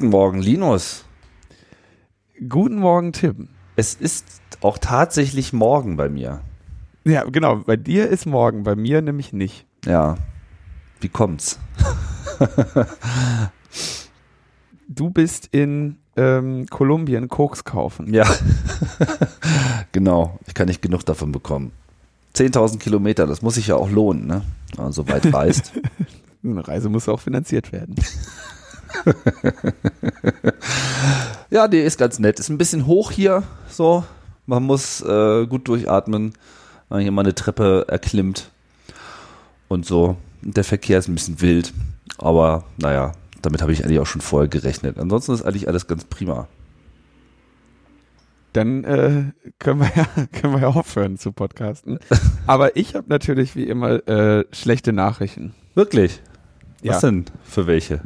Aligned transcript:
Guten 0.00 0.12
Morgen, 0.12 0.40
Linus. 0.40 1.04
Guten 2.48 2.76
Morgen, 2.76 3.12
Tim. 3.12 3.48
Es 3.76 3.92
ist 3.92 4.40
auch 4.62 4.78
tatsächlich 4.78 5.52
morgen 5.52 5.98
bei 5.98 6.08
mir. 6.08 6.40
Ja, 7.04 7.24
genau. 7.24 7.56
Bei 7.56 7.76
dir 7.76 8.08
ist 8.08 8.24
morgen, 8.24 8.62
bei 8.62 8.76
mir 8.76 9.02
nämlich 9.02 9.34
nicht. 9.34 9.66
Ja. 9.84 10.16
Wie 11.02 11.10
kommt's? 11.10 11.58
du 14.88 15.10
bist 15.10 15.50
in 15.52 15.98
ähm, 16.16 16.64
Kolumbien 16.70 17.28
Koks 17.28 17.64
kaufen. 17.64 18.14
Ja. 18.14 18.24
genau. 19.92 20.38
Ich 20.46 20.54
kann 20.54 20.68
nicht 20.68 20.80
genug 20.80 21.04
davon 21.04 21.30
bekommen. 21.30 21.72
10.000 22.36 22.78
Kilometer, 22.78 23.26
das 23.26 23.42
muss 23.42 23.56
sich 23.56 23.66
ja 23.66 23.76
auch 23.76 23.90
lohnen, 23.90 24.26
ne? 24.26 24.40
Wenn 24.74 24.84
man 24.84 24.92
so 24.92 25.06
weit 25.08 25.30
reist. 25.34 25.72
Eine 26.42 26.66
Reise 26.66 26.88
muss 26.88 27.06
auch 27.06 27.20
finanziert 27.20 27.70
werden. 27.70 27.96
ja, 31.50 31.68
die 31.68 31.78
ist 31.78 31.98
ganz 31.98 32.18
nett. 32.18 32.40
Ist 32.40 32.48
ein 32.48 32.58
bisschen 32.58 32.86
hoch 32.86 33.10
hier, 33.10 33.42
so. 33.68 34.04
Man 34.46 34.64
muss 34.64 35.00
äh, 35.02 35.46
gut 35.46 35.68
durchatmen, 35.68 36.32
wenn 36.88 36.96
man 36.96 37.02
hier 37.02 37.12
mal 37.12 37.22
eine 37.22 37.34
Treppe 37.34 37.84
erklimmt 37.88 38.50
und 39.68 39.86
so. 39.86 40.16
Der 40.42 40.64
Verkehr 40.64 40.98
ist 40.98 41.08
ein 41.08 41.14
bisschen 41.14 41.40
wild, 41.40 41.72
aber 42.18 42.64
naja, 42.78 43.12
damit 43.42 43.62
habe 43.62 43.72
ich 43.72 43.84
eigentlich 43.84 44.00
auch 44.00 44.06
schon 44.06 44.20
vorher 44.20 44.48
gerechnet. 44.48 44.98
Ansonsten 44.98 45.32
ist 45.32 45.42
eigentlich 45.42 45.68
alles 45.68 45.86
ganz 45.86 46.04
prima. 46.04 46.48
Dann 48.52 48.84
äh, 48.84 49.24
können, 49.58 49.80
wir 49.80 49.90
ja, 49.94 50.06
können 50.32 50.54
wir 50.54 50.60
ja 50.60 50.68
aufhören 50.68 51.18
zu 51.18 51.32
podcasten. 51.32 51.98
Aber 52.46 52.76
ich 52.76 52.94
habe 52.94 53.06
natürlich 53.08 53.54
wie 53.54 53.64
immer 53.64 54.06
äh, 54.08 54.44
schlechte 54.52 54.92
Nachrichten. 54.92 55.54
Wirklich? 55.74 56.20
Was 56.82 57.02
ja. 57.02 57.10
denn 57.10 57.26
für 57.44 57.66
welche? 57.66 58.00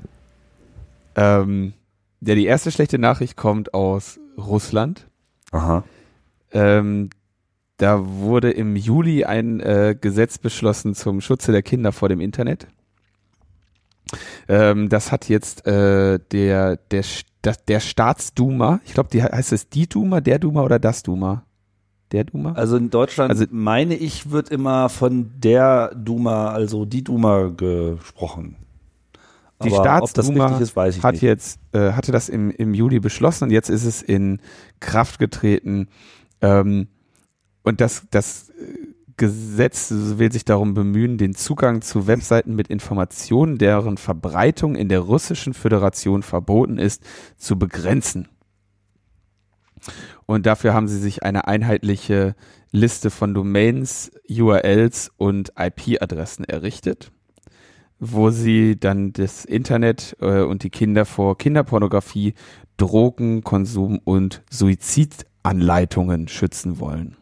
Ähm, 1.16 1.74
ja, 2.20 2.34
die 2.34 2.46
erste 2.46 2.70
schlechte 2.70 2.98
Nachricht 2.98 3.36
kommt 3.36 3.74
aus 3.74 4.18
Russland. 4.38 5.06
Aha. 5.52 5.84
Ähm, 6.52 7.10
da 7.76 8.00
wurde 8.06 8.50
im 8.50 8.76
Juli 8.76 9.24
ein 9.24 9.60
äh, 9.60 9.96
Gesetz 10.00 10.38
beschlossen 10.38 10.94
zum 10.94 11.20
Schutze 11.20 11.52
der 11.52 11.62
Kinder 11.62 11.92
vor 11.92 12.08
dem 12.08 12.20
Internet. 12.20 12.68
Ähm, 14.48 14.88
das 14.88 15.10
hat 15.10 15.28
jetzt 15.28 15.66
äh, 15.66 16.18
der, 16.30 16.76
der, 16.76 17.04
der 17.68 17.80
Staatsduma, 17.80 18.80
ich 18.84 18.94
glaube, 18.94 19.08
die 19.10 19.22
heißt 19.22 19.52
es 19.52 19.68
die 19.68 19.88
Duma, 19.88 20.20
der 20.20 20.38
Duma 20.38 20.62
oder 20.62 20.78
das 20.78 21.02
Duma? 21.02 21.44
Der 22.12 22.24
Duma? 22.24 22.52
Also 22.52 22.76
in 22.76 22.90
Deutschland, 22.90 23.30
also, 23.30 23.44
meine 23.50 23.94
ich, 23.96 24.30
wird 24.30 24.50
immer 24.50 24.88
von 24.88 25.32
der 25.38 25.92
Duma, 25.96 26.52
also 26.52 26.84
die 26.84 27.02
Duma 27.02 27.48
gesprochen. 27.48 28.56
Die 29.64 29.72
Aber 29.72 29.82
Staatsduma 29.82 30.58
ist, 30.58 30.76
hat 31.02 31.12
nicht. 31.14 31.22
jetzt, 31.22 31.58
äh, 31.72 31.92
hatte 31.92 32.12
das 32.12 32.28
im, 32.28 32.50
im 32.50 32.74
Juli 32.74 33.00
beschlossen 33.00 33.44
und 33.44 33.50
jetzt 33.50 33.70
ist 33.70 33.84
es 33.84 34.02
in 34.02 34.40
Kraft 34.80 35.18
getreten. 35.18 35.88
Ähm, 36.40 36.88
und 37.62 37.80
das, 37.80 38.06
das 38.10 38.52
Gesetz 39.16 39.92
will 39.92 40.32
sich 40.32 40.44
darum 40.44 40.74
bemühen, 40.74 41.18
den 41.18 41.34
Zugang 41.34 41.82
zu 41.82 42.06
Webseiten 42.06 42.54
mit 42.54 42.68
Informationen, 42.68 43.58
deren 43.58 43.96
Verbreitung 43.96 44.74
in 44.74 44.88
der 44.88 45.00
russischen 45.00 45.54
Föderation 45.54 46.22
verboten 46.22 46.78
ist, 46.78 47.02
zu 47.36 47.58
begrenzen. 47.58 48.28
Und 50.26 50.46
dafür 50.46 50.74
haben 50.74 50.88
sie 50.88 50.98
sich 50.98 51.22
eine 51.22 51.46
einheitliche 51.46 52.34
Liste 52.72 53.10
von 53.10 53.34
Domains, 53.34 54.10
URLs 54.28 55.12
und 55.16 55.52
IP-Adressen 55.56 56.44
errichtet, 56.44 57.12
wo 58.00 58.30
sie 58.30 58.78
dann 58.78 59.12
das 59.12 59.44
Internet 59.44 60.16
äh, 60.20 60.42
und 60.42 60.62
die 60.62 60.70
Kinder 60.70 61.04
vor 61.04 61.38
Kinderpornografie, 61.38 62.34
Drogenkonsum 62.76 64.00
und 64.02 64.42
Suizidanleitungen 64.50 66.28
schützen 66.28 66.80
wollen. 66.80 67.16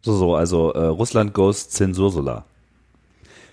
So, 0.00 0.14
so, 0.16 0.34
also 0.34 0.72
äh, 0.72 0.86
Russland 0.86 1.34
goes 1.34 1.68
Zensursolar. 1.68 2.46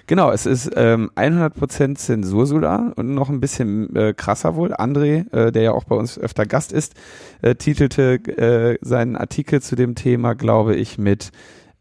Genau, 0.08 0.32
es 0.32 0.46
ist 0.46 0.72
ähm, 0.76 1.10
100% 1.16 1.96
Zensursolar 1.96 2.94
und 2.96 3.16
noch 3.16 3.30
ein 3.30 3.40
bisschen 3.40 3.96
äh, 3.96 4.14
krasser 4.14 4.56
wohl. 4.56 4.72
André, 4.74 5.32
äh, 5.36 5.52
der 5.52 5.64
ja 5.64 5.72
auch 5.72 5.86
bei 5.86 5.96
uns 5.96 6.20
öfter 6.20 6.46
Gast 6.46 6.72
ist, 6.72 6.94
äh, 7.42 7.56
titelte 7.56 8.14
äh, 8.38 8.78
seinen 8.82 9.16
Artikel 9.16 9.64
zu 9.64 9.76
dem 9.76 9.96
Thema, 9.96 10.36
glaube 10.36 10.76
ich, 10.76 11.00
mit 11.00 11.32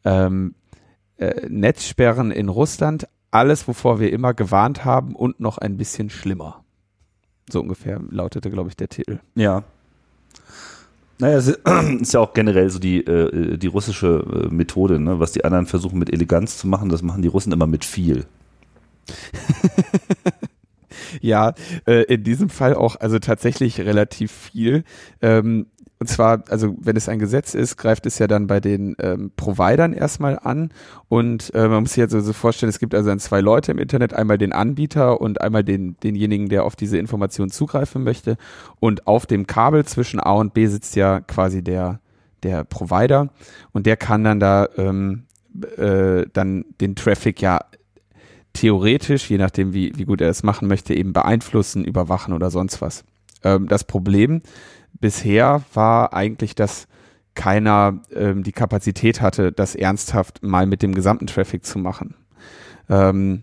ähm, 0.06 0.55
äh, 1.19 1.47
Netzsperren 1.49 2.31
in 2.31 2.49
Russland. 2.49 3.06
Alles, 3.34 3.67
wovor 3.67 3.99
wir 3.99 4.12
immer 4.12 4.33
gewarnt 4.33 4.84
haben 4.84 5.17
und 5.17 5.41
noch 5.41 5.59
ein 5.59 5.77
bisschen 5.77 6.09
schlimmer. 6.09 6.62
So 7.50 7.61
ungefähr 7.61 8.00
lautete, 8.09 8.49
glaube 8.49 8.69
ich, 8.69 8.77
der 8.77 8.89
Titel. 8.89 9.19
Ja. 9.34 9.65
Naja, 11.19 11.39
es 11.39 11.49
ist 12.00 12.12
ja 12.12 12.21
auch 12.21 12.33
generell 12.33 12.71
so 12.71 12.78
die, 12.78 13.05
äh, 13.05 13.59
die 13.59 13.67
russische 13.67 14.49
äh, 14.50 14.55
Methode, 14.55 15.00
ne? 15.00 15.19
was 15.19 15.33
die 15.33 15.44
anderen 15.44 15.67
versuchen 15.67 15.99
mit 15.99 16.12
Eleganz 16.12 16.59
zu 16.59 16.69
machen, 16.69 16.91
das 16.91 17.03
machen 17.03 17.23
die 17.23 17.28
Russen 17.28 17.53
immer 17.53 17.67
mit 17.67 17.84
viel. 17.84 18.25
ja, 21.21 21.55
äh, 21.89 22.05
in 22.05 22.23
diesem 22.23 22.50
Fall 22.50 22.75
auch 22.75 22.94
also 23.00 23.19
tatsächlich 23.19 23.81
relativ 23.81 24.31
viel. 24.31 24.84
Ähm, 25.21 25.67
und 26.05 26.09
zwar, 26.09 26.45
also 26.51 26.77
wenn 26.79 26.97
es 26.97 27.09
ein 27.09 27.19
Gesetz 27.19 27.55
ist, 27.55 27.79
greift 27.79 28.05
es 28.05 28.19
ja 28.19 28.27
dann 28.27 28.47
bei 28.47 28.61
den 28.61 28.95
ähm, 28.99 29.33
Providern 29.37 29.95
erstmal 29.95 30.39
an. 30.39 30.69
Und 31.09 31.51
äh, 31.55 31.67
man 31.67 31.81
muss 31.81 31.93
sich 31.93 31.97
jetzt 31.97 32.15
also 32.15 32.27
so 32.27 32.33
vorstellen, 32.35 32.69
es 32.69 32.79
gibt 32.79 32.95
also 32.95 33.09
dann 33.09 33.21
zwei 33.21 33.41
Leute 33.41 33.73
im 33.73 33.79
Internet, 33.79 34.13
einmal 34.13 34.37
den 34.37 34.53
Anbieter 34.53 35.19
und 35.23 35.41
einmal 35.41 35.65
den, 35.65 35.97
denjenigen, 36.03 36.51
der 36.51 36.65
auf 36.65 36.77
diese 36.77 36.99
Information 36.99 37.49
zugreifen 37.49 38.05
möchte. 38.05 38.37
Und 38.81 39.07
auf 39.07 39.25
dem 39.25 39.47
Kabel 39.47 39.87
zwischen 39.87 40.21
A 40.21 40.33
und 40.33 40.53
B 40.53 40.67
sitzt 40.67 40.95
ja 40.95 41.21
quasi 41.21 41.65
der, 41.65 42.01
der 42.43 42.65
Provider. 42.65 43.31
Und 43.73 43.87
der 43.87 43.97
kann 43.97 44.25
dann 44.25 44.41
da 44.41 44.69
ähm, 44.77 45.23
äh, 45.79 46.27
dann 46.35 46.67
den 46.83 46.97
Traffic 46.97 47.41
ja 47.41 47.61
theoretisch, 48.53 49.31
je 49.31 49.39
nachdem, 49.39 49.73
wie, 49.73 49.97
wie 49.97 50.05
gut 50.05 50.21
er 50.21 50.29
es 50.29 50.43
machen 50.43 50.69
möchte, 50.69 50.93
eben 50.93 51.15
beeinflussen, 51.15 51.83
überwachen 51.83 52.35
oder 52.35 52.51
sonst 52.51 52.83
was. 52.83 53.05
Ähm, 53.43 53.69
das 53.69 53.85
Problem 53.85 54.43
bisher 55.05 55.61
war 55.75 56.15
eigentlich, 56.15 56.55
dass 56.55 56.89
keiner 57.35 58.01
ähm, 58.15 58.43
die 58.43 58.53
Kapazität 58.53 59.21
hatte, 59.21 59.53
das 59.53 59.75
ernsthaft 59.75 60.43
mal 60.43 60.65
mit 60.65 60.81
dem 60.81 60.95
gesamten 60.95 61.27
Traffic 61.27 61.67
zu 61.67 61.79
machen. 61.79 62.15
Ähm, 62.89 63.43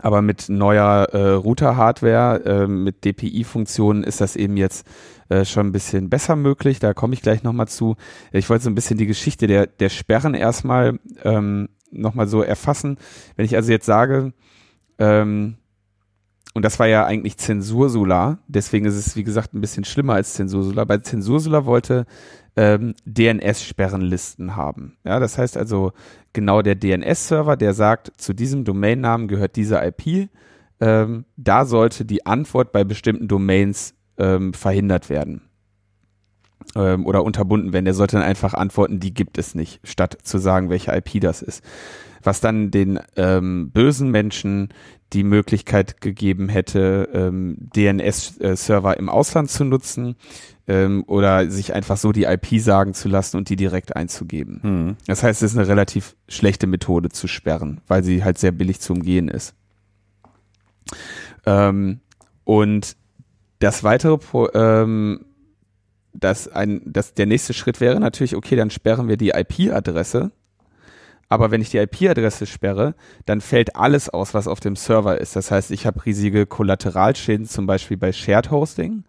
aber 0.00 0.22
mit 0.22 0.48
neuer 0.48 1.10
äh, 1.12 1.32
Router-Hardware, 1.32 2.42
äh, 2.46 2.66
mit 2.66 3.04
DPI-Funktionen 3.04 4.02
ist 4.02 4.22
das 4.22 4.34
eben 4.34 4.56
jetzt 4.56 4.86
äh, 5.28 5.44
schon 5.44 5.66
ein 5.66 5.72
bisschen 5.72 6.08
besser 6.08 6.36
möglich. 6.36 6.78
Da 6.78 6.94
komme 6.94 7.12
ich 7.12 7.20
gleich 7.20 7.42
nochmal 7.42 7.68
zu. 7.68 7.96
Ich 8.32 8.48
wollte 8.48 8.64
so 8.64 8.70
ein 8.70 8.74
bisschen 8.74 8.96
die 8.96 9.04
Geschichte 9.04 9.46
der, 9.46 9.66
der 9.66 9.90
Sperren 9.90 10.32
erstmal 10.32 10.98
ähm, 11.22 11.68
nochmal 11.90 12.28
so 12.28 12.40
erfassen. 12.40 12.96
Wenn 13.36 13.44
ich 13.44 13.56
also 13.56 13.70
jetzt 13.70 13.84
sage, 13.84 14.32
ähm, 14.98 15.58
und 16.54 16.64
das 16.64 16.78
war 16.78 16.86
ja 16.86 17.06
eigentlich 17.06 17.38
Zensursolar, 17.38 18.38
deswegen 18.46 18.84
ist 18.84 18.96
es, 18.96 19.16
wie 19.16 19.24
gesagt, 19.24 19.54
ein 19.54 19.60
bisschen 19.60 19.84
schlimmer 19.84 20.14
als 20.14 20.34
Zensursolar. 20.34 20.84
Bei 20.86 20.98
Zensursolar 20.98 21.64
wollte 21.64 22.04
ähm, 22.56 22.94
DNS-Sperrenlisten 23.06 24.54
haben. 24.54 24.98
Ja, 25.04 25.18
das 25.18 25.38
heißt 25.38 25.56
also, 25.56 25.92
genau 26.32 26.60
der 26.60 26.74
DNS-Server, 26.74 27.56
der 27.56 27.72
sagt, 27.72 28.12
zu 28.18 28.34
diesem 28.34 28.64
Domainnamen 28.64 29.28
gehört 29.28 29.56
diese 29.56 29.82
IP, 29.82 30.28
ähm, 30.80 31.24
da 31.36 31.64
sollte 31.64 32.04
die 32.04 32.26
Antwort 32.26 32.72
bei 32.72 32.84
bestimmten 32.84 33.28
Domains 33.28 33.94
ähm, 34.18 34.52
verhindert 34.52 35.08
werden 35.08 35.42
ähm, 36.74 37.06
oder 37.06 37.24
unterbunden 37.24 37.72
werden. 37.72 37.84
Der 37.84 37.94
sollte 37.94 38.16
dann 38.16 38.26
einfach 38.26 38.54
antworten, 38.54 39.00
die 39.00 39.14
gibt 39.14 39.38
es 39.38 39.54
nicht, 39.54 39.80
statt 39.84 40.18
zu 40.22 40.38
sagen, 40.38 40.70
welche 40.70 40.92
IP 40.92 41.20
das 41.20 41.40
ist. 41.40 41.62
Was 42.22 42.40
dann 42.40 42.70
den 42.70 42.98
ähm, 43.16 43.70
bösen 43.70 44.10
Menschen 44.10 44.68
die 45.12 45.24
Möglichkeit 45.24 46.00
gegeben 46.00 46.48
hätte, 46.48 47.08
ähm, 47.12 47.56
DNS-Server 47.58 48.96
im 48.96 49.08
Ausland 49.08 49.50
zu 49.50 49.64
nutzen 49.64 50.16
ähm, 50.66 51.04
oder 51.06 51.50
sich 51.50 51.74
einfach 51.74 51.96
so 51.96 52.12
die 52.12 52.24
IP 52.24 52.60
sagen 52.60 52.94
zu 52.94 53.08
lassen 53.08 53.36
und 53.36 53.48
die 53.48 53.56
direkt 53.56 53.94
einzugeben. 53.94 54.60
Mhm. 54.62 54.96
Das 55.06 55.22
heißt, 55.22 55.42
es 55.42 55.52
ist 55.52 55.58
eine 55.58 55.68
relativ 55.68 56.16
schlechte 56.28 56.66
Methode 56.66 57.10
zu 57.10 57.28
sperren, 57.28 57.80
weil 57.88 58.02
sie 58.02 58.24
halt 58.24 58.38
sehr 58.38 58.52
billig 58.52 58.80
zu 58.80 58.94
umgehen 58.94 59.28
ist. 59.28 59.54
Ähm, 61.44 62.00
und 62.44 62.96
das 63.58 63.84
weitere, 63.84 64.18
Pro 64.18 64.48
ähm, 64.54 65.26
das 66.14 66.48
ein, 66.48 66.82
das, 66.84 67.14
der 67.14 67.26
nächste 67.26 67.54
Schritt 67.54 67.80
wäre 67.80 68.00
natürlich, 68.00 68.36
okay, 68.36 68.56
dann 68.56 68.70
sperren 68.70 69.08
wir 69.08 69.16
die 69.16 69.30
IP-Adresse 69.30 70.32
aber 71.32 71.50
wenn 71.50 71.62
ich 71.62 71.70
die 71.70 71.78
IP-Adresse 71.78 72.44
sperre, 72.44 72.94
dann 73.24 73.40
fällt 73.40 73.74
alles 73.74 74.10
aus, 74.10 74.34
was 74.34 74.46
auf 74.46 74.60
dem 74.60 74.76
Server 74.76 75.18
ist. 75.18 75.34
Das 75.34 75.50
heißt, 75.50 75.70
ich 75.70 75.86
habe 75.86 76.04
riesige 76.04 76.44
Kollateralschäden, 76.44 77.46
zum 77.46 77.64
Beispiel 77.64 77.96
bei 77.96 78.12
Shared 78.12 78.50
Hosting. 78.50 79.04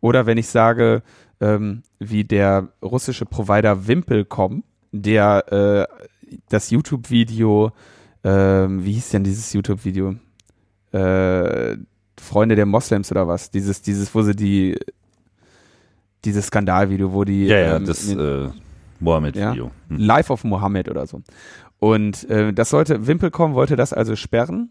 Oder 0.00 0.26
wenn 0.26 0.38
ich 0.38 0.48
sage, 0.48 1.04
ähm, 1.40 1.84
wie 2.00 2.24
der 2.24 2.66
russische 2.82 3.26
Provider 3.26 3.86
Wimpel.com, 3.86 4.64
der 4.90 5.86
äh, 5.92 6.08
das 6.48 6.70
YouTube-Video, 6.70 7.70
äh, 8.24 8.30
wie 8.30 8.94
hieß 8.94 9.10
denn 9.10 9.22
dieses 9.22 9.52
YouTube-Video? 9.52 10.16
Äh, 10.90 11.76
Freunde 12.20 12.56
der 12.56 12.66
Moslems 12.66 13.12
oder 13.12 13.28
was? 13.28 13.52
Dieses, 13.52 13.82
dieses, 13.82 14.12
wo 14.16 14.22
sie 14.22 14.34
die, 14.34 14.76
dieses 16.24 16.46
Skandalvideo, 16.46 17.12
wo 17.12 17.22
die. 17.22 17.46
Ja, 17.46 17.58
ja, 17.58 17.76
ähm, 17.76 17.86
das 17.86 18.08
äh, 18.08 18.48
Mohammed-Video. 19.00 19.70
ja. 19.90 19.96
Life 19.96 20.32
of 20.32 20.44
Mohammed 20.44 20.88
oder 20.88 21.06
so. 21.06 21.22
Und 21.78 22.28
äh, 22.28 22.52
das 22.52 22.70
sollte, 22.70 23.06
Wimpelcom 23.06 23.54
wollte 23.54 23.76
das 23.76 23.92
also 23.92 24.16
sperren. 24.16 24.70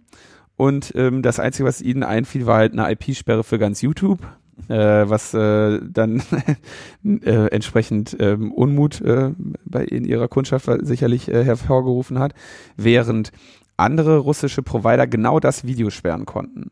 Und 0.57 0.94
ähm, 0.95 1.21
das 1.21 1.39
Einzige, 1.39 1.68
was 1.68 1.81
ihnen 1.81 2.04
einfiel, 2.04 2.45
war 2.45 2.57
halt 2.57 2.74
eine 2.74 2.92
IP-Sperre 2.92 3.44
für 3.44 3.59
ganz 3.59 3.81
YouTube, 3.81 4.19
äh, 4.68 4.75
was 4.75 5.33
äh, 5.33 5.80
dann 5.83 6.21
äh, 7.04 7.48
entsprechend 7.51 8.18
ähm, 8.19 8.51
Unmut 8.51 9.00
äh, 9.01 9.31
bei 9.65 9.86
in 9.86 10.04
ihrer 10.04 10.27
Kundschaft 10.27 10.68
sicherlich 10.81 11.30
äh, 11.30 11.44
hervorgerufen 11.44 12.18
hat, 12.19 12.33
während 12.75 13.31
andere 13.77 14.18
russische 14.18 14.63
Provider 14.63 15.06
genau 15.06 15.39
das 15.39 15.65
Video 15.65 15.92
sperren 15.92 16.25
konnten. 16.25 16.71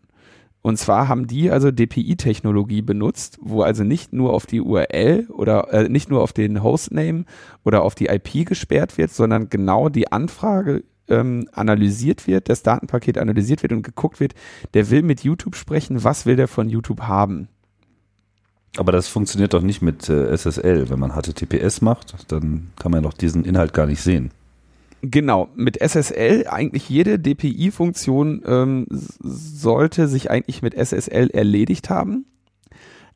Und 0.65 0.77
zwar 0.77 1.07
haben 1.07 1.27
die 1.27 1.51
also 1.51 1.69
DPI-Technologie 1.69 2.81
benutzt, 2.81 3.37
wo 3.39 3.61
also 3.61 3.83
nicht 3.83 4.13
nur 4.13 4.33
auf 4.33 4.47
die 4.47 4.61
URL 4.61 5.27
oder 5.29 5.71
äh, 5.71 5.89
nicht 5.89 6.09
nur 6.09 6.23
auf 6.23 6.33
den 6.33 6.63
Hostname 6.63 7.25
oder 7.63 7.83
auf 7.83 7.93
die 7.93 8.07
IP 8.07 8.47
gesperrt 8.47 8.97
wird, 8.97 9.11
sondern 9.11 9.51
genau 9.51 9.89
die 9.89 10.11
Anfrage 10.11 10.83
ähm, 11.07 11.47
analysiert 11.51 12.25
wird, 12.25 12.49
das 12.49 12.63
Datenpaket 12.63 13.19
analysiert 13.19 13.61
wird 13.61 13.73
und 13.73 13.83
geguckt 13.83 14.19
wird, 14.19 14.33
der 14.73 14.89
will 14.89 15.03
mit 15.03 15.23
YouTube 15.23 15.55
sprechen, 15.55 16.03
was 16.03 16.25
will 16.25 16.35
der 16.35 16.47
von 16.47 16.67
YouTube 16.67 17.01
haben? 17.01 17.47
Aber 18.75 18.91
das 18.91 19.07
funktioniert 19.07 19.53
doch 19.53 19.61
nicht 19.61 19.83
mit 19.83 20.09
äh, 20.09 20.35
SSL. 20.35 20.89
Wenn 20.89 20.97
man 20.97 21.11
HTTPS 21.11 21.81
macht, 21.81 22.31
dann 22.31 22.71
kann 22.79 22.91
man 22.91 23.03
doch 23.03 23.13
diesen 23.13 23.45
Inhalt 23.45 23.75
gar 23.75 23.85
nicht 23.85 24.01
sehen. 24.01 24.31
Genau, 25.11 25.49
mit 25.55 25.77
SSL 25.77 26.47
eigentlich 26.49 26.89
jede 26.89 27.19
DPI-Funktion 27.19 28.41
ähm, 28.47 28.87
sollte 28.89 30.07
sich 30.07 30.31
eigentlich 30.31 30.61
mit 30.61 30.73
SSL 30.73 31.29
erledigt 31.31 31.89
haben. 31.91 32.25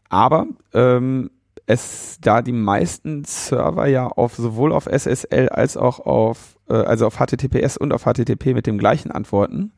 Aber 0.10 0.48
ähm, 0.74 1.32
es, 1.66 2.20
da 2.22 2.42
die 2.42 2.52
meisten 2.52 3.24
Server 3.26 3.88
ja 3.88 4.08
auf 4.08 4.36
sowohl 4.36 4.72
auf 4.72 4.86
SSL 4.86 5.50
als 5.50 5.78
auch 5.78 6.00
auf 6.00 6.58
äh, 6.70 6.74
also 6.74 7.08
auf 7.08 7.18
HTTPS 7.18 7.78
und 7.78 7.92
auf 7.92 8.04
HTTP 8.04 8.54
mit 8.54 8.68
dem 8.68 8.78
gleichen 8.78 9.12
antworten, 9.12 9.72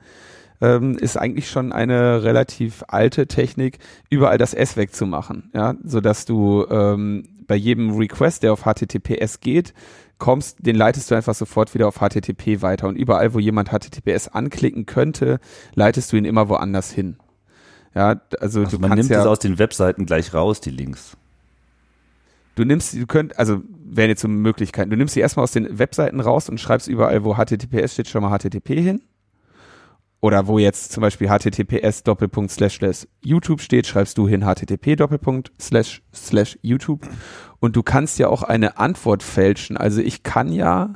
ähm, 0.60 0.98
ist 0.98 1.18
eigentlich 1.18 1.50
schon 1.50 1.72
eine 1.72 2.24
relativ 2.24 2.84
alte 2.88 3.28
Technik, 3.28 3.80
überall 4.10 4.38
das 4.38 4.54
S 4.54 4.76
wegzumachen, 4.76 5.50
ja, 5.54 5.76
so 5.84 6.02
dass 6.02 6.26
du 6.26 6.66
ähm, 6.70 7.28
bei 7.48 7.56
jedem 7.56 7.96
Request, 7.98 8.44
der 8.44 8.54
auf 8.54 8.64
HTTPS 8.64 9.40
geht, 9.40 9.74
kommst, 10.22 10.60
den 10.60 10.76
leitest 10.76 11.10
du 11.12 11.16
einfach 11.16 11.34
sofort 11.34 11.74
wieder 11.74 11.88
auf 11.88 11.96
HTTP 11.96 12.62
weiter 12.62 12.88
und 12.88 12.96
überall, 12.96 13.34
wo 13.34 13.40
jemand 13.40 13.70
HTTPS 13.70 14.30
anklicken 14.30 14.86
könnte, 14.86 15.40
leitest 15.74 16.14
du 16.14 16.16
ihn 16.18 16.26
immer 16.26 16.48
woanders 16.48 16.92
hin. 16.92 17.18
Ja, 17.96 18.22
also, 18.40 18.64
Also 18.64 18.78
du 18.78 18.80
man 18.80 18.98
nimmt 18.98 19.10
ja 19.10 19.20
es 19.20 19.26
aus 19.26 19.40
den 19.40 19.60
Webseiten 19.60 20.06
gleich 20.06 20.34
raus, 20.34 20.62
die 20.62 20.70
Links. 20.70 21.18
du 22.56 22.64
nimmst, 22.64 22.94
du 22.94 23.06
könnt, 23.08 23.38
also 23.38 23.62
wären 23.84 24.10
jetzt 24.10 24.22
so 24.22 24.28
Möglichkeiten. 24.28 24.92
Du 24.92 24.96
nimmst 24.96 25.16
sie 25.16 25.20
erstmal 25.20 25.44
aus 25.44 25.52
den 25.52 25.80
Webseiten 25.80 26.20
raus 26.20 26.48
und 26.48 26.60
schreibst 26.60 26.88
überall, 26.88 27.24
wo 27.24 27.36
HTTPS 27.36 27.94
steht, 27.94 28.08
schon 28.08 28.22
mal 28.22 28.38
HTTP 28.38 28.80
hin. 28.80 29.02
Oder 30.22 30.46
wo 30.46 30.60
jetzt 30.60 30.92
zum 30.92 31.02
Beispiel 31.02 31.28
HTTPS 31.28 32.04
Doppelpunkt 32.04 32.52
slash 32.52 32.78
slash 32.78 33.08
YouTube 33.22 33.60
steht, 33.60 33.88
schreibst 33.88 34.18
du 34.20 34.28
hin 34.28 34.42
HTTP 34.42 34.96
Doppelpunkt 34.96 35.52
slash 35.60 36.04
slash 36.14 36.60
YouTube. 36.62 37.08
Und 37.60 37.76
du 37.76 37.82
kannst 37.82 38.20
ja 38.20 38.28
auch 38.28 38.44
eine 38.44 38.78
Antwort 38.78 39.24
fälschen. 39.24 39.78
Also 39.78 40.00
ich 40.00 40.22
kann 40.22 40.54
ja 40.54 40.96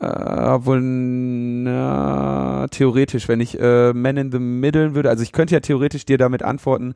äh, 0.00 0.06
wohl 0.06 0.80
na, 0.80 2.66
theoretisch, 2.70 3.28
wenn 3.28 3.40
ich 3.40 3.58
äh, 3.58 3.92
Man 3.92 4.16
in 4.16 4.32
the 4.32 4.40
Middle 4.40 4.94
würde, 4.96 5.08
also 5.08 5.22
ich 5.22 5.32
könnte 5.32 5.54
ja 5.54 5.60
theoretisch 5.60 6.04
dir 6.04 6.18
damit 6.18 6.42
antworten, 6.42 6.94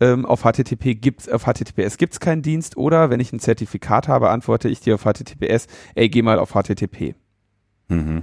ähm, 0.00 0.24
auf 0.24 0.42
HTTP 0.42 0.94
gibt's, 0.94 1.28
auf 1.28 1.44
HTTPS 1.44 1.98
gibt's 1.98 2.20
keinen 2.20 2.42
Dienst 2.42 2.76
oder 2.76 3.10
wenn 3.10 3.18
ich 3.18 3.32
ein 3.32 3.40
Zertifikat 3.40 4.06
habe, 4.06 4.30
antworte 4.30 4.68
ich 4.68 4.80
dir 4.80 4.94
auf 4.94 5.02
HTTPS, 5.02 5.66
ey, 5.96 6.08
geh 6.08 6.22
mal 6.22 6.38
auf 6.38 6.52
HTTP. 6.52 7.16
Mhm. 7.88 8.22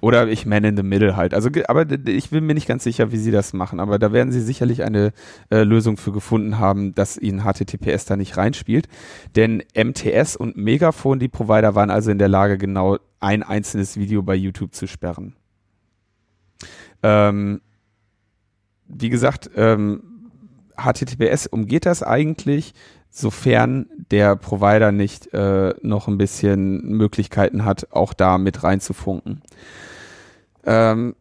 Oder 0.00 0.28
ich 0.28 0.46
man 0.46 0.64
in 0.64 0.76
the 0.76 0.82
middle 0.82 1.16
halt. 1.16 1.34
Also, 1.34 1.50
aber 1.68 1.86
ich 2.06 2.30
bin 2.30 2.46
mir 2.46 2.54
nicht 2.54 2.66
ganz 2.66 2.84
sicher, 2.84 3.12
wie 3.12 3.16
sie 3.16 3.30
das 3.30 3.52
machen. 3.52 3.80
Aber 3.80 3.98
da 3.98 4.12
werden 4.12 4.32
sie 4.32 4.40
sicherlich 4.40 4.82
eine 4.82 5.12
äh, 5.50 5.62
Lösung 5.62 5.96
für 5.96 6.12
gefunden 6.12 6.58
haben, 6.58 6.94
dass 6.94 7.16
ihnen 7.16 7.44
HTTPS 7.44 8.04
da 8.04 8.16
nicht 8.16 8.36
reinspielt. 8.36 8.88
Denn 9.36 9.62
MTS 9.76 10.36
und 10.36 10.56
Megafon, 10.56 11.18
die 11.18 11.28
Provider, 11.28 11.74
waren 11.74 11.90
also 11.90 12.10
in 12.10 12.18
der 12.18 12.28
Lage, 12.28 12.58
genau 12.58 12.98
ein 13.20 13.42
einzelnes 13.42 13.96
Video 13.96 14.22
bei 14.22 14.34
YouTube 14.34 14.74
zu 14.74 14.86
sperren. 14.86 15.34
Ähm, 17.02 17.60
wie 18.88 19.10
gesagt, 19.10 19.50
ähm, 19.54 20.02
HTTPS 20.78 21.46
umgeht 21.46 21.86
das 21.86 22.02
eigentlich, 22.02 22.74
sofern 23.10 23.86
der 24.10 24.36
Provider 24.36 24.92
nicht 24.92 25.32
äh, 25.32 25.74
noch 25.82 26.08
ein 26.08 26.18
bisschen 26.18 26.82
Möglichkeiten 26.88 27.64
hat, 27.64 27.88
auch 27.90 28.12
da 28.12 28.38
mit 28.38 28.62
reinzufunken. 28.62 29.42
Ähm, 30.64 31.14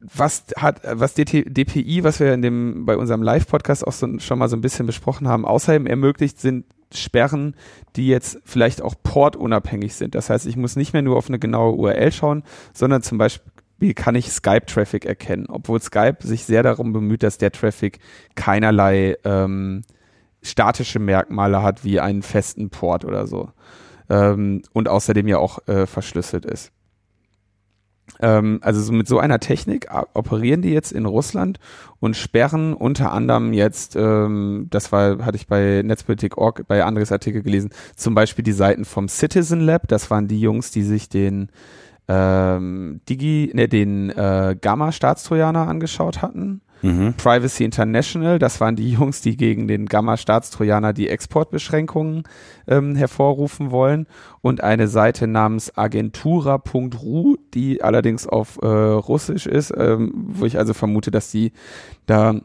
was 0.00 0.44
hat, 0.56 0.80
was 0.84 1.14
DPI, 1.14 2.04
was 2.04 2.20
wir 2.20 2.32
in 2.32 2.42
dem, 2.42 2.86
bei 2.86 2.96
unserem 2.96 3.22
Live-Podcast 3.22 3.86
auch 3.86 3.92
so, 3.92 4.18
schon 4.20 4.38
mal 4.38 4.48
so 4.48 4.56
ein 4.56 4.60
bisschen 4.60 4.86
besprochen 4.86 5.26
haben, 5.26 5.44
außerdem 5.44 5.86
ermöglicht, 5.86 6.40
sind 6.40 6.64
Sperren, 6.94 7.54
die 7.96 8.06
jetzt 8.06 8.38
vielleicht 8.44 8.80
auch 8.80 8.94
portunabhängig 9.02 9.94
sind. 9.94 10.14
Das 10.14 10.30
heißt, 10.30 10.46
ich 10.46 10.56
muss 10.56 10.76
nicht 10.76 10.92
mehr 10.92 11.02
nur 11.02 11.16
auf 11.16 11.28
eine 11.28 11.38
genaue 11.38 11.74
URL 11.74 12.12
schauen, 12.12 12.44
sondern 12.72 13.02
zum 13.02 13.18
Beispiel 13.18 13.52
kann 13.94 14.14
ich 14.14 14.30
Skype-Traffic 14.30 15.04
erkennen, 15.06 15.46
obwohl 15.48 15.80
Skype 15.80 16.16
sich 16.20 16.44
sehr 16.44 16.62
darum 16.62 16.92
bemüht, 16.92 17.22
dass 17.22 17.38
der 17.38 17.52
Traffic 17.52 17.98
keinerlei 18.34 19.16
ähm, 19.24 19.82
statische 20.42 20.98
Merkmale 20.98 21.62
hat, 21.62 21.84
wie 21.84 22.00
einen 22.00 22.22
festen 22.22 22.70
Port 22.70 23.04
oder 23.04 23.26
so. 23.26 23.50
Ähm, 24.10 24.62
und 24.72 24.88
außerdem 24.88 25.28
ja 25.28 25.38
auch 25.38 25.66
äh, 25.68 25.86
verschlüsselt 25.86 26.44
ist. 26.46 26.72
Ähm, 28.20 28.58
also 28.62 28.80
so 28.80 28.92
mit 28.92 29.06
so 29.06 29.18
einer 29.18 29.38
Technik 29.38 29.90
a- 29.90 30.06
operieren 30.14 30.62
die 30.62 30.70
jetzt 30.70 30.92
in 30.92 31.04
Russland 31.06 31.58
und 32.00 32.16
sperren 32.16 32.72
unter 32.72 33.12
anderem 33.12 33.52
jetzt, 33.52 33.96
ähm, 33.96 34.66
das 34.70 34.92
war, 34.92 35.24
hatte 35.24 35.36
ich 35.36 35.46
bei 35.46 35.82
Netzpolitik.org 35.84 36.66
bei 36.66 36.84
Andres 36.84 37.12
Artikel 37.12 37.42
gelesen, 37.42 37.70
zum 37.96 38.14
Beispiel 38.14 38.44
die 38.44 38.52
Seiten 38.52 38.84
vom 38.84 39.08
Citizen 39.08 39.60
Lab, 39.60 39.88
das 39.88 40.10
waren 40.10 40.26
die 40.26 40.40
Jungs, 40.40 40.70
die 40.70 40.82
sich 40.82 41.08
den 41.08 41.50
ähm, 42.08 43.00
Digi, 43.08 43.50
ne, 43.54 43.68
den 43.68 44.10
äh, 44.10 44.56
Gamma-Staatstrojaner 44.60 45.68
angeschaut 45.68 46.22
hatten. 46.22 46.62
Mhm. 46.82 47.14
Privacy 47.14 47.64
International, 47.64 48.38
das 48.38 48.60
waren 48.60 48.76
die 48.76 48.90
Jungs, 48.92 49.20
die 49.20 49.36
gegen 49.36 49.68
den 49.68 49.86
Gamma-Staatstrojaner 49.86 50.92
die 50.92 51.08
Exportbeschränkungen 51.08 52.22
ähm, 52.66 52.94
hervorrufen 52.96 53.70
wollen. 53.70 54.06
Und 54.40 54.62
eine 54.62 54.88
Seite 54.88 55.26
namens 55.26 55.76
agentura.ru, 55.76 57.36
die 57.54 57.82
allerdings 57.82 58.26
auf 58.26 58.58
äh, 58.62 58.66
Russisch 58.66 59.46
ist, 59.46 59.72
ähm, 59.76 60.12
wo 60.14 60.46
ich 60.46 60.58
also 60.58 60.74
vermute, 60.74 61.10
dass 61.10 61.30
die 61.30 61.52
da 62.06 62.40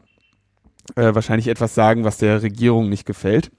äh, 0.96 1.14
wahrscheinlich 1.14 1.48
etwas 1.48 1.74
sagen, 1.74 2.04
was 2.04 2.18
der 2.18 2.42
Regierung 2.42 2.88
nicht 2.88 3.06
gefällt. 3.06 3.50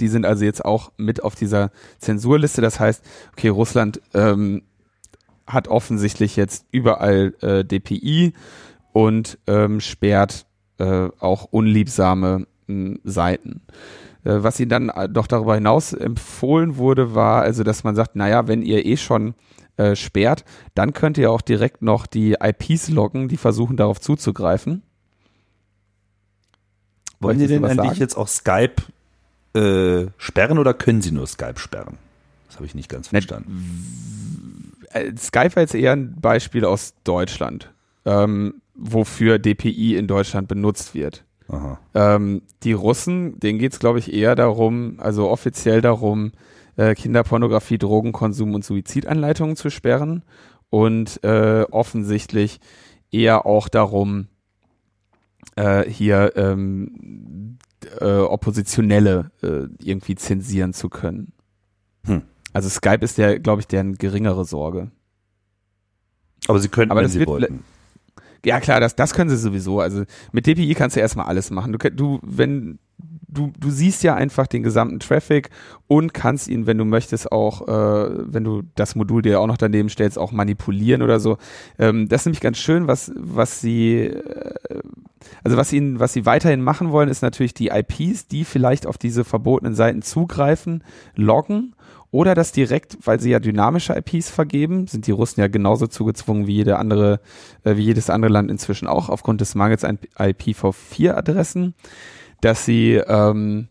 Die 0.00 0.08
sind 0.08 0.24
also 0.24 0.44
jetzt 0.44 0.64
auch 0.64 0.92
mit 0.96 1.22
auf 1.22 1.34
dieser 1.34 1.70
Zensurliste. 1.98 2.62
Das 2.62 2.80
heißt, 2.80 3.04
okay, 3.32 3.48
Russland 3.48 4.00
ähm, 4.14 4.62
hat 5.46 5.68
offensichtlich 5.68 6.36
jetzt 6.36 6.66
überall 6.70 7.34
äh, 7.40 7.64
DPI 7.64 8.32
und 8.92 9.38
ähm, 9.46 9.80
sperrt 9.80 10.46
äh, 10.78 11.08
auch 11.18 11.44
unliebsame 11.50 12.46
mh, 12.66 12.98
Seiten. 13.04 13.62
Äh, 14.24 14.42
was 14.42 14.58
ihnen 14.58 14.70
dann 14.70 14.88
äh, 14.88 15.08
doch 15.08 15.26
darüber 15.26 15.54
hinaus 15.54 15.92
empfohlen 15.92 16.76
wurde, 16.76 17.14
war 17.14 17.42
also, 17.42 17.62
dass 17.62 17.84
man 17.84 17.94
sagt, 17.94 18.16
naja, 18.16 18.48
wenn 18.48 18.62
ihr 18.62 18.84
eh 18.86 18.96
schon 18.96 19.34
äh, 19.76 19.96
sperrt, 19.96 20.44
dann 20.74 20.92
könnt 20.92 21.18
ihr 21.18 21.30
auch 21.30 21.42
direkt 21.42 21.82
noch 21.82 22.06
die 22.06 22.36
IPs 22.40 22.88
loggen, 22.88 23.28
die 23.28 23.36
versuchen 23.36 23.76
darauf 23.76 24.00
zuzugreifen. 24.00 24.82
Wollen 27.20 27.38
Sie 27.38 27.46
denn 27.46 27.64
eigentlich 27.64 27.88
sagen? 27.88 28.00
jetzt 28.00 28.16
auch 28.16 28.28
Skype 28.28 28.76
äh, 29.54 30.06
sperren 30.18 30.58
oder 30.58 30.74
können 30.74 31.02
Sie 31.02 31.10
nur 31.10 31.26
Skype 31.26 31.58
sperren? 31.58 31.98
Das 32.48 32.56
habe 32.56 32.66
ich 32.66 32.74
nicht 32.74 32.88
ganz 32.88 33.08
verstanden. 33.08 34.53
Äh, 34.94 35.12
Skype 35.16 35.56
war 35.56 35.62
jetzt 35.62 35.74
eher 35.74 35.92
ein 35.92 36.16
Beispiel 36.20 36.64
aus 36.64 36.94
Deutschland, 37.04 37.72
ähm, 38.04 38.62
wofür 38.74 39.38
DPI 39.38 39.96
in 39.96 40.06
Deutschland 40.06 40.48
benutzt 40.48 40.94
wird. 40.94 41.24
Ähm, 41.94 42.42
die 42.62 42.72
Russen, 42.72 43.38
denen 43.38 43.58
geht's 43.58 43.78
glaube 43.78 43.98
ich, 43.98 44.12
eher 44.12 44.34
darum, 44.34 44.98
also 44.98 45.28
offiziell 45.28 45.82
darum, 45.82 46.32
äh, 46.76 46.94
Kinderpornografie, 46.94 47.78
Drogenkonsum 47.78 48.54
und 48.54 48.64
Suizidanleitungen 48.64 49.56
zu 49.56 49.70
sperren 49.70 50.22
und 50.70 51.22
äh, 51.22 51.66
offensichtlich 51.70 52.60
eher 53.10 53.46
auch 53.46 53.68
darum, 53.68 54.28
äh, 55.56 55.88
hier 55.88 56.32
ähm, 56.36 57.58
äh, 58.00 58.20
Oppositionelle 58.20 59.30
äh, 59.42 59.68
irgendwie 59.84 60.14
zensieren 60.14 60.72
zu 60.72 60.88
können. 60.88 61.32
Hm. 62.06 62.22
Also 62.54 62.70
Skype 62.70 63.04
ist 63.04 63.18
der, 63.18 63.38
glaube 63.40 63.60
ich, 63.60 63.66
deren 63.66 63.96
geringere 63.96 64.44
Sorge. 64.46 64.90
Aber 66.46 66.58
Sie 66.60 66.68
könnten, 66.68 66.92
Aber 66.92 67.00
wenn 67.00 67.06
das 67.06 67.12
Sie 67.12 67.26
wollten. 67.26 67.64
Ja 68.44 68.60
klar, 68.60 68.78
das, 68.78 68.94
das 68.94 69.14
können 69.14 69.30
sie 69.30 69.36
sowieso. 69.36 69.80
Also 69.80 70.04
mit 70.32 70.46
DPI 70.46 70.74
kannst 70.74 70.96
du 70.96 71.00
erstmal 71.00 71.26
alles 71.26 71.50
machen. 71.50 71.72
Du, 71.72 71.78
du, 71.90 72.20
wenn 72.22 72.78
du, 73.26 73.52
du 73.58 73.70
siehst 73.70 74.02
ja 74.02 74.14
einfach 74.14 74.46
den 74.46 74.62
gesamten 74.62 75.00
Traffic 75.00 75.50
und 75.86 76.14
kannst 76.14 76.48
ihn, 76.48 76.66
wenn 76.66 76.78
du 76.78 76.84
möchtest, 76.84 77.32
auch, 77.32 77.66
äh, 77.66 78.32
wenn 78.32 78.44
du 78.44 78.62
das 78.74 78.94
Modul 78.94 79.22
dir 79.22 79.40
auch 79.40 79.46
noch 79.46 79.56
daneben 79.56 79.88
stellst, 79.88 80.18
auch 80.18 80.30
manipulieren 80.30 81.02
oder 81.02 81.20
so. 81.20 81.38
Ähm, 81.78 82.08
das 82.08 82.22
ist 82.22 82.26
nämlich 82.26 82.40
ganz 82.40 82.58
schön, 82.58 82.86
was, 82.86 83.12
was 83.16 83.60
sie, 83.60 84.00
äh, 84.02 84.52
also 85.42 85.56
was 85.56 85.72
ihnen, 85.72 85.98
was 85.98 86.12
sie 86.12 86.26
weiterhin 86.26 86.62
machen 86.62 86.92
wollen, 86.92 87.08
ist 87.08 87.22
natürlich 87.22 87.54
die 87.54 87.68
IPs, 87.68 88.28
die 88.28 88.44
vielleicht 88.44 88.86
auf 88.86 88.98
diese 88.98 89.24
verbotenen 89.24 89.74
Seiten 89.74 90.02
zugreifen, 90.02 90.84
loggen 91.16 91.73
oder 92.14 92.34
das 92.34 92.52
direkt, 92.52 92.96
weil 93.02 93.18
sie 93.18 93.30
ja 93.30 93.40
dynamische 93.40 93.94
IPs 93.94 94.30
vergeben, 94.30 94.86
sind 94.86 95.06
die 95.06 95.10
Russen 95.10 95.40
ja 95.40 95.48
genauso 95.48 95.88
zugezwungen 95.88 96.46
wie 96.46 96.54
jede 96.54 96.78
andere, 96.78 97.20
äh, 97.64 97.76
wie 97.76 97.82
jedes 97.82 98.08
andere 98.08 98.32
Land 98.32 98.50
inzwischen 98.50 98.86
auch 98.86 99.08
aufgrund 99.08 99.40
des 99.40 99.54
Mangels 99.54 99.84
an 99.84 99.98
IPv4-Adressen 100.16 101.74
dass 102.44 102.66
sie 102.66 103.00
ähm, 103.06 103.68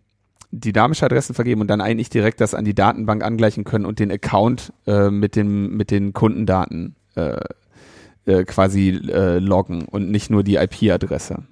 dynamische 0.52 1.06
Adressen 1.06 1.36
vergeben 1.36 1.62
und 1.62 1.68
dann 1.68 1.82
eigentlich 1.82 2.10
direkt 2.10 2.42
das 2.42 2.56
an 2.56 2.66
die 2.66 2.74
Datenbank 2.74 3.24
angleichen 3.24 3.64
können 3.64 3.86
und 3.86 4.00
den 4.00 4.12
Account 4.12 4.74
äh, 4.88 5.10
mit, 5.10 5.36
dem, 5.36 5.78
mit 5.78 5.92
den 5.92 6.14
Kundendaten 6.14 6.96
äh, 7.16 7.40
äh, 8.26 8.44
quasi 8.46 8.90
äh, 8.90 9.38
loggen 9.38 9.86
und 9.86 10.10
nicht 10.10 10.32
nur 10.32 10.44
die 10.44 10.56
IP-Adresse. 10.56 11.44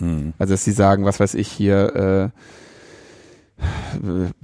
Mhm. 0.00 0.32
Also 0.38 0.54
dass 0.54 0.64
sie 0.64 0.72
sagen, 0.72 1.04
was 1.04 1.20
weiß 1.20 1.34
ich 1.34 1.48
hier, 1.48 2.32
äh, 2.32 2.40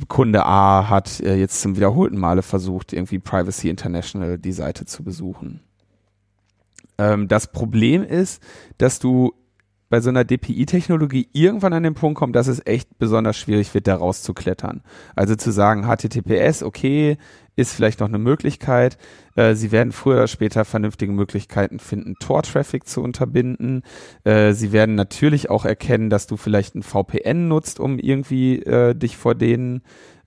Kunde 0.09 0.45
A 0.45 0.89
hat 0.89 1.21
äh, 1.21 1.37
jetzt 1.37 1.61
zum 1.61 1.77
wiederholten 1.77 2.19
Male 2.19 2.43
versucht, 2.43 2.93
irgendwie 2.93 3.19
Privacy 3.19 3.69
International 3.69 4.39
die 4.39 4.53
Seite 4.53 4.85
zu 4.85 5.03
besuchen. 5.03 5.61
Ähm, 6.99 7.29
das 7.29 7.53
Problem 7.53 8.03
ist, 8.03 8.43
dass 8.79 8.99
du 8.99 9.33
bei 9.89 10.01
so 10.01 10.09
einer 10.09 10.25
DPI-Technologie 10.25 11.29
irgendwann 11.33 11.73
an 11.73 11.83
den 11.83 11.95
Punkt 11.95 12.19
kommt, 12.19 12.35
dass 12.35 12.49
es 12.49 12.65
echt 12.67 12.99
besonders 12.99 13.37
schwierig 13.37 13.73
wird, 13.75 13.87
da 13.87 13.97
rauszuklettern. 13.97 14.83
Also 15.15 15.37
zu 15.37 15.51
sagen, 15.51 15.85
HTTPS, 15.85 16.63
okay, 16.63 17.19
ist 17.57 17.73
vielleicht 17.73 18.01
noch 18.01 18.09
eine 18.09 18.19
Möglichkeit. 18.19 18.99
Äh, 19.35 19.55
sie 19.55 19.73
werden 19.73 19.93
früher 19.93 20.17
oder 20.17 20.29
später 20.29 20.65
vernünftige 20.65 21.13
Möglichkeiten 21.13 21.79
finden, 21.79 22.15
Tor-Traffic 22.21 22.87
zu 22.87 23.03
unterbinden. 23.03 23.83
Äh, 24.25 24.53
sie 24.53 24.73
werden 24.73 24.95
natürlich 24.95 25.49
auch 25.49 25.65
erkennen, 25.65 26.11
dass 26.11 26.27
du 26.27 26.37
vielleicht 26.37 26.75
ein 26.75 26.83
VPN 26.83 27.49
nutzt, 27.49 27.81
um 27.81 27.99
irgendwie 27.99 28.63
äh, 28.63 28.95
dich 28.95 29.17
vor 29.17 29.35
denen 29.35 29.83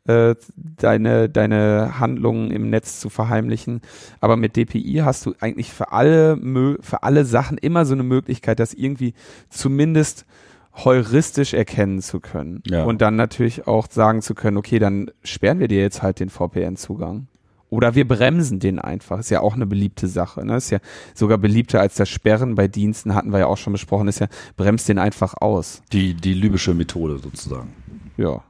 äh, 0.10 0.36
deine, 0.56 1.30
deine 1.30 2.00
Handlungen 2.00 2.50
im 2.50 2.72
Netz 2.72 3.00
zu 3.00 3.10
verheimlichen. 3.10 3.82
Aber 4.22 4.38
mit 4.38 4.56
DPI 4.56 5.01
hast 5.04 5.28
du 5.28 5.36
eigentlich 5.39 5.72
für 5.72 5.92
alle, 5.92 6.38
für 6.82 7.04
alle 7.04 7.25
Sachen 7.25 7.60
immer 7.60 7.86
so 7.86 7.94
eine 7.94 8.01
Möglichkeit, 8.01 8.60
das 8.60 8.74
irgendwie 8.74 9.13
zumindest 9.50 10.25
heuristisch 10.74 11.54
erkennen 11.54 12.01
zu 12.01 12.20
können. 12.20 12.63
Ja. 12.66 12.86
Und 12.86 13.01
dann 13.01 13.18
natürlich 13.18 13.68
auch 13.68 13.88
sagen 13.89 14.24
zu 14.24 14.34
können, 14.34 14.58
okay, 14.58 14.80
dann 14.80 15.12
sperren 15.24 15.60
wir 15.60 15.68
dir 15.68 15.82
jetzt 15.82 16.01
halt 16.01 16.20
den 16.20 16.30
VPN-Zugang. 16.30 17.28
Oder 17.70 17.94
wir 17.94 18.08
bremsen 18.08 18.60
den 18.60 18.80
einfach. 18.80 19.20
Ist 19.20 19.30
ja 19.30 19.42
auch 19.42 19.54
eine 19.54 19.68
beliebte 19.68 20.08
Sache. 20.08 20.44
Ne? 20.44 20.58
Ist 20.58 20.72
ja 20.72 20.80
sogar 21.13 21.38
beliebter 21.38 21.82
als 21.82 21.94
das 21.96 22.10
Sperren 22.10 22.56
bei 22.56 22.68
Diensten, 22.68 23.13
hatten 23.13 23.32
wir 23.32 23.39
ja 23.39 23.46
auch 23.46 23.58
schon 23.58 23.74
besprochen, 23.74 24.08
ist 24.08 24.20
ja, 24.20 24.28
bremst 24.58 24.89
den 24.89 24.98
einfach 24.98 25.36
aus. 25.39 25.84
Die, 25.92 26.16
die 26.16 26.34
libysche 26.34 26.74
Methode 26.74 27.20
sozusagen. 27.20 27.75
Ja. 28.18 28.44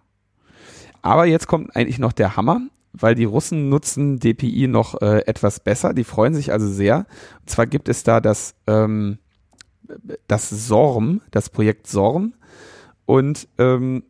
Aber 1.01 1.25
jetzt 1.25 1.47
kommt 1.47 1.75
eigentlich 1.75 1.99
noch 1.99 2.13
der 2.13 2.35
Hammer, 2.35 2.61
weil 2.93 3.15
die 3.15 3.25
Russen 3.25 3.69
nutzen 3.69 4.19
DPI 4.19 4.67
noch 4.67 5.01
äh, 5.01 5.25
etwas 5.25 5.59
besser. 5.59 5.93
Die 5.93 6.03
freuen 6.03 6.33
sich 6.33 6.51
also 6.51 6.67
sehr. 6.67 7.05
Und 7.41 7.49
zwar 7.49 7.67
gibt 7.67 7.89
es 7.89 8.03
da 8.03 8.19
das, 8.21 8.55
ähm, 8.67 9.19
das 10.27 10.49
SORM, 10.49 11.21
das 11.31 11.49
Projekt 11.49 11.87
SORM. 11.87 12.33
Und 13.05 13.47
ähm, 13.57 14.03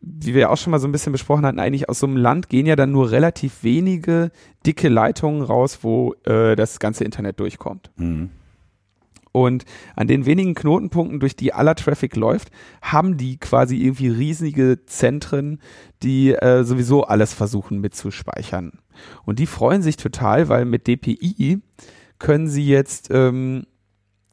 wie 0.00 0.34
wir 0.34 0.50
auch 0.50 0.56
schon 0.56 0.70
mal 0.70 0.80
so 0.80 0.88
ein 0.88 0.92
bisschen 0.92 1.12
besprochen 1.12 1.44
hatten, 1.44 1.60
eigentlich 1.60 1.88
aus 1.88 1.98
so 1.98 2.06
einem 2.06 2.16
Land 2.16 2.48
gehen 2.48 2.66
ja 2.66 2.74
dann 2.74 2.90
nur 2.90 3.10
relativ 3.10 3.62
wenige 3.62 4.30
dicke 4.66 4.88
Leitungen 4.88 5.42
raus, 5.42 5.80
wo 5.82 6.14
äh, 6.24 6.56
das 6.56 6.78
ganze 6.78 7.04
Internet 7.04 7.38
durchkommt. 7.38 7.90
Mhm. 7.96 8.30
Und 9.32 9.64
an 9.94 10.08
den 10.08 10.26
wenigen 10.26 10.54
Knotenpunkten, 10.54 11.20
durch 11.20 11.36
die 11.36 11.52
aller 11.52 11.76
Traffic 11.76 12.16
läuft, 12.16 12.50
haben 12.82 13.16
die 13.16 13.38
quasi 13.38 13.76
irgendwie 13.76 14.08
riesige 14.08 14.84
Zentren, 14.86 15.60
die 16.02 16.32
äh, 16.32 16.64
sowieso 16.64 17.04
alles 17.04 17.32
versuchen 17.32 17.80
mitzuspeichern. 17.80 18.72
Und 19.24 19.38
die 19.38 19.46
freuen 19.46 19.82
sich 19.82 19.96
total, 19.96 20.48
weil 20.48 20.64
mit 20.64 20.86
DPI 20.88 21.60
können 22.18 22.48
sie 22.48 22.66
jetzt 22.66 23.08
ähm, 23.12 23.66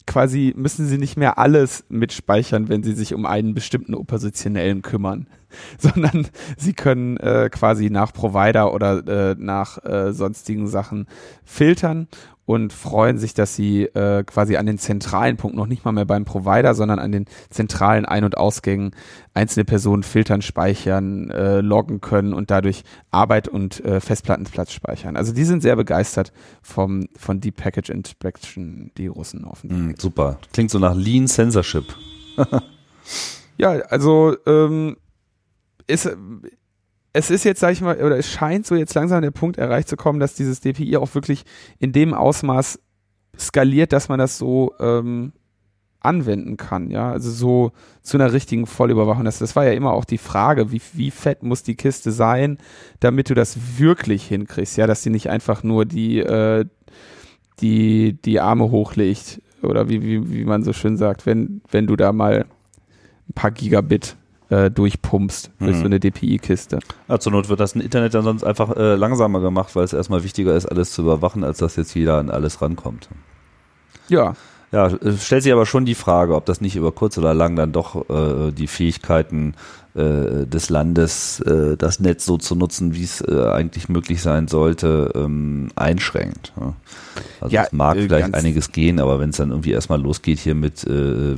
quasi, 0.07 0.53
müssen 0.57 0.87
sie 0.87 0.97
nicht 0.97 1.17
mehr 1.17 1.37
alles 1.37 1.85
mitspeichern, 1.89 2.69
wenn 2.69 2.81
sie 2.81 2.93
sich 2.93 3.13
um 3.13 3.25
einen 3.25 3.53
bestimmten 3.53 3.93
Oppositionellen 3.93 4.81
kümmern, 4.81 5.27
sondern 5.77 6.27
sie 6.57 6.73
können 6.73 7.17
äh, 7.17 7.49
quasi 7.51 7.91
nach 7.91 8.13
Provider 8.13 8.73
oder 8.73 9.05
äh, 9.07 9.35
nach 9.37 9.83
äh, 9.85 10.13
sonstigen 10.13 10.67
Sachen 10.67 11.05
filtern 11.43 12.07
und 12.47 12.71
freuen 12.71 13.17
sich, 13.17 13.33
dass 13.33 13.55
sie 13.57 13.83
äh, 13.83 14.23
quasi 14.23 14.55
an 14.55 14.65
den 14.65 14.77
zentralen 14.77 15.35
Punkt, 15.35 15.57
noch 15.57 15.67
nicht 15.67 15.83
mal 15.83 15.91
mehr 15.91 16.05
beim 16.05 16.23
Provider, 16.23 16.75
sondern 16.75 16.97
an 16.97 17.11
den 17.11 17.25
zentralen 17.49 18.05
Ein- 18.05 18.23
und 18.23 18.37
Ausgängen 18.37 18.91
einzelne 19.33 19.65
Personen 19.65 20.01
filtern, 20.01 20.41
speichern, 20.41 21.29
äh, 21.29 21.59
loggen 21.59 21.99
können 21.99 22.31
und 22.31 22.49
dadurch 22.49 22.85
Arbeit 23.11 23.49
und 23.49 23.83
äh, 23.83 23.99
Festplattenplatz 23.99 24.71
speichern. 24.71 25.17
Also 25.17 25.33
die 25.33 25.43
sind 25.43 25.61
sehr 25.61 25.75
begeistert 25.75 26.31
vom, 26.61 27.09
von 27.17 27.41
Deep 27.41 27.57
Package 27.57 27.89
Inspection, 27.89 28.91
die 28.97 29.07
Russen 29.07 29.43
offensichtlich. 29.43 29.97
Mm, 29.97 29.99
super. 29.99 30.39
Klingt 30.53 30.71
so 30.71 30.79
nach 30.79 30.95
Lean 30.95 31.27
Censorship. 31.27 31.83
ja, 33.57 33.71
also 33.71 34.37
ähm, 34.45 34.95
ist 35.85 36.09
es 37.17 37.31
ist 37.31 37.43
jetzt, 37.45 37.59
sag 37.59 37.71
ich 37.71 37.81
mal, 37.81 37.97
oder 37.97 38.17
es 38.17 38.29
scheint 38.29 38.67
so 38.67 38.75
jetzt 38.75 38.93
langsam 38.93 39.21
der 39.23 39.31
Punkt 39.31 39.57
erreicht 39.57 39.89
zu 39.89 39.97
kommen, 39.97 40.19
dass 40.19 40.35
dieses 40.35 40.61
DPI 40.61 40.97
auch 40.97 41.13
wirklich 41.15 41.45
in 41.79 41.91
dem 41.91 42.13
Ausmaß 42.13 42.79
skaliert, 43.39 43.91
dass 43.91 44.07
man 44.07 44.19
das 44.19 44.37
so 44.37 44.73
ähm, 44.79 45.33
anwenden 45.99 46.57
kann, 46.57 46.91
ja, 46.91 47.11
also 47.11 47.31
so 47.31 47.71
zu 48.03 48.17
einer 48.17 48.31
richtigen 48.33 48.67
Vollüberwachung. 48.67 49.25
Das, 49.25 49.39
das 49.39 49.55
war 49.55 49.65
ja 49.65 49.71
immer 49.71 49.93
auch 49.93 50.05
die 50.05 50.19
Frage, 50.19 50.71
wie, 50.71 50.81
wie 50.93 51.11
fett 51.11 51.41
muss 51.41 51.63
die 51.63 51.75
Kiste 51.75 52.11
sein, 52.11 52.59
damit 52.99 53.31
du 53.31 53.33
das 53.33 53.79
wirklich 53.79 54.27
hinkriegst, 54.27 54.77
ja, 54.77 54.85
dass 54.85 55.01
sie 55.01 55.09
nicht 55.09 55.29
einfach 55.29 55.63
nur 55.63 55.85
die, 55.85 56.19
äh, 56.19 56.65
die, 57.59 58.13
die 58.21 58.39
Arme 58.39 58.69
hochlegt 58.69 59.41
oder 59.63 59.89
wie, 59.89 60.03
wie, 60.03 60.31
wie 60.31 60.45
man 60.45 60.63
so 60.63 60.71
schön 60.71 60.97
sagt, 60.97 61.25
wenn, 61.25 61.61
wenn 61.71 61.87
du 61.87 61.95
da 61.95 62.13
mal 62.13 62.45
ein 63.27 63.33
paar 63.33 63.51
Gigabit 63.51 64.15
äh, 64.49 64.71
durchpumpst 64.71 65.51
durch 65.59 65.75
mhm. 65.75 65.79
so 65.79 65.85
eine 65.85 65.99
DPI-Kiste. 65.99 66.79
Ja, 67.07 67.19
zur 67.19 67.31
Not 67.31 67.49
wird 67.49 67.59
das 67.59 67.75
Internet 67.75 68.13
dann 68.13 68.23
sonst 68.23 68.43
einfach 68.43 68.75
äh, 68.75 68.95
langsamer 68.95 69.39
gemacht, 69.39 69.75
weil 69.75 69.83
es 69.83 69.93
erstmal 69.93 70.23
wichtiger 70.23 70.55
ist, 70.55 70.65
alles 70.65 70.91
zu 70.91 71.01
überwachen, 71.01 71.43
als 71.43 71.59
dass 71.59 71.75
jetzt 71.75 71.93
jeder 71.95 72.17
an 72.17 72.29
alles 72.29 72.61
rankommt. 72.61 73.09
Ja. 74.07 74.33
Ja, 74.71 74.89
stellt 74.89 75.43
sich 75.43 75.53
aber 75.53 75.65
schon 75.65 75.85
die 75.85 75.95
Frage, 75.95 76.35
ob 76.35 76.45
das 76.45 76.59
nicht 76.59 76.75
über 76.75 76.91
kurz 76.91 77.17
oder 77.17 77.33
lang 77.33 77.55
dann 77.55 77.71
doch 77.71 78.09
äh, 78.09 78.51
die 78.51 78.67
Fähigkeiten 78.67 79.53
äh, 79.97 80.45
des 80.45 80.69
Landes, 80.69 81.39
äh, 81.41 81.75
das 81.77 81.99
Netz 81.99 82.25
so 82.25 82.37
zu 82.37 82.55
nutzen, 82.55 82.93
wie 82.93 83.03
es 83.03 83.21
äh, 83.21 83.49
eigentlich 83.49 83.89
möglich 83.89 84.21
sein 84.21 84.47
sollte, 84.47 85.11
ähm, 85.15 85.69
einschränkt. 85.75 86.53
Ja. 86.59 86.73
Also 87.41 87.55
ja, 87.55 87.63
es 87.63 87.71
mag 87.71 87.97
äh, 87.97 88.03
vielleicht 88.03 88.33
einiges 88.33 88.71
gehen, 88.71 88.99
aber 88.99 89.19
wenn 89.19 89.31
es 89.31 89.37
dann 89.37 89.49
irgendwie 89.49 89.71
erstmal 89.71 90.01
losgeht 90.01 90.39
hier 90.39 90.55
mit 90.55 90.83
äh, 90.85 91.35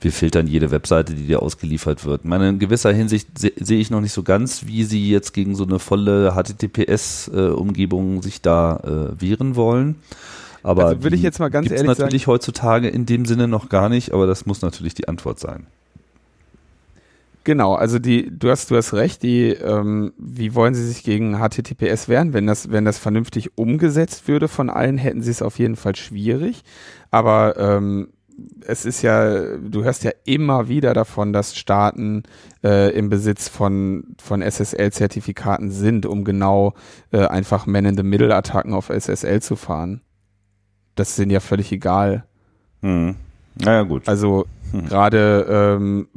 wir 0.00 0.10
filtern 0.10 0.48
jede 0.48 0.72
Webseite, 0.72 1.14
die 1.14 1.26
dir 1.26 1.42
ausgeliefert 1.42 2.04
wird. 2.04 2.24
Meine, 2.24 2.48
in 2.48 2.58
gewisser 2.58 2.92
Hinsicht 2.92 3.38
sehe 3.38 3.52
seh 3.56 3.78
ich 3.78 3.90
noch 3.90 4.00
nicht 4.00 4.12
so 4.12 4.24
ganz, 4.24 4.66
wie 4.66 4.82
sie 4.82 5.08
jetzt 5.08 5.32
gegen 5.32 5.54
so 5.54 5.62
eine 5.62 5.78
volle 5.78 6.34
HTTPS-Umgebung 6.34 8.20
sich 8.20 8.42
da 8.42 8.80
wehren 9.16 9.54
wollen. 9.54 9.94
Aber 10.64 10.86
also 10.86 11.02
würde 11.04 11.16
ich 11.16 11.22
jetzt 11.22 11.38
mal 11.38 11.50
ganz 11.50 11.70
ehrlich 11.70 11.86
natürlich 11.86 12.22
sagen, 12.22 12.32
heutzutage 12.32 12.88
in 12.88 13.06
dem 13.06 13.26
Sinne 13.26 13.48
noch 13.48 13.68
gar 13.68 13.88
nicht, 13.88 14.12
aber 14.12 14.26
das 14.26 14.46
muss 14.46 14.62
natürlich 14.62 14.94
die 14.94 15.08
Antwort 15.08 15.38
sein. 15.38 15.66
Genau, 17.44 17.74
also 17.74 17.98
die, 17.98 18.30
du 18.30 18.50
hast, 18.50 18.70
du 18.70 18.76
hast 18.76 18.94
recht, 18.94 19.22
die, 19.22 19.48
ähm, 19.48 20.12
wie 20.16 20.54
wollen 20.54 20.74
sie 20.74 20.86
sich 20.86 21.02
gegen 21.02 21.38
HTTPS 21.38 22.08
wehren? 22.08 22.32
Wenn 22.32 22.46
das, 22.46 22.70
wenn 22.70 22.84
das 22.84 22.98
vernünftig 22.98 23.58
umgesetzt 23.58 24.28
würde 24.28 24.46
von 24.46 24.70
allen, 24.70 24.96
hätten 24.96 25.22
sie 25.22 25.32
es 25.32 25.42
auf 25.42 25.58
jeden 25.58 25.74
Fall 25.74 25.96
schwierig. 25.96 26.62
Aber 27.10 27.56
ähm, 27.58 28.08
es 28.66 28.84
ist 28.84 29.02
ja, 29.02 29.56
du 29.56 29.82
hörst 29.82 30.04
ja 30.04 30.12
immer 30.24 30.68
wieder 30.68 30.94
davon, 30.94 31.32
dass 31.32 31.56
Staaten 31.56 32.22
äh, 32.62 32.96
im 32.96 33.08
Besitz 33.08 33.48
von, 33.48 34.14
von 34.22 34.40
SSL-Zertifikaten 34.40 35.70
sind, 35.70 36.06
um 36.06 36.24
genau 36.24 36.74
äh, 37.10 37.26
einfach 37.26 37.66
Man-in-the-Middle-Attacken 37.66 38.72
auf 38.72 38.88
SSL 38.88 39.42
zu 39.42 39.56
fahren. 39.56 40.00
Das 40.94 41.16
denen 41.16 41.30
ja 41.30 41.40
völlig 41.40 41.72
egal. 41.72 42.24
Hm. 42.82 43.16
Naja, 43.56 43.82
gut. 43.82 44.08
Also 44.08 44.46
hm. 44.72 44.86
gerade 44.86 45.46
ähm, 45.48 46.08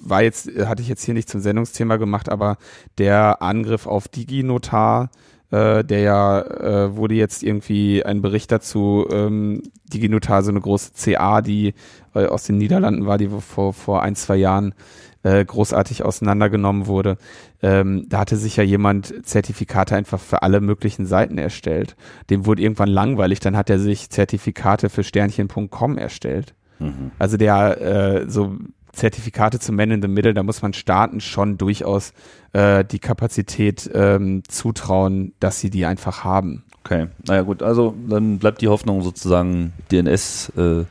war 0.00 0.22
jetzt, 0.22 0.50
hatte 0.66 0.82
ich 0.82 0.88
jetzt 0.88 1.04
hier 1.04 1.14
nicht 1.14 1.28
zum 1.28 1.40
Sendungsthema 1.40 1.96
gemacht, 1.96 2.28
aber 2.28 2.58
der 2.98 3.42
Angriff 3.42 3.86
auf 3.86 4.08
DigiNotar 4.08 5.10
äh, 5.52 5.84
der 5.84 6.00
ja 6.00 6.40
äh, 6.40 6.96
wurde 6.96 7.14
jetzt 7.14 7.42
irgendwie 7.42 8.02
ein 8.04 8.22
Bericht 8.22 8.50
dazu, 8.50 9.06
ähm, 9.10 9.62
DigiNotar, 9.92 10.42
so 10.42 10.50
eine 10.50 10.60
große 10.60 10.92
CA, 10.94 11.42
die 11.42 11.74
äh, 12.14 12.24
aus 12.24 12.44
den 12.44 12.56
Niederlanden 12.56 13.06
war, 13.06 13.18
die 13.18 13.28
vor, 13.28 13.74
vor 13.74 14.02
ein, 14.02 14.16
zwei 14.16 14.36
Jahren 14.36 14.74
äh, 15.22 15.44
großartig 15.44 16.04
auseinandergenommen 16.04 16.86
wurde. 16.86 17.18
Ähm, 17.62 18.06
da 18.08 18.20
hatte 18.20 18.36
sich 18.36 18.56
ja 18.56 18.64
jemand 18.64 19.26
Zertifikate 19.26 19.94
einfach 19.94 20.18
für 20.18 20.42
alle 20.42 20.60
möglichen 20.60 21.06
Seiten 21.06 21.38
erstellt. 21.38 21.96
Dem 22.30 22.46
wurde 22.46 22.62
irgendwann 22.62 22.88
langweilig, 22.88 23.40
dann 23.40 23.56
hat 23.56 23.70
er 23.70 23.78
sich 23.78 24.10
Zertifikate 24.10 24.88
für 24.88 25.04
Sternchen.com 25.04 25.98
erstellt. 25.98 26.54
Mhm. 26.78 27.12
Also 27.18 27.36
der 27.36 27.80
äh, 27.80 28.30
so 28.30 28.56
Zertifikate 28.92 29.58
zu 29.58 29.72
Man 29.72 29.90
in 29.90 30.02
the 30.02 30.08
Middle, 30.08 30.34
da 30.34 30.42
muss 30.42 30.62
man 30.62 30.74
Staaten 30.74 31.20
schon 31.20 31.56
durchaus 31.56 32.12
äh, 32.52 32.84
die 32.84 32.98
Kapazität 32.98 33.90
ähm, 33.94 34.42
zutrauen, 34.48 35.32
dass 35.40 35.60
sie 35.60 35.70
die 35.70 35.86
einfach 35.86 36.24
haben. 36.24 36.64
Okay, 36.84 37.06
naja 37.26 37.42
gut, 37.42 37.62
also 37.62 37.94
dann 38.08 38.38
bleibt 38.38 38.60
die 38.60 38.68
Hoffnung 38.68 39.02
sozusagen 39.02 39.72
DNS 39.90 40.52
äh, 40.56 40.84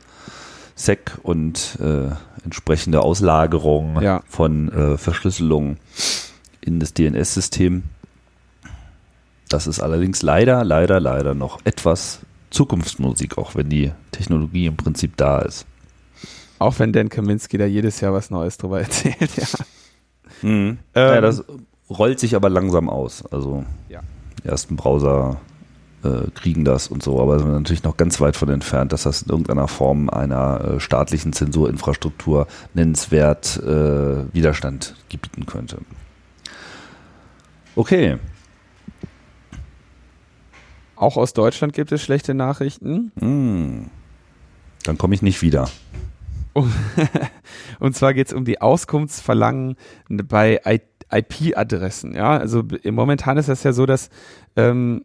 SEC 0.74 1.18
und 1.22 1.78
äh, 1.80 2.08
entsprechende 2.44 3.02
Auslagerung 3.02 4.00
ja. 4.00 4.22
von 4.26 4.72
äh, 4.72 4.98
Verschlüsselung 4.98 5.76
in 6.60 6.80
das 6.80 6.94
DNS-System. 6.94 7.84
Das 9.48 9.66
ist 9.66 9.80
allerdings 9.80 10.22
leider, 10.22 10.64
leider, 10.64 10.98
leider 10.98 11.34
noch 11.34 11.60
etwas 11.64 12.20
Zukunftsmusik, 12.50 13.38
auch 13.38 13.54
wenn 13.54 13.68
die 13.68 13.92
Technologie 14.10 14.66
im 14.66 14.76
Prinzip 14.76 15.16
da 15.16 15.40
ist. 15.40 15.66
Auch 16.62 16.78
wenn 16.78 16.92
Dan 16.92 17.08
Kaminski 17.08 17.58
da 17.58 17.64
jedes 17.64 18.00
Jahr 18.00 18.12
was 18.12 18.30
Neues 18.30 18.56
drüber 18.56 18.80
erzählt, 18.82 19.36
ja. 19.36 19.46
Mhm. 20.42 20.78
Ähm, 20.94 21.14
ja, 21.14 21.20
das 21.20 21.44
rollt 21.90 22.20
sich 22.20 22.36
aber 22.36 22.48
langsam 22.50 22.88
aus. 22.88 23.24
Also 23.32 23.64
ja. 23.88 24.00
die 24.42 24.48
ersten 24.48 24.76
Browser 24.76 25.40
äh, 26.04 26.30
kriegen 26.34 26.64
das 26.64 26.86
und 26.86 27.02
so, 27.02 27.20
aber 27.20 27.40
sind 27.40 27.50
natürlich 27.50 27.82
noch 27.82 27.96
ganz 27.96 28.20
weit 28.20 28.36
von 28.36 28.48
entfernt, 28.48 28.92
dass 28.92 29.02
das 29.02 29.22
in 29.22 29.30
irgendeiner 29.30 29.66
Form 29.66 30.08
einer 30.08 30.60
äh, 30.76 30.80
staatlichen 30.80 31.32
Zensurinfrastruktur 31.32 32.46
nennenswert 32.74 33.56
äh, 33.58 34.32
Widerstand 34.32 34.94
gebieten 35.08 35.46
könnte. 35.46 35.78
Okay. 37.74 38.18
Auch 40.94 41.16
aus 41.16 41.32
Deutschland 41.32 41.72
gibt 41.72 41.90
es 41.90 42.02
schlechte 42.02 42.34
Nachrichten. 42.34 43.10
Mm. 43.16 43.90
Dann 44.84 44.98
komme 44.98 45.14
ich 45.16 45.22
nicht 45.22 45.42
wieder. 45.42 45.68
und 47.80 47.96
zwar 47.96 48.14
geht 48.14 48.28
es 48.28 48.32
um 48.32 48.44
die 48.44 48.60
Auskunftsverlangen 48.60 49.76
bei 50.08 50.60
IP-Adressen. 51.10 52.14
Ja, 52.14 52.36
also 52.36 52.62
momentan 52.90 53.38
ist 53.38 53.48
das 53.48 53.62
ja 53.62 53.72
so, 53.72 53.86
dass 53.86 54.10
ähm, 54.56 55.04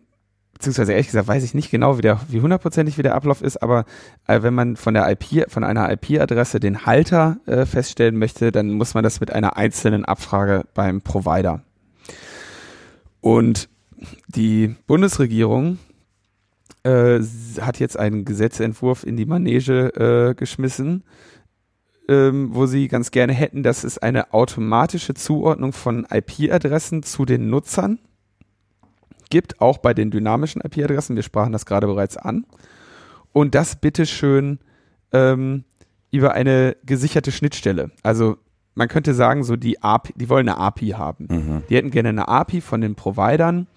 beziehungsweise 0.57 0.93
ehrlich 0.93 1.07
gesagt 1.07 1.27
weiß 1.27 1.43
ich 1.43 1.53
nicht 1.53 1.69
genau, 1.69 1.97
wie, 1.97 2.01
der, 2.01 2.19
wie 2.29 2.41
hundertprozentig 2.41 2.97
wie 2.97 3.03
der 3.03 3.15
Ablauf 3.15 3.41
ist, 3.41 3.57
aber 3.57 3.85
äh, 4.25 4.41
wenn 4.41 4.53
man 4.53 4.75
von 4.75 4.93
der 4.93 5.09
IP, 5.09 5.49
von 5.51 5.63
einer 5.63 5.91
IP-Adresse 5.91 6.59
den 6.59 6.85
Halter 6.85 7.37
äh, 7.45 7.65
feststellen 7.65 8.17
möchte, 8.17 8.51
dann 8.51 8.71
muss 8.71 8.93
man 8.93 9.03
das 9.03 9.19
mit 9.19 9.31
einer 9.31 9.55
einzelnen 9.55 10.03
Abfrage 10.03 10.65
beim 10.73 11.01
Provider. 11.01 11.61
Und 13.21 13.69
die 14.27 14.75
Bundesregierung 14.87 15.77
äh, 16.83 17.19
hat 17.61 17.79
jetzt 17.79 17.97
einen 17.97 18.25
Gesetzentwurf 18.25 19.03
in 19.03 19.17
die 19.17 19.25
Manege 19.25 20.29
äh, 20.29 20.33
geschmissen, 20.33 21.03
ähm, 22.07 22.49
wo 22.53 22.65
sie 22.65 22.87
ganz 22.87 23.11
gerne 23.11 23.33
hätten, 23.33 23.63
dass 23.63 23.83
es 23.83 23.97
eine 23.97 24.33
automatische 24.33 25.13
Zuordnung 25.13 25.73
von 25.73 26.07
IP-Adressen 26.09 27.03
zu 27.03 27.25
den 27.25 27.49
Nutzern 27.49 27.99
gibt, 29.29 29.59
auch 29.61 29.77
bei 29.77 29.93
den 29.93 30.11
dynamischen 30.11 30.61
IP-Adressen. 30.61 31.15
Wir 31.15 31.23
sprachen 31.23 31.51
das 31.51 31.65
gerade 31.65 31.87
bereits 31.87 32.17
an. 32.17 32.45
Und 33.33 33.55
das 33.55 33.75
bitteschön 33.75 34.59
ähm, 35.11 35.65
über 36.11 36.33
eine 36.33 36.77
gesicherte 36.85 37.31
Schnittstelle. 37.31 37.91
Also 38.03 38.37
man 38.73 38.87
könnte 38.87 39.13
sagen, 39.13 39.43
so 39.43 39.55
die 39.55 39.81
API, 39.81 40.13
die 40.15 40.29
wollen 40.29 40.47
eine 40.47 40.57
API 40.57 40.89
haben. 40.89 41.27
Mhm. 41.29 41.63
Die 41.69 41.75
hätten 41.75 41.91
gerne 41.91 42.09
eine 42.09 42.27
API 42.27 42.61
von 42.61 42.79
den 42.79 42.95
Providern, 42.95 43.67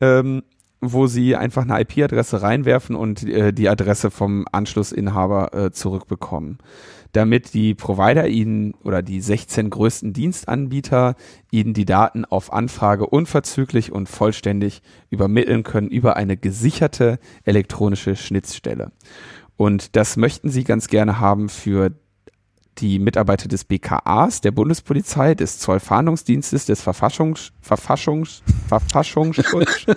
ähm, 0.00 0.42
wo 0.80 1.06
sie 1.06 1.36
einfach 1.36 1.62
eine 1.62 1.80
IP-Adresse 1.80 2.42
reinwerfen 2.42 2.96
und 2.96 3.22
äh, 3.24 3.52
die 3.52 3.68
Adresse 3.68 4.10
vom 4.10 4.46
Anschlussinhaber 4.50 5.54
äh, 5.54 5.70
zurückbekommen 5.72 6.58
damit 7.12 7.54
die 7.54 7.74
Provider 7.74 8.28
ihnen 8.28 8.74
oder 8.84 9.02
die 9.02 9.20
16 9.20 9.70
größten 9.70 10.12
Dienstanbieter 10.12 11.16
ihnen 11.50 11.74
die 11.74 11.84
Daten 11.84 12.24
auf 12.24 12.52
Anfrage 12.52 13.06
unverzüglich 13.06 13.92
und 13.92 14.08
vollständig 14.08 14.82
übermitteln 15.10 15.62
können 15.62 15.88
über 15.88 16.16
eine 16.16 16.36
gesicherte 16.36 17.18
elektronische 17.44 18.16
Schnittstelle. 18.16 18.92
Und 19.56 19.96
das 19.96 20.16
möchten 20.16 20.50
sie 20.50 20.64
ganz 20.64 20.88
gerne 20.88 21.20
haben 21.20 21.48
für 21.48 21.92
die 22.78 22.98
Mitarbeiter 22.98 23.48
des 23.48 23.64
BKAs, 23.64 24.40
der 24.40 24.52
Bundespolizei, 24.52 25.34
des 25.34 25.58
Zollfahndungsdienstes, 25.58 26.66
des 26.66 26.80
Verfassungs, 26.80 27.52
Verfassungs, 27.60 28.42
Verfassungsschutz. 28.68 29.86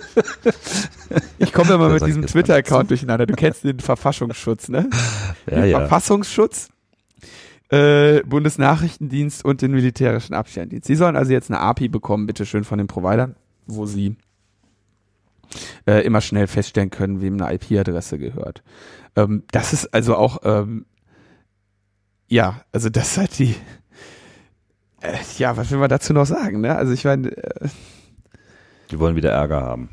Ich 1.38 1.52
komme 1.52 1.74
immer 1.74 1.90
mit 1.90 2.04
diesem 2.04 2.26
Twitter-Account 2.26 2.90
durcheinander. 2.90 3.26
Du 3.26 3.34
kennst 3.34 3.62
den 3.62 3.78
Verfassungsschutz, 3.78 4.68
ne? 4.68 4.88
Ja, 5.48 5.60
den 5.60 5.70
ja. 5.70 5.78
Verfassungsschutz 5.80 6.70
äh, 7.70 8.22
Bundesnachrichtendienst 8.24 9.44
und 9.44 9.62
den 9.62 9.72
militärischen 9.72 10.34
Abschirmdienst. 10.34 10.86
Sie 10.86 10.94
sollen 10.94 11.16
also 11.16 11.32
jetzt 11.32 11.50
eine 11.50 11.60
API 11.60 11.88
bekommen, 11.88 12.26
bitteschön 12.26 12.64
von 12.64 12.78
den 12.78 12.86
Providern, 12.86 13.36
wo 13.66 13.86
sie 13.86 14.16
äh, 15.86 16.04
immer 16.04 16.20
schnell 16.20 16.46
feststellen 16.46 16.90
können, 16.90 17.20
wem 17.20 17.40
eine 17.40 17.54
IP-Adresse 17.54 18.18
gehört. 18.18 18.62
Ähm, 19.16 19.44
das 19.50 19.72
ist 19.72 19.94
also 19.94 20.16
auch, 20.16 20.38
ähm, 20.44 20.86
ja, 22.28 22.62
also 22.72 22.88
das 22.88 23.12
ist 23.12 23.18
halt 23.18 23.38
die, 23.38 23.54
äh, 25.00 25.16
ja, 25.38 25.56
was 25.56 25.70
will 25.70 25.78
man 25.78 25.88
dazu 25.88 26.12
noch 26.12 26.26
sagen, 26.26 26.60
ne? 26.60 26.74
Also 26.76 26.92
ich 26.92 27.04
meine, 27.04 27.36
äh, 27.36 27.68
die 28.90 28.98
wollen 28.98 29.16
wieder 29.16 29.32
Ärger 29.32 29.60
haben. 29.60 29.88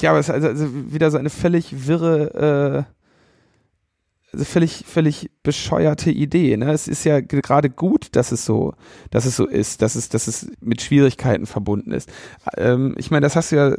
Ja, 0.00 0.10
aber 0.10 0.20
es 0.20 0.28
ist 0.28 0.34
also, 0.34 0.48
also 0.48 0.92
wieder 0.92 1.10
so 1.10 1.18
eine 1.18 1.30
völlig 1.30 1.86
wirre, 1.86 2.86
äh, 2.86 4.32
also 4.32 4.44
völlig, 4.44 4.84
völlig 4.86 5.30
bescheuerte 5.42 6.10
Idee. 6.10 6.56
Ne? 6.56 6.70
Es 6.70 6.86
ist 6.86 7.04
ja 7.04 7.20
gerade 7.20 7.70
gut, 7.70 8.14
dass 8.14 8.30
es 8.30 8.44
so, 8.44 8.74
dass 9.10 9.24
es 9.24 9.36
so 9.36 9.46
ist, 9.46 9.82
dass 9.82 9.94
es, 9.94 10.10
dass 10.10 10.28
es 10.28 10.50
mit 10.60 10.82
Schwierigkeiten 10.82 11.46
verbunden 11.46 11.92
ist. 11.92 12.10
Ähm, 12.56 12.94
ich 12.98 13.10
meine, 13.10 13.24
das 13.24 13.36
hast 13.36 13.52
du 13.52 13.56
ja, 13.56 13.76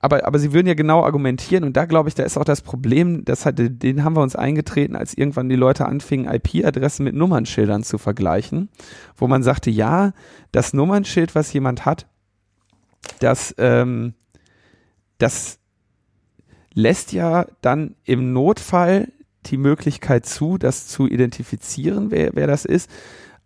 aber, 0.00 0.26
aber 0.26 0.38
sie 0.38 0.52
würden 0.52 0.66
ja 0.66 0.74
genau 0.74 1.04
argumentieren 1.04 1.62
und 1.62 1.76
da 1.76 1.84
glaube 1.84 2.08
ich, 2.08 2.14
da 2.14 2.22
ist 2.22 2.38
auch 2.38 2.44
das 2.44 2.62
Problem, 2.62 3.24
das 3.24 3.44
hat, 3.44 3.56
den 3.58 4.02
haben 4.02 4.16
wir 4.16 4.22
uns 4.22 4.34
eingetreten, 4.34 4.96
als 4.96 5.14
irgendwann 5.14 5.50
die 5.50 5.56
Leute 5.56 5.86
anfingen, 5.86 6.32
IP-Adressen 6.32 7.04
mit 7.04 7.14
Nummernschildern 7.14 7.82
zu 7.82 7.98
vergleichen, 7.98 8.70
wo 9.16 9.26
man 9.26 9.42
sagte, 9.42 9.70
ja, 9.70 10.12
das 10.52 10.72
Nummernschild, 10.72 11.34
was 11.34 11.52
jemand 11.52 11.84
hat, 11.84 12.06
das, 13.18 13.54
ähm, 13.58 14.14
das 15.18 15.58
lässt 16.72 17.12
ja 17.12 17.46
dann 17.60 17.94
im 18.04 18.32
Notfall 18.32 19.08
die 19.46 19.58
Möglichkeit 19.58 20.24
zu, 20.26 20.56
das 20.56 20.86
zu 20.86 21.06
identifizieren, 21.06 22.10
wer, 22.10 22.30
wer 22.34 22.46
das 22.46 22.64
ist. 22.64 22.90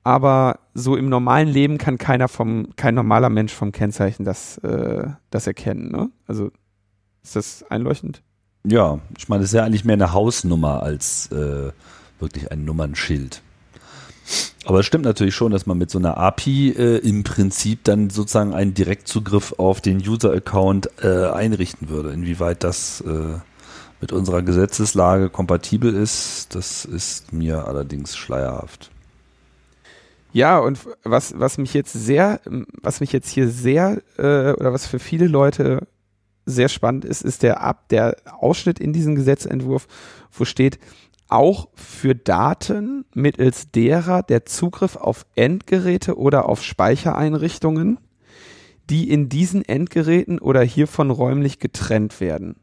Aber 0.04 0.60
so 0.74 0.96
im 0.96 1.08
normalen 1.08 1.48
Leben 1.48 1.78
kann 1.78 1.96
keiner 1.96 2.28
vom, 2.28 2.68
kein 2.76 2.94
normaler 2.94 3.30
Mensch 3.30 3.52
vom 3.52 3.72
Kennzeichen 3.72 4.24
das, 4.24 4.58
äh, 4.58 5.08
das 5.30 5.46
erkennen. 5.46 5.90
Ne? 5.90 6.10
Also 6.26 6.50
ist 7.22 7.36
das 7.36 7.64
einleuchtend? 7.70 8.22
Ja, 8.66 9.00
ich 9.16 9.28
meine, 9.28 9.42
es 9.42 9.50
ist 9.50 9.56
ja 9.56 9.64
eigentlich 9.64 9.84
mehr 9.84 9.94
eine 9.94 10.12
Hausnummer 10.12 10.82
als 10.82 11.32
äh, 11.32 11.72
wirklich 12.20 12.52
ein 12.52 12.64
Nummernschild. 12.66 13.42
Aber 14.66 14.80
es 14.80 14.86
stimmt 14.86 15.04
natürlich 15.04 15.34
schon, 15.34 15.52
dass 15.52 15.66
man 15.66 15.76
mit 15.76 15.90
so 15.90 15.98
einer 15.98 16.16
API 16.16 16.70
äh, 16.70 16.96
im 16.98 17.24
Prinzip 17.24 17.84
dann 17.84 18.10
sozusagen 18.10 18.54
einen 18.54 18.74
Direktzugriff 18.74 19.54
auf 19.58 19.80
den 19.80 19.98
User-Account 19.98 20.88
äh, 21.02 21.26
einrichten 21.26 21.88
würde. 21.88 22.12
Inwieweit 22.12 22.64
das 22.64 23.02
äh, 23.02 23.38
mit 24.00 24.12
unserer 24.12 24.42
Gesetzeslage 24.42 25.30
kompatibel 25.30 25.94
ist, 25.94 26.54
das 26.54 26.84
ist 26.84 27.32
mir 27.32 27.66
allerdings 27.66 28.16
schleierhaft. 28.16 28.90
Ja, 30.34 30.58
und 30.58 30.80
was, 31.04 31.38
was 31.38 31.58
mich 31.58 31.74
jetzt 31.74 31.92
sehr, 31.92 32.40
was 32.82 32.98
mich 32.98 33.12
jetzt 33.12 33.28
hier 33.28 33.48
sehr, 33.48 34.02
äh, 34.18 34.50
oder 34.54 34.72
was 34.72 34.84
für 34.84 34.98
viele 34.98 35.28
Leute 35.28 35.86
sehr 36.44 36.68
spannend 36.68 37.04
ist, 37.04 37.22
ist 37.22 37.44
der 37.44 37.60
Ab, 37.60 37.88
der 37.88 38.16
Ausschnitt 38.40 38.80
in 38.80 38.92
diesem 38.92 39.14
Gesetzentwurf, 39.14 39.86
wo 40.32 40.44
steht, 40.44 40.80
auch 41.28 41.68
für 41.74 42.16
Daten 42.16 43.04
mittels 43.14 43.70
derer 43.70 44.24
der 44.24 44.44
Zugriff 44.44 44.96
auf 44.96 45.24
Endgeräte 45.36 46.18
oder 46.18 46.48
auf 46.48 46.64
Speichereinrichtungen, 46.64 48.00
die 48.90 49.10
in 49.10 49.28
diesen 49.28 49.64
Endgeräten 49.64 50.40
oder 50.40 50.62
hiervon 50.62 51.12
räumlich 51.12 51.60
getrennt 51.60 52.20
werden. 52.20 52.56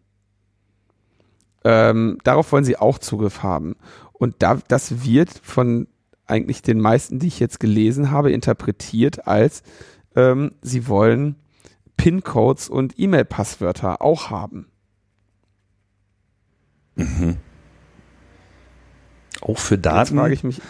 Ähm, 1.63 2.17
darauf 2.25 2.51
wollen 2.51 2.65
sie 2.65 2.75
auch 2.75 2.99
Zugriff 2.99 3.43
haben. 3.43 3.77
Und 4.11 4.35
da, 4.39 4.59
das 4.67 5.05
wird 5.05 5.29
von 5.41 5.87
eigentlich 6.31 6.61
den 6.61 6.79
meisten, 6.79 7.19
die 7.19 7.27
ich 7.27 7.39
jetzt 7.39 7.59
gelesen 7.59 8.09
habe, 8.09 8.31
interpretiert 8.31 9.27
als 9.27 9.63
ähm, 10.15 10.53
sie 10.61 10.87
wollen 10.87 11.35
PIN-Codes 11.97 12.69
und 12.69 12.97
E-Mail-Passwörter 12.97 14.01
auch 14.01 14.29
haben. 14.29 14.67
Mhm. 16.95 17.37
Auch 19.41 19.57
für 19.57 19.77
Daten. 19.77 19.99
Jetzt 19.99 20.19
frage 20.19 20.33
ich 20.33 20.43
mich. 20.43 20.61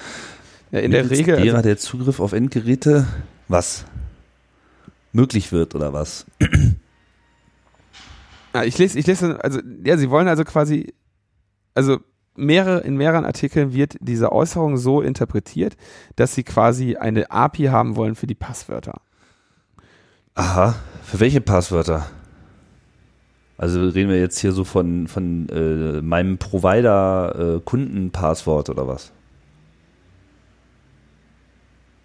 Ja, 0.72 0.80
in 0.80 0.92
der 0.92 1.10
Regel. 1.10 1.38
Derer 1.38 1.58
also, 1.58 1.68
der 1.68 1.78
Zugriff 1.78 2.20
auf 2.20 2.34
Endgeräte, 2.34 3.08
was 3.48 3.86
möglich 5.12 5.52
wird 5.52 5.76
oder 5.76 5.94
was? 5.94 6.26
Ja, 8.54 8.64
ich 8.64 8.78
lese, 8.78 9.00
ich 9.00 9.08
lese, 9.08 9.42
also, 9.44 9.62
ja, 9.84 9.98
sie 9.98 10.10
wollen 10.10 10.28
also 10.28 10.44
quasi, 10.44 10.94
also 11.74 12.00
mehrere, 12.36 12.80
in 12.82 12.98
mehreren 12.98 13.26
Artikeln 13.26 13.74
wird 13.74 13.98
diese 14.00 14.32
Äußerung 14.32 14.78
so 14.78 15.02
interpretiert, 15.02 15.76
dass 16.16 16.36
sie 16.36 16.44
quasi 16.44 16.96
eine 16.96 17.32
API 17.32 17.66
haben 17.66 17.96
wollen 17.96 18.16
für 18.16 18.28
die 18.28 18.36
Passwörter. 18.36 19.02
Aha, 20.36 20.76
für 21.04 21.20
welche 21.20 21.42
Passwörter? 21.42 22.08
Also 23.58 23.82
reden 23.82 24.10
wir 24.10 24.20
jetzt 24.20 24.40
hier 24.40 24.54
so 24.54 24.64
von, 24.64 25.08
von 25.08 25.48
äh, 25.50 26.02
meinem 26.02 26.40
Provider 26.40 27.58
äh, 27.58 27.60
oder 28.72 28.88
was? 28.88 29.12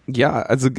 Ja, 0.07 0.43
also 0.43 0.69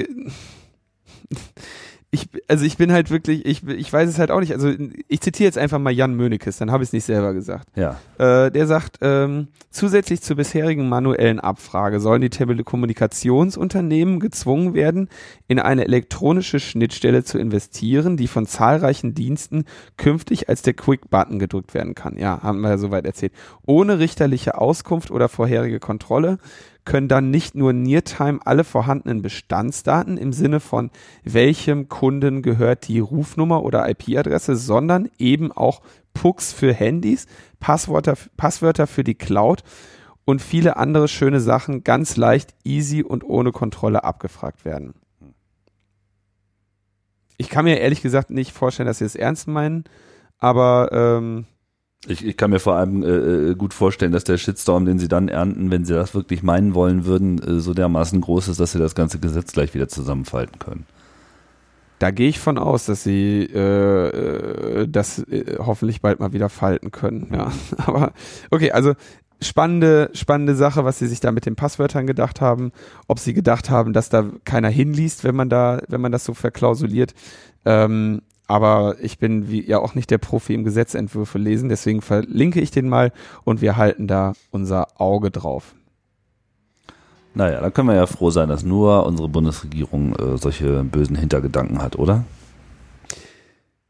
ich, 2.10 2.30
also 2.48 2.64
ich 2.64 2.78
bin 2.78 2.94
halt 2.94 3.10
wirklich, 3.10 3.46
ich, 3.46 3.68
ich 3.68 3.92
weiß 3.92 4.08
es 4.10 4.18
halt 4.18 4.32
auch 4.32 4.40
nicht. 4.40 4.54
Also 4.54 4.74
ich 5.10 5.20
zitiere 5.20 5.48
jetzt 5.48 5.58
einfach 5.58 5.78
mal 5.78 5.92
Jan 5.92 6.16
Mönekes, 6.16 6.58
dann 6.58 6.72
habe 6.72 6.82
ich 6.84 6.90
es 6.90 6.94
nicht 6.94 7.04
selber 7.04 7.34
gesagt. 7.34 7.68
Ja. 7.76 7.98
Äh, 8.18 8.50
der 8.50 8.66
sagt, 8.66 9.00
ähm, 9.02 9.50
zusätzlich 9.72 10.22
zur 10.22 10.38
bisherigen 10.38 10.88
manuellen 10.88 11.42
Abfrage 11.42 12.00
sollen 12.00 12.22
die 12.22 12.30
Telekommunikationsunternehmen 12.30 14.22
gezwungen 14.22 14.74
werden, 14.74 15.10
in 15.50 15.60
eine 15.60 15.84
elektronische 15.84 16.62
Schnittstelle 16.62 17.26
zu 17.26 17.40
investieren, 17.40 18.16
die 18.16 18.28
von 18.28 18.46
zahlreichen 18.46 19.14
Diensten 19.14 19.66
künftig 19.98 20.48
als 20.48 20.62
der 20.62 20.76
Quick-Button 20.76 21.40
gedrückt 21.40 21.74
werden 21.74 21.94
kann. 21.94 22.18
Ja, 22.18 22.42
haben 22.42 22.62
wir 22.62 22.70
ja 22.70 22.78
soweit 22.78 23.06
erzählt. 23.06 23.34
Ohne 23.66 24.00
richterliche 24.00 24.58
Auskunft 24.58 25.12
oder 25.12 25.28
vorherige 25.28 25.82
Kontrolle 25.82 26.38
können 26.88 27.10
dann 27.10 27.30
nicht 27.30 27.54
nur 27.54 27.74
Neartime 27.74 28.40
alle 28.46 28.64
vorhandenen 28.64 29.22
Bestandsdaten 29.22 30.18
im 30.18 30.32
Sinne 30.32 30.62
von 30.62 30.90
welchem 31.24 31.90
Kunden 31.90 32.42
gehört 32.42 32.88
die 32.88 33.00
Rufnummer 33.00 33.64
oder 33.64 33.90
IP-Adresse, 33.90 34.56
sondern 34.56 35.10
eben 35.20 35.52
auch 35.52 35.82
Pucks 36.14 36.54
für 36.54 36.74
Handys, 36.74 37.28
Passwörter, 37.60 38.16
Passwörter 38.38 38.88
für 38.88 39.04
die 39.04 39.16
Cloud 39.16 39.64
und 40.24 40.42
viele 40.42 40.78
andere 40.78 41.10
schöne 41.10 41.42
Sachen 41.42 41.84
ganz 41.84 42.16
leicht, 42.16 42.56
easy 42.64 43.04
und 43.04 43.26
ohne 43.26 43.52
Kontrolle 43.52 44.06
abgefragt 44.06 44.64
werden. 44.64 44.94
Ich 47.36 47.50
kann 47.50 47.66
mir 47.66 47.82
ehrlich 47.82 48.02
gesagt 48.02 48.30
nicht 48.30 48.54
vorstellen, 48.54 48.88
dass 48.88 49.00
sie 49.00 49.06
es 49.06 49.16
ernst 49.16 49.50
meinen, 49.50 49.84
aber 50.40 50.90
ähm, 50.94 51.48
ich, 52.06 52.26
ich 52.26 52.38
kann 52.38 52.52
mir 52.52 52.60
vor 52.60 52.76
allem 52.76 53.02
äh, 53.04 53.08
äh, 53.08 53.56
gut 53.56 53.74
vorstellen, 53.74 54.12
dass 54.12 54.24
der 54.24 54.38
Shitstorm, 54.38 54.86
den 54.86 55.00
sie 55.00 55.08
dann 55.08 55.30
ernten, 55.30 55.72
wenn 55.72 55.86
sie 55.86 55.94
das 55.94 56.14
wirklich 56.14 56.44
meinen 56.44 56.76
wollen 56.76 57.06
würden, 57.06 57.42
äh, 57.42 57.60
so 57.60 57.74
dermaßen 57.74 58.22
groß 58.22 58.50
ist, 58.50 58.60
dass 58.60 58.72
sie 58.74 58.80
das 58.80 58.94
ganze 58.94 59.20
Gesetz 59.20 59.54
gleich 59.54 59.74
wieder 59.74 59.88
zusammenfalten 59.88 60.60
können. 60.60 60.86
Da 62.00 62.12
gehe 62.12 62.30
ich 62.30 62.40
von 62.40 62.60
aus, 62.60 62.86
dass 62.86 63.04
sie 63.04 63.50
äh, 63.52 64.82
äh, 64.82 64.88
das 64.88 65.20
äh, 65.28 65.58
hoffentlich 65.58 66.02
bald 66.02 66.20
mal 66.20 66.34
wieder 66.34 66.50
falten 66.50 66.92
können. 66.92 67.30
Ja, 67.34 67.52
aber 67.78 68.14
okay, 68.52 68.72
also 68.72 68.94
spannende, 69.42 70.12
spannende 70.14 70.56
Sache, 70.56 70.86
was 70.86 71.00
sie 71.00 71.08
sich 71.08 71.20
da 71.20 71.32
mit 71.32 71.48
den 71.48 71.56
Passwörtern 71.56 72.06
gedacht 72.06 72.42
haben. 72.42 72.72
Ob 73.08 73.18
sie 73.18 73.34
gedacht 73.34 73.72
haben, 73.72 73.94
dass 73.94 74.10
da 74.10 74.26
keiner 74.46 74.70
hinliest, 74.70 75.24
wenn 75.24 75.36
man 75.36 75.50
da, 75.50 75.82
wenn 75.88 76.02
man 76.02 76.12
das 76.12 76.26
so 76.26 76.36
verklausuliert. 76.36 77.16
Ähm, 77.66 78.22
aber 78.48 78.96
ich 79.02 79.20
bin 79.20 79.50
wie, 79.50 79.66
ja 79.66 79.80
auch 79.80 79.94
nicht 79.94 80.10
der 80.10 80.18
Profi 80.18 80.54
im 80.54 80.64
Gesetzentwürfe 80.64 81.38
lesen, 81.38 81.70
deswegen 81.70 82.02
verlinke 82.02 82.62
ich 82.62 82.72
den 82.72 82.90
mal 82.90 83.12
und 83.44 83.62
wir 83.62 83.78
halten 83.78 84.08
da 84.08 84.34
unser 84.52 85.00
Auge 85.00 85.32
drauf. 85.32 85.76
Naja, 87.34 87.62
dann 87.62 87.74
können 87.74 87.90
wir 87.90 87.96
ja 87.96 88.08
froh 88.08 88.32
sein, 88.32 88.50
dass 88.50 88.64
nur 88.64 89.06
unsere 89.06 89.30
Bundesregierung 89.30 90.16
äh, 90.16 90.38
solche 90.38 90.84
bösen 90.84 91.16
Hintergedanken 91.16 91.82
hat, 91.82 91.96
oder? 91.98 92.24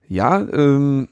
Ja, 0.10 0.40
ähm, 0.40 1.08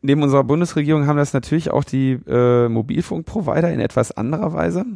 neben 0.00 0.22
unserer 0.22 0.44
Bundesregierung 0.44 1.06
haben 1.06 1.18
das 1.18 1.34
natürlich 1.34 1.70
auch 1.70 1.84
die 1.84 2.12
äh, 2.26 2.68
Mobilfunkprovider 2.68 3.70
in 3.72 3.80
etwas 3.80 4.12
anderer 4.12 4.54
Weise. 4.54 4.86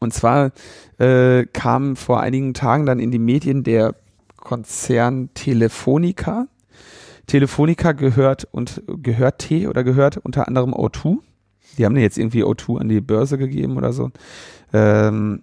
Und 0.00 0.12
zwar 0.12 0.50
äh, 0.98 1.46
kam 1.46 1.96
vor 1.96 2.20
einigen 2.20 2.52
Tagen 2.52 2.84
dann 2.84 2.98
in 2.98 3.10
die 3.10 3.18
Medien 3.18 3.62
der 3.62 3.94
Konzern 4.36 5.30
Telefonica, 5.32 6.46
Telefonica 7.26 7.92
gehört 7.92 8.46
und 8.50 8.82
gehört 8.86 9.38
T 9.38 9.66
oder 9.66 9.84
gehört 9.84 10.18
unter 10.18 10.46
anderem 10.48 10.74
O2. 10.74 11.18
Die 11.78 11.84
haben 11.84 11.96
jetzt 11.96 12.18
irgendwie 12.18 12.44
O2 12.44 12.80
an 12.80 12.88
die 12.88 13.00
Börse 13.00 13.38
gegeben 13.38 13.76
oder 13.76 13.92
so. 13.92 14.10
Ähm, 14.72 15.42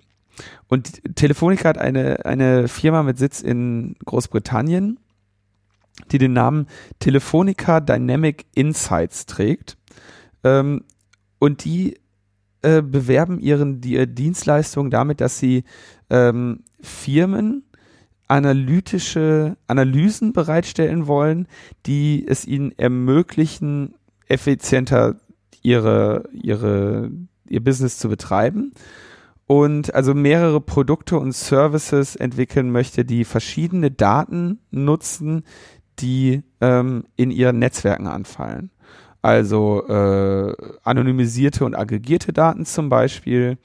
und 0.67 1.15
Telefonica 1.15 1.70
hat 1.70 1.78
eine, 1.78 2.26
eine 2.26 2.67
Firma 2.67 3.04
mit 3.04 3.17
Sitz 3.17 3.41
in 3.41 3.96
Großbritannien, 4.06 5.00
die 6.12 6.17
den 6.17 6.34
Namen 6.34 6.67
Telefonica 7.00 7.80
Dynamic 7.80 8.46
Insights 8.56 9.26
trägt. 9.26 9.78
Ähm, 10.44 10.84
und 11.39 11.65
die 11.65 12.00
äh, 12.62 12.82
bewerben 12.82 13.39
ihren 13.39 13.82
die, 13.82 14.08
Dienstleistungen 14.08 14.91
damit, 14.91 15.22
dass 15.22 15.39
sie 15.39 15.63
ähm, 16.10 16.63
Firmen 16.82 17.63
analytische 18.32 19.58
Analysen 19.67 20.32
bereitstellen 20.32 21.06
wollen, 21.06 21.48
die 21.86 22.26
es 22.26 22.46
ihnen 22.46 22.72
ermöglichen, 22.78 23.96
effizienter 24.26 25.17
ihre, 25.62 26.24
ihre, 26.32 27.12
ihr 27.50 27.62
Business 27.62 27.98
zu 27.98 28.08
betreiben 28.08 28.72
und 29.48 29.94
also 29.94 30.13
mehrere 30.13 30.62
Produkte 30.62 31.20
und 31.20 31.34
Services 31.34 32.15
entwickeln 32.15 32.72
möchte, 32.72 33.04
die 33.04 33.26
verschiedene 33.26 33.91
Daten 33.91 34.60
nutzen, 34.72 35.44
die 36.00 36.41
ähm, 36.62 37.04
in 37.17 37.32
ihren 37.32 37.60
Netzwerken 37.60 38.08
anfallen. 38.08 38.72
Also 39.22 39.86
äh, 39.89 40.56
anonymisierte 40.84 41.65
und 41.65 41.76
aggregierte 41.76 42.32
Daten 42.32 42.65
zum 42.65 42.88
Beispiel 42.88 43.58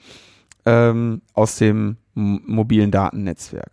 ähm, 0.65 1.21
aus 1.33 1.55
dem 1.55 1.95
mobilen 2.13 2.91
Datennetzwerk. 2.91 3.71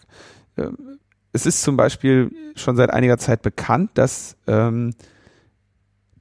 Ähm, 0.57 0.99
es 1.33 1.47
ist 1.47 1.63
zum 1.63 1.77
Beispiel 1.77 2.31
schon 2.55 2.77
seit 2.77 2.91
einiger 2.91 3.19
Zeit 3.19 3.43
bekannt, 3.43 3.91
dass 3.95 4.37
ähm, 4.47 4.95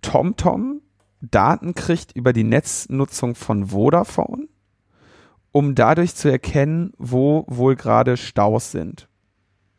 TomTom 0.02 0.82
Daten 1.22 1.76
kriegt 1.76 2.16
über 2.16 2.34
die 2.34 2.44
Netznutzung 2.44 3.36
von 3.36 3.68
Vodafone, 3.68 4.48
um 5.52 5.76
dadurch 5.76 6.16
zu 6.16 6.30
erkennen, 6.30 6.94
wo 6.98 7.46
wohl 7.48 7.76
gerade 7.76 8.18
Staus 8.18 8.72
sind. 8.72 9.08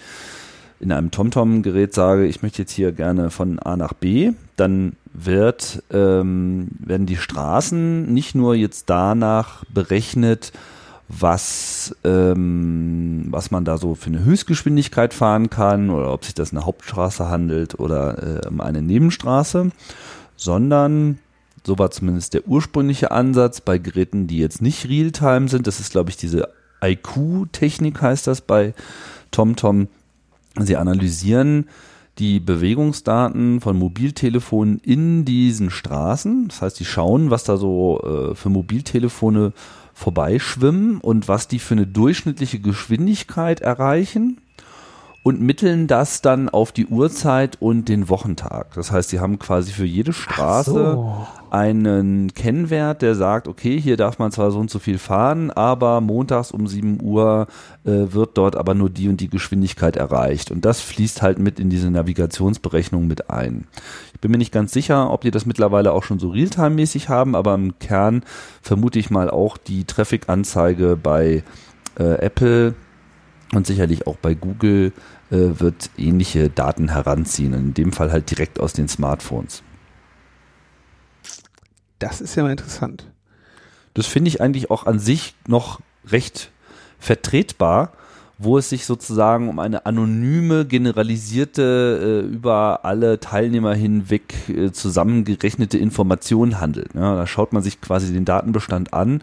in 0.80 0.92
einem 0.92 1.10
TomTom-Gerät 1.10 1.94
sage, 1.94 2.26
ich 2.26 2.42
möchte 2.42 2.62
jetzt 2.62 2.72
hier 2.72 2.92
gerne 2.92 3.30
von 3.30 3.58
A 3.58 3.76
nach 3.76 3.92
B, 3.92 4.32
dann 4.56 4.94
wird, 5.12 5.82
ähm, 5.90 6.68
werden 6.78 7.06
die 7.06 7.16
Straßen 7.16 8.12
nicht 8.12 8.34
nur 8.34 8.54
jetzt 8.54 8.88
danach 8.88 9.64
berechnet, 9.66 10.52
was, 11.08 11.96
ähm, 12.04 13.26
was 13.30 13.50
man 13.50 13.64
da 13.64 13.78
so 13.78 13.94
für 13.94 14.08
eine 14.08 14.24
Höchstgeschwindigkeit 14.24 15.14
fahren 15.14 15.48
kann 15.50 15.90
oder 15.90 16.12
ob 16.12 16.24
sich 16.24 16.34
das 16.34 16.52
eine 16.52 16.66
Hauptstraße 16.66 17.28
handelt 17.28 17.80
oder 17.80 18.42
äh, 18.44 18.60
eine 18.60 18.82
Nebenstraße, 18.82 19.70
sondern 20.36 21.18
so 21.64 21.78
war 21.78 21.90
zumindest 21.90 22.34
der 22.34 22.46
ursprüngliche 22.46 23.10
Ansatz 23.10 23.60
bei 23.60 23.78
Geräten, 23.78 24.26
die 24.26 24.38
jetzt 24.38 24.62
nicht 24.62 24.88
Realtime 24.88 25.48
sind. 25.48 25.66
Das 25.66 25.80
ist, 25.80 25.92
glaube 25.92 26.10
ich, 26.10 26.16
diese 26.16 26.48
IQ-Technik 26.82 28.00
heißt 28.00 28.26
das 28.26 28.40
bei 28.42 28.74
TomTom. 29.30 29.88
Sie 30.66 30.77
analysieren 30.77 31.66
die 32.18 32.40
Bewegungsdaten 32.40 33.61
von 33.61 33.79
Mobiltelefonen 33.79 34.81
in 34.81 35.25
diesen 35.25 35.71
Straßen. 35.71 36.49
Das 36.49 36.62
heißt, 36.62 36.81
die 36.81 36.85
schauen, 36.85 37.31
was 37.31 37.44
da 37.44 37.57
so 37.57 38.01
äh, 38.03 38.35
für 38.35 38.49
Mobiltelefone 38.49 39.53
vorbeischwimmen 39.94 40.99
und 40.99 41.29
was 41.29 41.49
die 41.49 41.59
für 41.59 41.75
eine 41.75 41.87
durchschnittliche 41.87 42.61
Geschwindigkeit 42.61 43.61
erreichen. 43.61 44.38
Und 45.28 45.42
mitteln 45.42 45.88
das 45.88 46.22
dann 46.22 46.48
auf 46.48 46.72
die 46.72 46.86
Uhrzeit 46.86 47.58
und 47.60 47.90
den 47.90 48.08
Wochentag. 48.08 48.72
Das 48.72 48.90
heißt, 48.90 49.10
sie 49.10 49.20
haben 49.20 49.38
quasi 49.38 49.72
für 49.72 49.84
jede 49.84 50.14
Straße 50.14 50.70
so. 50.70 51.26
einen 51.50 52.32
Kennwert, 52.32 53.02
der 53.02 53.14
sagt, 53.14 53.46
okay, 53.46 53.78
hier 53.78 53.98
darf 53.98 54.18
man 54.18 54.32
zwar 54.32 54.50
so 54.50 54.58
und 54.58 54.70
so 54.70 54.78
viel 54.78 54.96
fahren, 54.96 55.50
aber 55.50 56.00
montags 56.00 56.50
um 56.50 56.66
7 56.66 57.02
Uhr 57.02 57.46
äh, 57.84 57.90
wird 57.90 58.38
dort 58.38 58.56
aber 58.56 58.72
nur 58.72 58.88
die 58.88 59.10
und 59.10 59.20
die 59.20 59.28
Geschwindigkeit 59.28 59.96
erreicht. 59.96 60.50
Und 60.50 60.64
das 60.64 60.80
fließt 60.80 61.20
halt 61.20 61.38
mit 61.38 61.60
in 61.60 61.68
diese 61.68 61.90
Navigationsberechnung 61.90 63.06
mit 63.06 63.28
ein. 63.28 63.66
Ich 64.14 64.20
bin 64.20 64.30
mir 64.30 64.38
nicht 64.38 64.50
ganz 64.50 64.72
sicher, 64.72 65.10
ob 65.10 65.20
die 65.20 65.30
das 65.30 65.44
mittlerweile 65.44 65.92
auch 65.92 66.04
schon 66.04 66.18
so 66.18 66.30
Realtime-mäßig 66.30 67.10
haben, 67.10 67.36
aber 67.36 67.52
im 67.52 67.78
Kern 67.78 68.22
vermute 68.62 68.98
ich 68.98 69.10
mal 69.10 69.28
auch 69.28 69.58
die 69.58 69.84
Traffic-Anzeige 69.84 70.96
bei 70.96 71.42
äh, 71.98 72.14
Apple 72.14 72.74
und 73.52 73.66
sicherlich 73.66 74.06
auch 74.06 74.16
bei 74.16 74.34
Google 74.34 74.92
äh, 75.30 75.37
wird 75.37 75.90
ähnliche 75.96 76.50
Daten 76.50 76.88
heranziehen. 76.90 77.54
In 77.54 77.74
dem 77.74 77.92
Fall 77.92 78.12
halt 78.12 78.30
direkt 78.30 78.61
aus 78.61 78.72
den 78.72 78.88
Smartphones. 78.88 79.62
Das 81.98 82.20
ist 82.20 82.34
ja 82.37 82.42
mal 82.42 82.52
interessant. 82.52 83.06
Das 83.94 84.06
finde 84.06 84.28
ich 84.28 84.40
eigentlich 84.40 84.70
auch 84.70 84.87
an 84.87 84.98
sich 84.98 85.34
noch 85.46 85.80
recht 86.06 86.52
vertretbar, 86.98 87.92
wo 88.38 88.56
es 88.56 88.68
sich 88.68 88.87
sozusagen 88.87 89.48
um 89.48 89.58
eine 89.58 89.84
anonyme, 89.84 90.64
generalisierte, 90.64 92.22
äh, 92.24 92.32
über 92.32 92.84
alle 92.84 93.18
Teilnehmer 93.18 93.74
hinweg 93.74 94.48
äh, 94.48 94.70
zusammengerechnete 94.70 95.76
Information 95.76 96.61
handelt. 96.61 96.94
Ja, 96.94 97.16
da 97.16 97.26
schaut 97.26 97.52
man 97.52 97.62
sich 97.62 97.80
quasi 97.80 98.12
den 98.12 98.24
Datenbestand 98.24 98.94
an 98.94 99.22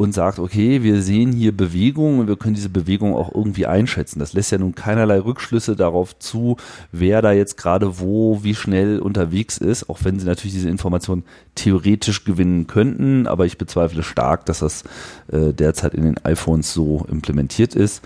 und 0.00 0.14
sagt, 0.14 0.38
okay, 0.38 0.82
wir 0.82 1.02
sehen 1.02 1.30
hier 1.30 1.54
Bewegung 1.54 2.20
und 2.20 2.26
wir 2.26 2.36
können 2.36 2.54
diese 2.54 2.70
Bewegung 2.70 3.14
auch 3.14 3.34
irgendwie 3.34 3.66
einschätzen. 3.66 4.18
Das 4.18 4.32
lässt 4.32 4.50
ja 4.50 4.56
nun 4.56 4.74
keinerlei 4.74 5.20
Rückschlüsse 5.20 5.76
darauf 5.76 6.18
zu, 6.18 6.56
wer 6.90 7.20
da 7.20 7.32
jetzt 7.32 7.58
gerade 7.58 8.00
wo, 8.00 8.42
wie 8.42 8.54
schnell 8.54 8.98
unterwegs 8.98 9.58
ist, 9.58 9.90
auch 9.90 9.98
wenn 10.02 10.18
sie 10.18 10.24
natürlich 10.24 10.54
diese 10.54 10.70
Information 10.70 11.22
theoretisch 11.54 12.24
gewinnen 12.24 12.66
könnten, 12.66 13.26
aber 13.26 13.44
ich 13.44 13.58
bezweifle 13.58 14.02
stark, 14.02 14.46
dass 14.46 14.60
das 14.60 14.84
äh, 15.30 15.52
derzeit 15.52 15.92
in 15.92 16.04
den 16.04 16.24
iPhones 16.24 16.72
so 16.72 17.04
implementiert 17.10 17.74
ist. 17.74 18.00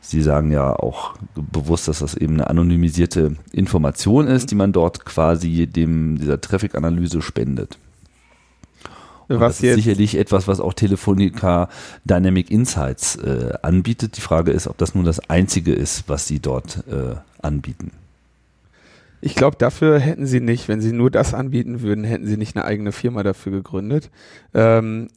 Sie 0.00 0.22
sagen 0.22 0.50
ja 0.50 0.74
auch 0.74 1.14
bewusst, 1.34 1.88
dass 1.88 1.98
das 1.98 2.14
eben 2.14 2.34
eine 2.34 2.48
anonymisierte 2.48 3.36
Information 3.52 4.28
ist, 4.28 4.50
die 4.50 4.54
man 4.54 4.72
dort 4.72 5.04
quasi 5.04 5.66
dem 5.66 6.16
dieser 6.18 6.40
Traffic-Analyse 6.40 7.20
spendet. 7.20 7.76
Und 9.28 9.40
was 9.40 9.58
das 9.58 9.64
ist 9.64 9.74
sicherlich 9.76 10.16
etwas, 10.16 10.48
was 10.48 10.60
auch 10.60 10.74
Telefonica 10.74 11.68
Dynamic 12.04 12.50
Insights 12.50 13.16
äh, 13.16 13.54
anbietet. 13.62 14.16
Die 14.16 14.20
Frage 14.20 14.50
ist, 14.50 14.66
ob 14.66 14.78
das 14.78 14.94
nun 14.94 15.04
das 15.04 15.30
einzige 15.30 15.72
ist, 15.72 16.04
was 16.08 16.26
sie 16.26 16.40
dort 16.40 16.84
äh, 16.88 17.16
anbieten. 17.40 17.92
Ich 19.20 19.34
glaube, 19.34 19.56
dafür 19.58 19.98
hätten 19.98 20.26
sie 20.26 20.40
nicht, 20.40 20.68
wenn 20.68 20.82
sie 20.82 20.92
nur 20.92 21.10
das 21.10 21.32
anbieten 21.32 21.80
würden, 21.80 22.04
hätten 22.04 22.26
sie 22.26 22.36
nicht 22.36 22.56
eine 22.56 22.66
eigene 22.66 22.92
Firma 22.92 23.22
dafür 23.22 23.52
gegründet. 23.52 24.10
Ähm, 24.52 25.08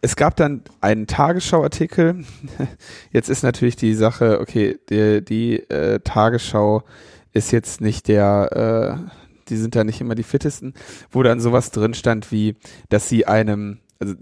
es 0.00 0.14
gab 0.14 0.36
dann 0.36 0.62
einen 0.80 1.08
Tagesschau-Artikel. 1.08 2.24
Jetzt 3.12 3.28
ist 3.28 3.42
natürlich 3.42 3.74
die 3.74 3.94
Sache, 3.94 4.40
okay, 4.40 4.78
die, 4.90 5.24
die 5.24 5.58
äh, 5.70 5.98
Tagesschau 6.00 6.84
ist 7.32 7.50
jetzt 7.50 7.80
nicht 7.80 8.08
der, 8.08 9.00
äh, 9.04 9.27
die 9.50 9.56
sind 9.56 9.74
da 9.74 9.84
nicht 9.84 10.00
immer 10.00 10.14
die 10.14 10.22
fittesten, 10.22 10.74
wo 11.10 11.22
dann 11.22 11.40
sowas 11.40 11.70
drin 11.70 11.94
stand 11.94 12.30
wie, 12.32 12.56
dass 12.88 13.08
sie 13.08 13.26
einem, 13.26 13.78
also 13.98 14.14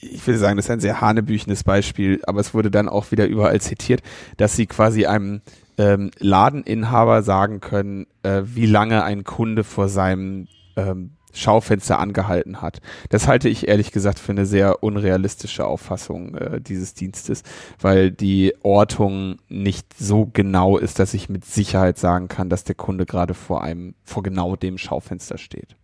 ich 0.00 0.26
will 0.26 0.36
sagen, 0.36 0.56
das 0.56 0.66
ist 0.66 0.70
ein 0.70 0.80
sehr 0.80 1.00
hanebüchenes 1.00 1.64
Beispiel, 1.64 2.20
aber 2.26 2.40
es 2.40 2.54
wurde 2.54 2.70
dann 2.70 2.88
auch 2.88 3.10
wieder 3.10 3.26
überall 3.26 3.60
zitiert, 3.60 4.02
dass 4.36 4.54
sie 4.54 4.66
quasi 4.66 5.06
einem 5.06 5.42
ähm, 5.76 6.10
Ladeninhaber 6.18 7.22
sagen 7.22 7.60
können, 7.60 8.06
äh, 8.22 8.42
wie 8.44 8.66
lange 8.66 9.04
ein 9.04 9.24
Kunde 9.24 9.64
vor 9.64 9.88
seinem 9.88 10.48
ähm, 10.76 11.17
Schaufenster 11.32 11.98
angehalten 11.98 12.62
hat. 12.62 12.80
Das 13.10 13.28
halte 13.28 13.48
ich 13.48 13.68
ehrlich 13.68 13.92
gesagt 13.92 14.18
für 14.18 14.32
eine 14.32 14.46
sehr 14.46 14.82
unrealistische 14.82 15.66
Auffassung 15.66 16.34
äh, 16.34 16.60
dieses 16.60 16.94
Dienstes, 16.94 17.42
weil 17.80 18.10
die 18.10 18.54
Ortung 18.62 19.36
nicht 19.48 19.94
so 19.98 20.28
genau 20.32 20.78
ist, 20.78 20.98
dass 20.98 21.14
ich 21.14 21.28
mit 21.28 21.44
Sicherheit 21.44 21.98
sagen 21.98 22.28
kann, 22.28 22.48
dass 22.48 22.64
der 22.64 22.74
Kunde 22.74 23.06
gerade 23.06 23.34
vor 23.34 23.62
einem, 23.62 23.94
vor 24.04 24.22
genau 24.22 24.56
dem 24.56 24.78
Schaufenster 24.78 25.38
steht. 25.38 25.76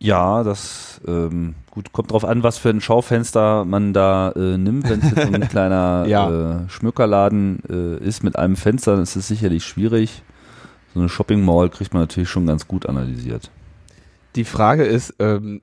Ja, 0.00 0.44
das 0.44 1.00
ähm, 1.08 1.56
gut 1.72 1.92
kommt 1.92 2.12
drauf 2.12 2.24
an, 2.24 2.44
was 2.44 2.56
für 2.56 2.70
ein 2.70 2.80
Schaufenster 2.80 3.64
man 3.64 3.92
da 3.92 4.30
äh, 4.30 4.56
nimmt. 4.56 4.88
Wenn 4.88 5.00
es 5.00 5.10
jetzt 5.10 5.26
so 5.26 5.32
ein 5.32 5.48
kleiner 5.48 6.04
ja. 6.06 6.60
äh, 6.62 6.68
Schmückerladen 6.68 7.62
äh, 7.68 8.04
ist 8.04 8.22
mit 8.22 8.36
einem 8.36 8.54
Fenster, 8.54 8.92
dann 8.92 9.02
ist 9.02 9.16
es 9.16 9.26
sicherlich 9.26 9.64
schwierig. 9.64 10.22
So 10.94 11.00
eine 11.00 11.08
Shopping 11.08 11.44
Mall 11.44 11.68
kriegt 11.68 11.92
man 11.92 12.02
natürlich 12.02 12.28
schon 12.28 12.46
ganz 12.46 12.68
gut 12.68 12.86
analysiert 12.86 13.50
die 14.38 14.44
Frage 14.44 14.84
ist, 14.84 15.14
ähm, 15.18 15.60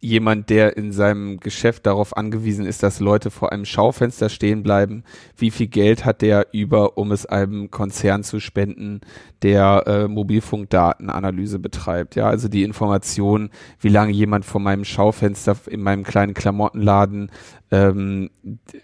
jemand, 0.00 0.48
der 0.50 0.76
in 0.76 0.92
seinem 0.92 1.40
Geschäft 1.40 1.86
darauf 1.86 2.16
angewiesen 2.16 2.66
ist, 2.66 2.82
dass 2.82 3.00
Leute 3.00 3.30
vor 3.30 3.50
einem 3.50 3.64
Schaufenster 3.64 4.28
stehen 4.28 4.62
bleiben, 4.62 5.02
wie 5.36 5.50
viel 5.50 5.66
Geld 5.66 6.04
hat 6.04 6.22
der 6.22 6.48
über, 6.52 6.98
um 6.98 7.10
es 7.10 7.26
einem 7.26 7.70
Konzern 7.70 8.22
zu 8.22 8.38
spenden, 8.38 9.00
der 9.42 9.84
äh, 9.86 10.06
Mobilfunkdatenanalyse 10.06 11.58
betreibt. 11.58 12.14
Ja, 12.14 12.28
also 12.28 12.48
die 12.48 12.62
Information, 12.62 13.50
wie 13.80 13.88
lange 13.88 14.12
jemand 14.12 14.44
vor 14.44 14.60
meinem 14.60 14.84
Schaufenster 14.84 15.56
in 15.66 15.80
meinem 15.80 16.04
kleinen 16.04 16.34
Klamottenladen 16.34 17.32
ähm, 17.72 18.30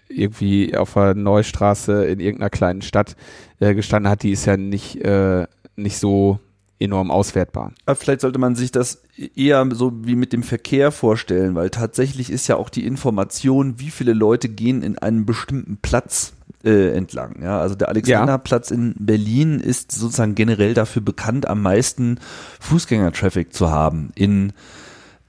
irgendwie 0.09 0.75
auf 0.75 0.95
der 0.95 1.13
Neustraße 1.13 2.05
in 2.05 2.19
irgendeiner 2.19 2.49
kleinen 2.49 2.81
Stadt 2.81 3.15
äh, 3.59 3.73
gestanden 3.73 4.11
hat, 4.11 4.23
die 4.23 4.31
ist 4.31 4.45
ja 4.45 4.57
nicht, 4.57 4.97
äh, 4.97 5.47
nicht 5.77 5.97
so 5.97 6.39
enorm 6.79 7.11
auswertbar. 7.11 7.71
Aber 7.85 7.95
vielleicht 7.95 8.21
sollte 8.21 8.39
man 8.39 8.55
sich 8.55 8.71
das 8.71 9.01
eher 9.35 9.65
so 9.71 9.93
wie 10.05 10.15
mit 10.15 10.33
dem 10.33 10.43
Verkehr 10.43 10.91
vorstellen, 10.91 11.55
weil 11.55 11.69
tatsächlich 11.69 12.29
ist 12.29 12.47
ja 12.47 12.57
auch 12.57 12.69
die 12.69 12.85
Information, 12.85 13.79
wie 13.79 13.91
viele 13.91 14.13
Leute 14.13 14.49
gehen 14.49 14.83
in 14.83 14.97
einen 14.97 15.25
bestimmten 15.25 15.77
Platz 15.77 16.33
äh, 16.63 16.95
entlang. 16.95 17.41
Ja, 17.41 17.59
also 17.59 17.75
der 17.75 17.89
Alexanderplatz 17.89 18.69
ja. 18.71 18.75
in 18.75 18.95
Berlin 18.99 19.59
ist 19.59 19.93
sozusagen 19.93 20.35
generell 20.35 20.73
dafür 20.73 21.01
bekannt, 21.01 21.47
am 21.47 21.61
meisten 21.61 22.19
Fußgängertraffic 22.59 23.53
zu 23.53 23.69
haben 23.69 24.11
in 24.15 24.51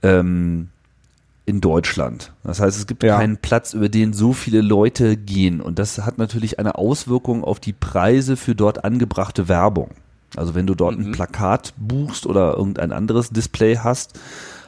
ähm, 0.02 0.68
in 1.48 1.60
Deutschland. 1.60 2.32
Das 2.42 2.58
heißt, 2.58 2.76
es 2.76 2.88
gibt 2.88 3.04
ja. 3.04 3.18
keinen 3.18 3.36
Platz, 3.36 3.72
über 3.72 3.88
den 3.88 4.12
so 4.12 4.32
viele 4.32 4.60
Leute 4.60 5.16
gehen. 5.16 5.60
Und 5.60 5.78
das 5.78 5.98
hat 5.98 6.18
natürlich 6.18 6.58
eine 6.58 6.74
Auswirkung 6.74 7.44
auf 7.44 7.60
die 7.60 7.72
Preise 7.72 8.36
für 8.36 8.56
dort 8.56 8.84
angebrachte 8.84 9.46
Werbung. 9.48 9.90
Also 10.34 10.54
wenn 10.54 10.66
du 10.66 10.74
dort 10.74 10.98
mhm. 10.98 11.06
ein 11.06 11.12
Plakat 11.12 11.74
buchst 11.76 12.26
oder 12.26 12.56
irgendein 12.56 12.92
anderes 12.92 13.30
Display 13.30 13.76
hast, 13.76 14.18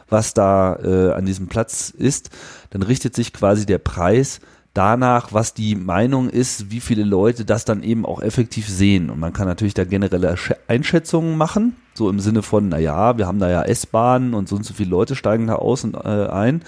was 0.08 0.34
da 0.34 0.76
äh, 0.76 1.12
an 1.12 1.26
diesem 1.26 1.48
Platz 1.48 1.90
ist, 1.90 2.30
dann 2.70 2.82
richtet 2.82 3.14
sich 3.14 3.32
quasi 3.32 3.66
der 3.66 3.78
Preis 3.78 4.40
danach, 4.74 5.32
was 5.32 5.54
die 5.54 5.74
Meinung 5.74 6.30
ist, 6.30 6.70
wie 6.70 6.80
viele 6.80 7.02
Leute 7.02 7.44
das 7.44 7.64
dann 7.64 7.82
eben 7.82 8.06
auch 8.06 8.22
effektiv 8.22 8.68
sehen. 8.68 9.10
Und 9.10 9.18
man 9.18 9.32
kann 9.32 9.46
natürlich 9.46 9.74
da 9.74 9.84
generelle 9.84 10.36
Einschätzungen 10.68 11.36
machen, 11.36 11.76
so 11.94 12.08
im 12.08 12.20
Sinne 12.20 12.42
von, 12.42 12.68
na 12.68 12.78
ja, 12.78 13.18
wir 13.18 13.26
haben 13.26 13.40
da 13.40 13.50
ja 13.50 13.62
S-Bahnen 13.62 14.34
und 14.34 14.48
so 14.48 14.56
und 14.56 14.64
so 14.64 14.74
viele 14.74 14.90
Leute 14.90 15.16
steigen 15.16 15.48
da 15.48 15.56
aus 15.56 15.84
und 15.84 15.94
äh, 15.94 16.28
ein. 16.28 16.62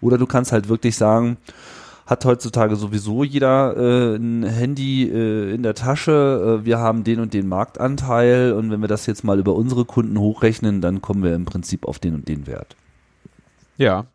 Oder 0.00 0.16
du 0.16 0.26
kannst 0.26 0.52
halt 0.52 0.68
wirklich 0.68 0.96
sagen, 0.96 1.38
hat 2.06 2.24
heutzutage 2.24 2.76
sowieso 2.76 3.24
jeder 3.24 3.76
äh, 3.76 4.16
ein 4.16 4.44
Handy 4.44 5.04
äh, 5.04 5.52
in 5.52 5.62
der 5.62 5.74
Tasche. 5.74 6.60
Äh, 6.60 6.64
wir 6.64 6.78
haben 6.78 7.02
den 7.02 7.20
und 7.20 7.34
den 7.34 7.48
Marktanteil 7.48 8.52
und 8.52 8.70
wenn 8.70 8.80
wir 8.80 8.88
das 8.88 9.06
jetzt 9.06 9.24
mal 9.24 9.38
über 9.38 9.54
unsere 9.54 9.84
Kunden 9.84 10.18
hochrechnen, 10.18 10.80
dann 10.80 11.02
kommen 11.02 11.24
wir 11.24 11.34
im 11.34 11.44
Prinzip 11.44 11.86
auf 11.86 11.98
den 11.98 12.14
und 12.14 12.28
den 12.28 12.46
Wert. 12.46 12.76
Ja. 13.76 14.06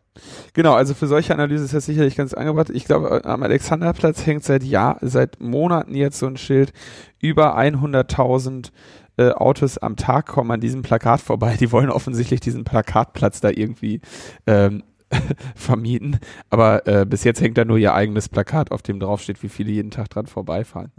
Genau, 0.52 0.74
also 0.74 0.92
für 0.92 1.06
solche 1.06 1.32
Analyse 1.32 1.64
ist 1.64 1.72
das 1.72 1.86
sicherlich 1.86 2.16
ganz 2.16 2.34
angebracht. 2.34 2.68
Ich 2.68 2.84
glaube, 2.84 3.24
am 3.24 3.42
Alexanderplatz 3.42 4.26
hängt 4.26 4.44
seit 4.44 4.62
Jahr, 4.62 4.98
seit 5.00 5.40
Monaten 5.40 5.94
jetzt 5.94 6.18
so 6.18 6.26
ein 6.26 6.36
Schild. 6.36 6.74
Über 7.18 7.56
100.000 7.58 8.72
äh, 9.16 9.30
Autos 9.30 9.78
am 9.78 9.96
Tag 9.96 10.26
kommen 10.26 10.50
an 10.50 10.60
diesem 10.60 10.82
Plakat 10.82 11.20
vorbei. 11.20 11.56
Die 11.58 11.72
wollen 11.72 11.90
offensichtlich 11.90 12.40
diesen 12.40 12.64
Plakatplatz 12.64 13.40
da 13.40 13.48
irgendwie 13.50 14.00
ähm, 14.46 14.82
vermieten. 15.54 16.18
Aber 16.50 16.86
äh, 16.86 17.06
bis 17.06 17.24
jetzt 17.24 17.40
hängt 17.40 17.58
da 17.58 17.64
nur 17.64 17.78
ihr 17.78 17.94
eigenes 17.94 18.28
Plakat, 18.28 18.70
auf 18.70 18.82
dem 18.82 19.00
draufsteht, 19.00 19.42
wie 19.42 19.48
viele 19.48 19.72
jeden 19.72 19.90
Tag 19.90 20.10
dran 20.10 20.26
vorbeifahren. 20.26 20.92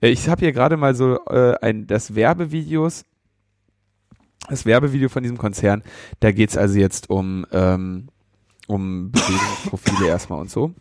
Äh, 0.00 0.08
ich 0.08 0.28
habe 0.28 0.40
hier 0.40 0.52
gerade 0.52 0.76
mal 0.76 0.94
so 0.94 1.18
äh, 1.26 1.54
ein 1.60 1.86
das 1.86 2.14
Werbevideos, 2.14 3.04
das 4.48 4.66
Werbevideo 4.66 5.08
von 5.08 5.22
diesem 5.22 5.38
Konzern. 5.38 5.82
Da 6.20 6.32
geht's 6.32 6.56
also 6.56 6.78
jetzt 6.78 7.10
um 7.10 7.46
ähm, 7.52 8.08
um 8.66 9.10
Bewegungsprofile 9.12 10.08
erstmal 10.08 10.40
und 10.40 10.50
so. 10.50 10.74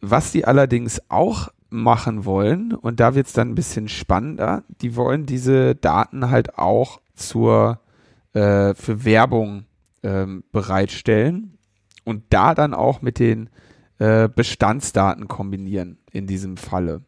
Was 0.00 0.32
die 0.32 0.44
allerdings 0.44 1.00
auch 1.08 1.48
machen 1.70 2.24
wollen, 2.26 2.74
und 2.74 3.00
da 3.00 3.14
wird's 3.14 3.32
dann 3.32 3.50
ein 3.50 3.54
bisschen 3.54 3.88
spannender, 3.88 4.62
die 4.82 4.94
wollen 4.94 5.24
diese 5.24 5.74
Daten 5.74 6.28
halt 6.28 6.58
auch 6.58 7.00
zur 7.14 7.80
äh, 8.34 8.74
für 8.74 9.04
Werbung 9.04 9.64
ähm, 10.02 10.44
bereitstellen 10.52 11.58
und 12.04 12.24
da 12.30 12.54
dann 12.54 12.74
auch 12.74 13.02
mit 13.02 13.18
den 13.18 13.50
äh, 13.98 14.28
Bestandsdaten 14.28 15.28
kombinieren 15.28 15.98
in 16.10 16.26
diesem 16.26 16.56
Falle. 16.56 17.02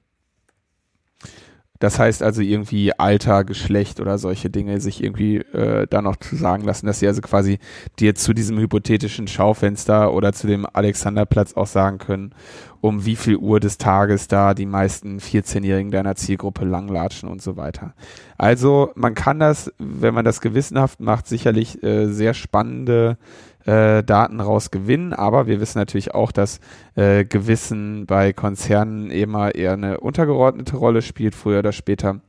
Das 1.84 1.98
heißt 1.98 2.22
also 2.22 2.40
irgendwie 2.40 2.98
Alter, 2.98 3.44
Geschlecht 3.44 4.00
oder 4.00 4.16
solche 4.16 4.48
Dinge 4.48 4.80
sich 4.80 5.04
irgendwie 5.04 5.36
äh, 5.36 5.86
da 5.86 6.00
noch 6.00 6.16
zu 6.16 6.34
sagen 6.34 6.64
lassen, 6.64 6.86
dass 6.86 7.00
sie 7.00 7.06
also 7.06 7.20
quasi 7.20 7.58
dir 7.98 8.14
zu 8.14 8.32
diesem 8.32 8.58
hypothetischen 8.58 9.28
Schaufenster 9.28 10.14
oder 10.14 10.32
zu 10.32 10.46
dem 10.46 10.66
Alexanderplatz 10.72 11.52
auch 11.52 11.66
sagen 11.66 11.98
können, 11.98 12.34
um 12.80 13.04
wie 13.04 13.16
viel 13.16 13.36
Uhr 13.36 13.60
des 13.60 13.76
Tages 13.76 14.28
da 14.28 14.54
die 14.54 14.64
meisten 14.64 15.18
14-Jährigen 15.18 15.90
deiner 15.90 16.16
Zielgruppe 16.16 16.64
langlatschen 16.64 17.28
und 17.28 17.42
so 17.42 17.58
weiter. 17.58 17.92
Also 18.38 18.90
man 18.94 19.14
kann 19.14 19.38
das, 19.38 19.70
wenn 19.76 20.14
man 20.14 20.24
das 20.24 20.40
gewissenhaft 20.40 21.00
macht, 21.00 21.26
sicherlich 21.26 21.82
äh, 21.82 22.06
sehr 22.06 22.32
spannende 22.32 23.18
äh, 23.66 24.02
Daten 24.02 24.40
raus 24.40 24.70
gewinnen, 24.70 25.12
aber 25.12 25.46
wir 25.46 25.60
wissen 25.60 25.78
natürlich 25.78 26.14
auch, 26.14 26.32
dass 26.32 26.60
äh, 26.96 27.24
Gewissen 27.24 28.06
bei 28.06 28.32
Konzernen 28.32 29.10
immer 29.10 29.54
eher 29.54 29.72
eine 29.72 30.00
untergeordnete 30.00 30.76
Rolle 30.76 31.02
spielt, 31.02 31.34
früher 31.34 31.60
oder 31.60 31.72
später. 31.72 32.20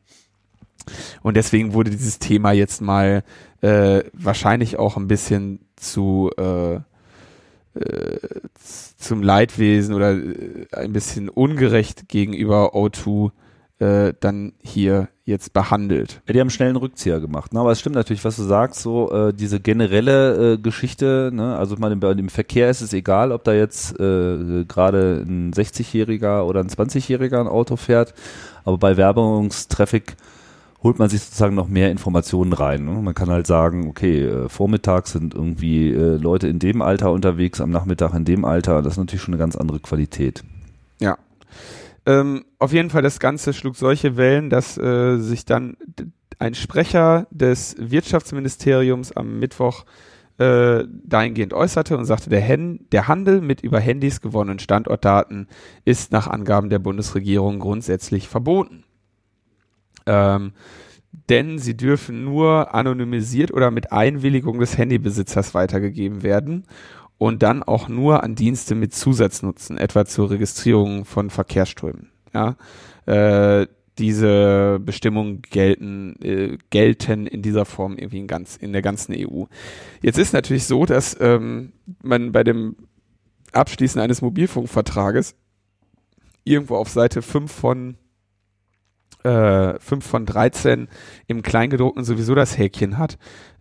Und 1.24 1.36
deswegen 1.36 1.74
wurde 1.74 1.90
dieses 1.90 2.20
Thema 2.20 2.52
jetzt 2.52 2.82
mal 2.82 3.24
äh, 3.62 4.04
wahrscheinlich 4.14 4.78
auch 4.78 4.98
ein 4.98 5.08
bisschen 5.08 5.60
zu 5.76 6.30
äh, 6.38 6.80
äh, 7.76 8.20
zum 8.98 9.22
Leidwesen 9.22 9.94
oder 9.94 10.14
äh, 10.14 10.68
ein 10.72 10.94
bisschen 10.94 11.28
ungerecht 11.30 12.08
gegenüber 12.08 12.74
O2 12.74 13.32
äh, 13.80 14.14
dann 14.20 14.54
hier 14.62 15.10
jetzt 15.26 15.54
behandelt. 15.54 16.22
Ja, 16.28 16.34
die 16.34 16.40
haben 16.40 16.50
schnell 16.50 16.70
einen 16.70 16.78
Rückzieher 16.78 17.20
gemacht. 17.20 17.54
Ne? 17.54 17.60
Aber 17.60 17.72
es 17.72 17.80
stimmt 17.80 17.96
natürlich, 17.96 18.24
was 18.24 18.36
du 18.36 18.44
sagst, 18.44 18.82
so 18.82 19.12
äh, 19.12 19.34
diese 19.34 19.60
generelle 19.60 20.54
äh, 20.54 20.58
Geschichte, 20.58 21.32
ne? 21.34 21.58
also 21.58 21.76
bei 21.78 22.14
dem 22.14 22.30
Verkehr 22.30 22.70
ist 22.70 22.82
es 22.82 22.94
egal, 22.94 23.32
ob 23.32 23.44
da 23.44 23.54
jetzt 23.54 24.00
äh, 24.00 24.66
gerade 24.66 25.26
ein 25.28 25.52
60-Jähriger 25.52 26.44
oder 26.44 26.60
ein 26.60 26.70
20-Jähriger 26.70 27.40
ein 27.40 27.48
Auto 27.48 27.76
fährt, 27.76 28.14
aber 28.64 28.78
bei 28.78 28.98
Werbungstraffic 28.98 30.16
holt 30.84 31.00
man 31.00 31.10
sich 31.10 31.24
sozusagen 31.24 31.56
noch 31.56 31.68
mehr 31.68 31.90
Informationen 31.90 32.54
rein. 32.54 32.86
Ne? 32.86 32.92
Man 33.02 33.16
kann 33.16 33.30
halt 33.30 33.48
sagen, 33.48 33.88
okay, 33.90 34.24
äh, 34.24 34.48
vormittags 34.48 35.14
sind 35.14 35.34
irgendwie 35.34 35.90
äh, 35.92 36.18
Leute 36.18 36.48
in 36.48 36.60
dem 36.60 36.84
Alter 36.84 37.12
unterwegs, 37.12 37.60
am 37.60 37.72
Nachmittag 37.72 38.14
in 38.14 38.24
dem 38.24 38.46
Alter. 38.46 38.84
Das 38.84 38.94
ist 38.94 39.00
natürlich 39.00 39.24
schon 39.24 39.34
eine 39.34 39.42
ganz 39.42 39.56
andere 39.56 39.80
Qualität. 39.80 40.44
Ja, 41.02 41.18
ähm, 42.06 42.46
auf 42.60 42.72
jeden 42.72 42.90
Fall, 42.90 43.02
das 43.02 43.20
Ganze 43.20 43.54
schlug 43.54 43.76
solche 43.76 44.18
Wellen, 44.18 44.50
dass 44.50 44.78
äh, 44.78 45.18
sich 45.18 45.46
dann 45.46 45.78
ein 46.38 46.54
Sprecher 46.54 47.28
des 47.32 47.76
Wirtschaftsministeriums 47.80 49.12
am 49.12 49.40
Mittwoch 49.40 49.86
äh, 50.38 50.84
dahingehend 51.04 51.54
äußerte 51.54 51.98
und 51.98 52.06
sagte, 52.06 52.30
der, 52.30 52.42
Hen 52.42 52.86
der 52.92 53.08
Handel 53.08 53.42
mit 53.42 53.62
über 53.62 53.80
Handys 53.80 54.22
gewonnenen 54.22 54.60
Standortdaten 54.60 55.48
ist 55.86 56.12
nach 56.12 56.28
Angaben 56.28 56.70
der 56.70 56.80
Bundesregierung 56.80 57.60
grundsätzlich 57.60 58.28
verboten. 58.28 58.84
Ähm, 60.06 60.52
denn 61.30 61.58
sie 61.58 61.78
dürfen 61.78 62.26
nur 62.26 62.76
anonymisiert 62.76 63.52
oder 63.52 63.72
mit 63.72 63.94
Einwilligung 63.94 64.60
des 64.60 64.78
Handybesitzers 64.78 65.54
weitergegeben 65.54 66.22
werden 66.24 66.66
und 67.18 67.44
dann 67.44 67.64
auch 67.64 67.88
nur 67.88 68.24
an 68.24 68.36
Dienste 68.36 68.76
mit 68.76 68.94
Zusatznutzen, 68.94 69.78
etwa 69.78 70.06
zur 70.06 70.30
Registrierung 70.30 71.06
von 71.06 71.30
Verkehrsströmen. 71.30 72.12
Ja, 72.34 72.58
äh, 73.06 73.68
diese 73.98 74.80
Bestimmungen 74.84 75.42
gelten, 75.42 76.18
äh, 76.22 76.58
gelten 76.70 77.28
in 77.28 77.42
dieser 77.42 77.66
Form 77.66 77.98
irgendwie 77.98 78.20
in, 78.20 78.28
ganz, 78.28 78.58
in 78.58 78.74
der 78.74 78.82
ganzen 78.82 79.16
EU. 79.16 79.46
Jetzt 80.02 80.18
ist 80.18 80.34
natürlich 80.34 80.66
so, 80.66 80.86
dass 80.86 81.16
ähm, 81.22 81.72
man 82.02 82.34
bei 82.34 82.44
dem 82.44 82.76
Abschließen 83.54 84.02
eines 84.02 84.22
Mobilfunkvertrages 84.22 85.36
irgendwo 86.44 86.76
auf 86.76 86.90
Seite 86.90 87.22
5 87.22 87.52
von 87.52 87.98
äh, 89.26 89.80
5 89.80 90.06
von 90.06 90.26
13 90.26 90.88
im 91.28 91.42
Kleingedruckten 91.42 92.04
sowieso 92.04 92.36
das 92.36 92.58
Häkchen 92.58 92.98
hat, 92.98 93.18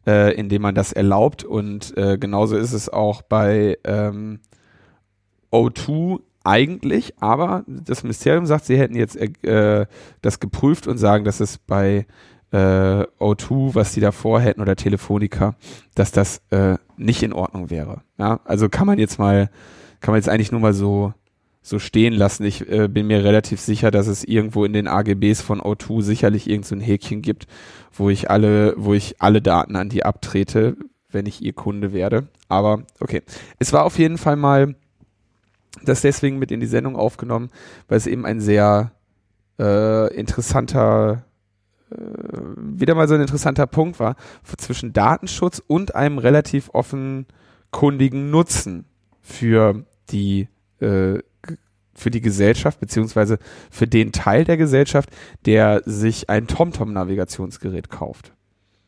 äh, 0.06 0.34
indem 0.34 0.62
man 0.62 0.74
das 0.74 0.92
erlaubt. 0.92 1.44
Und 1.44 1.96
äh, 1.96 2.18
genauso 2.18 2.56
ist 2.56 2.72
es 2.72 2.88
auch 2.88 3.22
bei 3.22 3.78
ähm, 3.84 4.40
O2 5.50 6.20
eigentlich, 6.44 7.14
aber 7.20 7.64
das 7.66 8.02
Ministerium 8.02 8.44
sagt, 8.44 8.66
sie 8.66 8.78
hätten 8.78 8.96
jetzt 8.96 9.16
äh, 9.16 9.86
das 10.20 10.40
geprüft 10.40 10.86
und 10.86 10.98
sagen, 10.98 11.24
dass 11.24 11.40
es 11.40 11.56
bei 11.58 12.06
äh, 12.52 12.56
O2, 13.18 13.74
was 13.74 13.94
sie 13.94 14.00
davor 14.00 14.40
hätten 14.40 14.60
oder 14.60 14.76
Telefonica, 14.76 15.54
dass 15.94 16.12
das 16.12 16.42
äh, 16.50 16.76
nicht 16.96 17.22
in 17.22 17.32
Ordnung 17.32 17.70
wäre. 17.70 18.02
Ja, 18.18 18.40
also 18.44 18.68
kann 18.68 18.86
man 18.86 18.98
jetzt 18.98 19.18
mal, 19.18 19.48
kann 20.00 20.12
man 20.12 20.18
jetzt 20.18 20.28
eigentlich 20.28 20.52
nur 20.52 20.60
mal 20.60 20.74
so 20.74 21.14
so 21.64 21.78
stehen 21.78 22.12
lassen. 22.12 22.44
Ich 22.44 22.68
äh, 22.68 22.88
bin 22.88 23.06
mir 23.06 23.24
relativ 23.24 23.58
sicher, 23.58 23.90
dass 23.90 24.06
es 24.06 24.22
irgendwo 24.22 24.66
in 24.66 24.74
den 24.74 24.86
AGBs 24.86 25.40
von 25.40 25.62
O2 25.62 26.02
sicherlich 26.02 26.48
irgend 26.48 26.66
so 26.66 26.76
Häkchen 26.76 27.22
gibt, 27.22 27.46
wo 27.90 28.10
ich 28.10 28.30
alle, 28.30 28.74
wo 28.76 28.92
ich 28.92 29.20
alle 29.22 29.40
Daten 29.40 29.74
an 29.74 29.88
die 29.88 30.04
abtrete, 30.04 30.76
wenn 31.10 31.24
ich 31.24 31.42
ihr 31.42 31.54
Kunde 31.54 31.94
werde. 31.94 32.28
Aber 32.48 32.82
okay. 33.00 33.22
Es 33.58 33.72
war 33.72 33.84
auf 33.84 33.98
jeden 33.98 34.18
Fall 34.18 34.36
mal 34.36 34.74
das 35.82 36.02
deswegen 36.02 36.38
mit 36.38 36.52
in 36.52 36.60
die 36.60 36.66
Sendung 36.66 36.96
aufgenommen, 36.96 37.50
weil 37.88 37.96
es 37.96 38.06
eben 38.06 38.26
ein 38.26 38.42
sehr 38.42 38.92
äh, 39.58 40.14
interessanter 40.14 41.24
äh, 41.90 41.96
wieder 42.56 42.94
mal 42.94 43.08
so 43.08 43.14
ein 43.14 43.22
interessanter 43.22 43.66
Punkt 43.66 43.98
war 43.98 44.16
zwischen 44.58 44.92
Datenschutz 44.92 45.62
und 45.66 45.94
einem 45.94 46.18
relativ 46.18 46.68
offenkundigen 46.74 48.30
Nutzen 48.30 48.84
für 49.22 49.86
die 50.10 50.48
äh, 50.80 51.20
für 51.94 52.10
die 52.10 52.20
Gesellschaft 52.20 52.80
beziehungsweise 52.80 53.38
für 53.70 53.86
den 53.86 54.12
Teil 54.12 54.44
der 54.44 54.56
Gesellschaft, 54.56 55.10
der 55.46 55.82
sich 55.84 56.30
ein 56.30 56.46
TomTom-Navigationsgerät 56.46 57.90
kauft. 57.90 58.32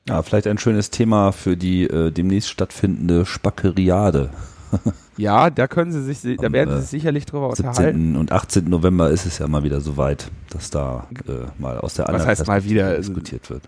Ja, 0.09 0.23
vielleicht 0.23 0.47
ein 0.47 0.59
schönes 0.59 0.91
Thema 0.91 1.33
für 1.33 1.57
die 1.57 1.85
äh, 1.85 2.13
demnächst 2.13 2.51
stattfindende 2.51 3.27
Spackeriade. 3.27 4.31
ja, 5.17 5.51
da 5.51 5.67
können 5.67 5.91
Sie 5.91 6.03
sich, 6.03 6.37
da 6.37 6.53
werden 6.53 6.75
Sie 6.77 6.81
sich 6.83 6.91
sicherlich 6.91 7.27
drüber 7.27 7.49
17. 7.49 7.67
unterhalten. 7.67 8.17
und 8.17 8.33
18. 8.33 8.69
November 8.69 9.11
ist 9.11 9.27
es 9.27 9.39
ja 9.39 9.49
mal 9.49 9.65
wieder 9.65 9.81
soweit, 9.81 10.31
dass 10.51 10.71
da 10.71 11.09
äh, 11.27 11.47
mal 11.59 11.79
aus 11.79 11.95
der 11.95 12.09
anderen 12.09 12.23
Was 12.23 12.41
heißt 12.41 12.47
mal 12.47 12.65
wieder 12.65 12.97
diskutiert 12.97 13.51
wird. 13.51 13.63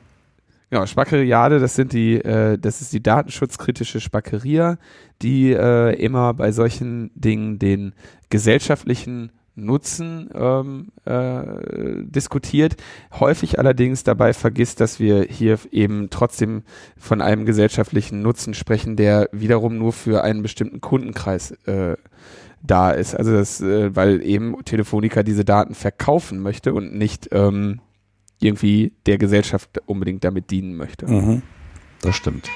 Genau, 0.70 0.85
Spackeriade, 0.85 1.61
das 1.61 1.74
sind 1.74 1.94
die, 1.94 2.16
äh, 2.16 2.59
das 2.59 2.83
ist 2.83 2.92
die 2.92 3.02
datenschutzkritische 3.02 4.00
Spackeria, 4.00 4.76
die 5.22 5.52
äh, 5.52 5.94
immer 5.94 6.35
bei 6.35 6.52
solchen 6.52 7.11
Dingen 7.14 7.59
den 7.59 7.94
gesellschaftlichen 8.28 9.33
Nutzen 9.59 10.31
ähm, 10.35 10.88
äh, 11.04 11.42
diskutiert, 12.04 12.76
häufig 13.18 13.59
allerdings 13.59 14.04
dabei 14.04 14.33
vergisst, 14.33 14.81
dass 14.81 15.00
wir 15.00 15.22
hier 15.22 15.59
eben 15.72 16.11
trotzdem 16.11 16.62
von 16.96 17.20
einem 17.20 17.44
gesellschaftlichen 17.44 18.22
Nutzen 18.22 18.54
sprechen, 18.54 18.96
der 18.96 19.28
wiederum 19.33 19.78
nur 19.78 19.92
für 19.92 20.22
einen 20.22 20.42
bestimmten 20.42 20.81
Kundenkreis 20.81 21.52
äh, 21.66 21.96
da 22.62 22.90
ist. 22.90 23.14
Also 23.14 23.33
das, 23.33 23.61
äh, 23.61 23.94
weil 23.96 24.22
eben 24.22 24.54
Telefonica 24.64 25.22
diese 25.22 25.44
Daten 25.44 25.74
verkaufen 25.74 26.40
möchte 26.40 26.72
und 26.72 26.94
nicht 26.94 27.28
ähm, 27.33 27.81
irgendwie 28.40 28.92
der 29.07 29.18
Gesellschaft 29.18 29.81
unbedingt 29.87 30.24
damit 30.24 30.51
dienen 30.51 30.77
möchte. 30.77 31.07
Mhm. 31.07 31.42
Das 32.03 32.14
stimmt. 32.14 32.48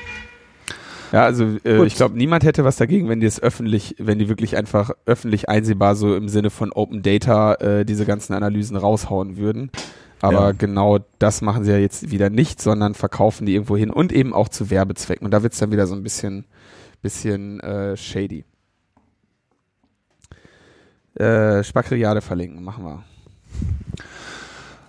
Ja, 1.13 1.25
also 1.25 1.45
äh, 1.65 1.85
ich 1.85 1.95
glaube, 1.95 2.17
niemand 2.17 2.43
hätte 2.43 2.65
was 2.65 2.77
dagegen, 2.77 3.09
wenn 3.09 3.21
die 3.21 3.27
es 3.27 3.41
öffentlich, 3.43 3.97
wenn 3.99 4.19
die 4.19 4.31
wirklich 4.31 4.57
einfach 4.57 4.91
öffentlich 5.05 5.49
einsehbar 5.49 5.95
so 5.95 6.17
im 6.17 6.29
Sinne 6.29 6.49
von 6.49 6.73
Open 6.73 7.03
Data 7.03 7.55
äh, 7.57 7.85
diese 7.85 8.07
ganzen 8.07 8.33
Analysen 8.33 8.79
raushauen 8.79 9.37
würden. 9.37 9.71
Aber 10.23 10.47
ja. 10.47 10.53
genau 10.53 11.01
das 11.19 11.43
machen 11.43 11.65
sie 11.65 11.73
ja 11.73 11.79
jetzt 11.79 12.11
wieder 12.11 12.31
nicht, 12.31 12.63
sondern 12.63 12.95
verkaufen 12.95 13.45
die 13.45 13.55
irgendwo 13.55 13.77
hin 13.77 13.91
und 13.91 14.13
eben 14.13 14.33
auch 14.33 14.49
zu 14.49 14.71
Werbezwecken. 14.71 15.27
Und 15.27 15.33
da 15.33 15.43
wird's 15.43 15.59
dann 15.59 15.73
wieder 15.73 15.87
so 15.87 15.95
ein 15.95 16.03
bisschen, 16.03 16.47
bisschen 17.03 17.61
äh, 17.61 17.97
shady. 17.97 18.45
Äh, 21.15 21.63
Spackriade 21.63 22.23
verlinken, 22.23 22.65
machen 22.65 22.85
wir. 22.85 23.05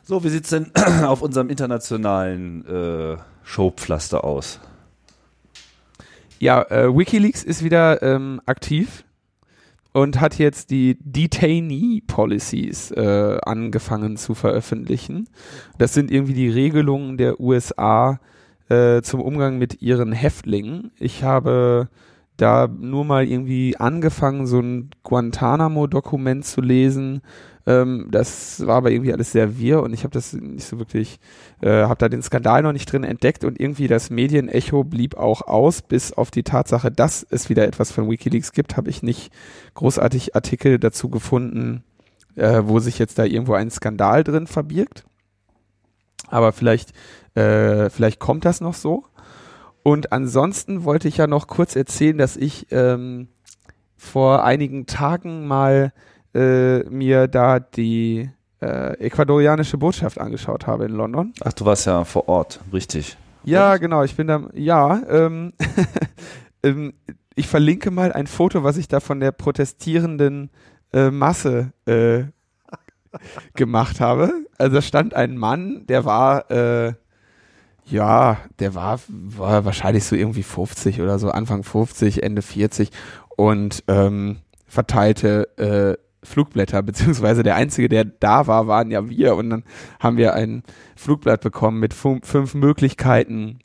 So, 0.06 0.22
wie 0.26 0.30
sieht's 0.30 0.50
denn 0.50 0.70
auf 1.06 1.22
unserem 1.22 1.50
internationalen 1.50 2.66
äh, 2.66 3.18
Showpflaster 3.44 4.26
aus? 4.26 4.60
Ja, 6.40 6.62
äh, 6.64 6.94
WikiLeaks 6.94 7.42
ist 7.42 7.64
wieder 7.64 8.04
ähm, 8.04 8.42
aktiv 8.46 9.06
und 9.94 10.20
hat 10.20 10.38
jetzt 10.38 10.72
die 10.72 10.98
Detainee 11.00 12.02
Policies 12.06 12.92
äh, 12.92 13.38
angefangen 13.46 14.18
zu 14.18 14.34
veröffentlichen. 14.34 15.30
Das 15.78 15.94
sind 15.94 16.12
irgendwie 16.12 16.34
die 16.34 16.50
Regelungen 16.50 17.16
der 17.16 17.40
USA 17.40 18.20
äh, 18.68 19.02
zum 19.04 19.22
Umgang 19.22 19.58
mit 19.58 19.82
ihren 19.82 20.12
Häftlingen. 20.12 20.92
Ich 21.00 21.24
habe 21.24 21.88
da 22.36 22.68
nur 22.68 23.06
mal 23.06 23.26
irgendwie 23.26 23.78
angefangen, 23.78 24.48
so 24.48 24.60
ein 24.60 24.90
Guantanamo-Dokument 25.04 26.44
zu 26.44 26.60
lesen, 26.60 27.22
ähm, 27.66 28.08
das 28.12 28.66
war 28.66 28.76
aber 28.78 28.92
irgendwie 28.92 29.14
alles 29.14 29.32
sehr 29.32 29.58
wirr 29.58 29.82
und 29.84 29.94
ich 29.94 30.04
habe 30.04 30.14
das 30.14 30.34
nicht 30.34 30.68
so 30.68 30.80
wirklich, 30.80 31.20
äh, 31.62 31.84
habe 31.84 31.98
da 31.98 32.10
den 32.10 32.22
Skandal 32.22 32.62
noch 32.62 32.74
nicht 32.74 32.92
drin 32.92 33.04
entdeckt 33.04 33.46
und 33.46 33.60
irgendwie 33.60 33.88
das 33.88 34.10
Medienecho 34.10 34.84
blieb 34.84 35.16
auch 35.16 35.42
aus, 35.42 35.82
bis 35.82 36.12
auf 36.12 36.30
die 36.30 36.44
Tatsache, 36.44 36.92
dass 36.92 37.26
es 37.30 37.50
wieder 37.50 37.66
etwas 37.66 37.92
von 37.92 38.10
Wikileaks 38.10 38.52
gibt, 38.52 38.76
habe 38.76 38.90
ich 38.90 39.02
nicht 39.02 39.32
großartig 39.76 40.36
Artikel 40.36 40.78
dazu 40.78 41.10
gefunden, 41.10 41.84
äh, 42.36 42.64
wo 42.66 42.80
sich 42.80 43.00
jetzt 43.00 43.18
da 43.18 43.24
irgendwo 43.24 43.54
ein 43.54 43.72
Skandal 43.72 44.24
drin 44.24 44.48
verbirgt. 44.48 45.06
Aber 46.28 46.52
vielleicht, 46.52 46.92
äh, 47.36 47.90
vielleicht 47.90 48.20
kommt 48.20 48.44
das 48.44 48.60
noch 48.60 48.74
so. 48.74 49.06
Und 49.84 50.12
ansonsten 50.12 50.84
wollte 50.84 51.08
ich 51.08 51.18
ja 51.18 51.28
noch 51.28 51.48
kurz 51.48 51.76
erzählen, 51.76 52.18
dass 52.18 52.38
ich 52.38 52.68
ähm, 52.72 53.28
vor 53.96 54.44
einigen 54.44 54.86
Tagen 54.86 55.46
mal 55.48 55.94
äh, 56.34 56.84
mir 56.90 57.28
da 57.28 57.60
die 57.60 58.30
äh, 58.62 58.98
ecuadorianische 59.06 59.78
Botschaft 59.78 60.20
angeschaut 60.20 60.68
habe 60.68 60.86
in 60.86 60.92
London. 60.92 61.34
Ach, 61.44 61.54
du 61.54 61.66
warst 61.66 61.86
ja 61.86 62.04
vor 62.06 62.28
Ort, 62.30 62.60
richtig. 62.72 63.18
Ja, 63.44 63.78
genau, 63.78 64.04
ich 64.04 64.16
bin 64.16 64.28
da, 64.28 64.48
ja, 64.54 65.02
ähm, 65.10 65.54
ähm, 66.64 66.94
ich 67.36 67.48
verlinke 67.48 67.92
mal 67.92 68.14
ein 68.14 68.28
Foto, 68.28 68.64
was 68.64 68.78
ich 68.78 68.88
da 68.88 69.00
von 69.00 69.20
der 69.20 69.32
protestierenden 69.32 70.50
äh, 70.94 71.12
Masse 71.12 71.74
äh, 71.86 72.24
gemacht 73.54 74.00
habe. 74.00 74.32
Also 74.58 74.76
da 74.76 74.82
stand 74.82 75.14
ein 75.14 75.38
Mann, 75.38 75.86
der 75.88 76.06
war, 76.06 76.50
äh, 76.52 76.94
ja, 77.86 78.38
der 78.60 78.76
war, 78.76 79.00
war 79.10 79.66
wahrscheinlich 79.66 80.06
so 80.06 80.16
irgendwie 80.16 80.44
50 80.44 81.02
oder 81.02 81.20
so, 81.20 81.32
Anfang 81.32 81.64
50, 81.64 82.24
Ende 82.24 82.42
40 82.42 82.92
und 83.36 83.84
ähm, 83.88 84.38
verteilte 84.68 85.50
äh, 85.58 86.04
Flugblätter, 86.24 86.82
beziehungsweise 86.84 87.44
der 87.44 87.56
einzige, 87.56 87.90
der 87.90 88.06
da 88.06 88.48
war, 88.48 88.68
waren 88.68 88.92
ja 88.92 89.10
wir. 89.10 89.36
Und 89.36 89.50
dann 89.50 89.64
haben 90.00 90.18
wir 90.18 90.34
ein 90.34 90.64
Flugblatt 90.96 91.42
bekommen 91.42 91.80
mit 91.80 91.94
fünf 91.94 92.54
Möglichkeiten, 92.54 93.60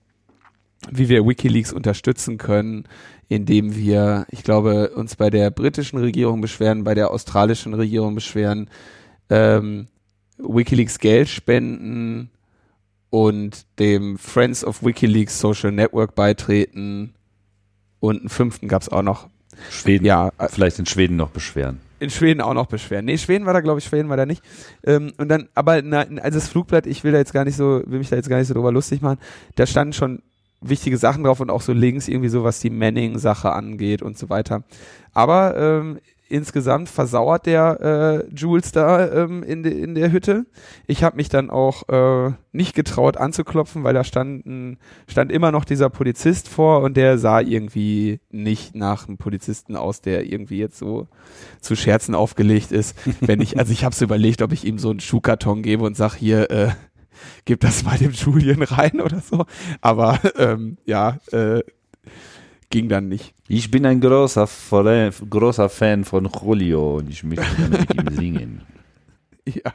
wie 0.91 1.09
wir 1.09 1.27
WikiLeaks 1.27 1.73
unterstützen 1.73 2.39
können, 2.39 2.85
indem 3.29 3.75
wir, 3.75 4.27
ich 4.31 4.43
glaube, 4.43 4.91
uns 4.91 5.17
bei 5.17 5.31
der 5.31 5.51
britischen 5.51 5.99
Regierung 5.99 6.41
beschweren, 6.41 6.85
bei 6.85 6.95
der 6.95 7.11
australischen 7.11 7.75
Regierung 7.75 8.15
beschweren, 8.15 8.71
ähm, 9.29 9.89
WikiLeaks 10.39 10.99
Geld 10.99 11.29
spenden 11.29 12.31
und 13.11 13.67
dem 13.79 14.19
Friends 14.19 14.65
of 14.65 14.85
WikiLeaks 14.85 15.41
Social 15.41 15.73
Network 15.73 16.15
beitreten. 16.15 17.15
Und 18.01 18.21
einen 18.21 18.29
fünften 18.29 18.69
gab 18.69 18.83
es 18.83 18.89
auch 18.89 19.03
noch. 19.03 19.29
Schweden, 19.71 20.05
ja, 20.05 20.31
vielleicht 20.51 20.79
in 20.79 20.87
Schweden 20.87 21.17
noch 21.17 21.31
beschweren 21.31 21.81
in 22.01 22.11
Schweden 22.11 22.41
auch 22.41 22.55
noch 22.55 22.67
beschweren. 22.67 23.05
Nee, 23.05 23.19
Schweden 23.19 23.47
war 23.47 23.53
da, 23.53 23.61
glaube 23.61 23.79
ich, 23.79 23.85
Schweden 23.85 24.09
war 24.09 24.17
da 24.17 24.27
nicht. 24.27 24.43
Ähm, 24.85 25.13
und 25.19 25.29
dann, 25.29 25.49
aber 25.55 25.83
na, 25.83 26.01
also 26.23 26.39
das 26.39 26.49
Flugblatt, 26.49 26.87
ich 26.87 27.05
will 27.05 27.13
da 27.13 27.19
jetzt 27.19 27.33
gar 27.33 27.45
nicht 27.45 27.57
so, 27.57 27.83
will 27.87 27.99
mich 27.99 28.09
da 28.09 28.17
jetzt 28.17 28.29
gar 28.29 28.39
nicht 28.39 28.49
so 28.49 28.55
drüber 28.55 28.73
lustig 28.73 29.03
machen. 29.03 29.19
Da 29.57 29.67
standen 29.67 29.93
schon 29.93 30.23
wichtige 30.61 30.97
Sachen 30.99 31.25
drauf 31.25 31.41
und 31.41 31.51
auch 31.51 31.61
so 31.61 31.73
Links 31.73 32.09
irgendwie 32.09 32.29
so, 32.29 32.45
was 32.45 32.61
die 32.61 32.71
Manning-Sache 32.71 33.53
angeht 33.53 34.03
und 34.03 34.19
so 34.19 34.29
weiter. 34.29 34.65
Aber 35.13 35.57
ähm, 35.57 35.99
insgesamt 36.29 36.89
versauert 36.89 37.47
der 37.47 38.25
äh, 38.31 38.35
Jules 38.35 38.73
da 38.73 39.11
ähm, 39.11 39.43
in, 39.43 39.63
de, 39.63 39.83
in 39.83 39.95
der 39.95 40.13
Hütte. 40.13 40.47
Ich 40.87 41.03
habe 41.03 41.17
mich 41.17 41.29
dann 41.29 41.51
auch 41.51 41.89
äh, 41.89 42.33
nicht 42.53 42.75
getraut 42.75 43.17
anzuklopfen, 43.17 43.85
weil 43.85 43.95
da 43.95 44.05
stand, 44.05 44.47
ein, 44.47 44.79
stand 45.07 45.33
immer 45.33 45.53
noch 45.53 45.65
dieser 45.65 45.91
Polizist 45.91 46.49
vor 46.49 46.83
und 46.83 46.97
der 46.97 47.19
sah 47.19 47.41
irgendwie 47.41 48.21
nicht 48.31 48.75
nach 48.75 49.09
einem 49.09 49.17
Polizisten 49.17 49.77
aus, 49.77 50.01
der 50.01 50.27
irgendwie 50.27 50.59
jetzt 50.59 50.79
so 50.79 51.09
zu 51.61 51.77
Scherzen 51.77 52.15
aufgelegt 52.15 52.73
ist. 52.73 52.97
Wenn 53.21 53.41
ich, 53.41 53.59
also 53.59 53.73
ich 53.73 53.85
habe 53.85 53.95
es 53.95 54.03
überlegt, 54.03 54.43
ob 54.43 54.53
ich 54.53 54.65
ihm 54.65 54.79
so 54.79 54.91
einen 54.91 55.01
Schuhkarton 55.01 55.63
gebe 55.63 55.85
und 55.85 55.97
sag 55.97 56.15
hier, 56.15 56.51
äh, 56.51 56.71
gib 57.45 57.61
das 57.61 57.85
mal 57.85 57.99
dem 57.99 58.13
Julian 58.13 58.63
rein 58.63 59.01
oder 59.01 59.21
so. 59.21 59.47
Aber 59.81 60.21
ähm, 60.37 60.77
ja, 60.85 61.19
äh, 61.33 61.63
ging 62.71 62.89
dann 62.89 63.09
nicht. 63.09 63.35
Ich 63.49 63.71
bin 63.71 63.87
ein 63.87 64.01
großer, 64.01 64.49
großer 65.31 65.69
Fan 65.69 66.05
von 66.05 66.27
Julio 66.27 66.99
und 66.99 67.09
ich 67.09 67.25
möchte 67.25 67.47
mit 67.69 67.95
ihm 67.95 68.09
singen. 68.15 68.63
Ja. 69.47 69.73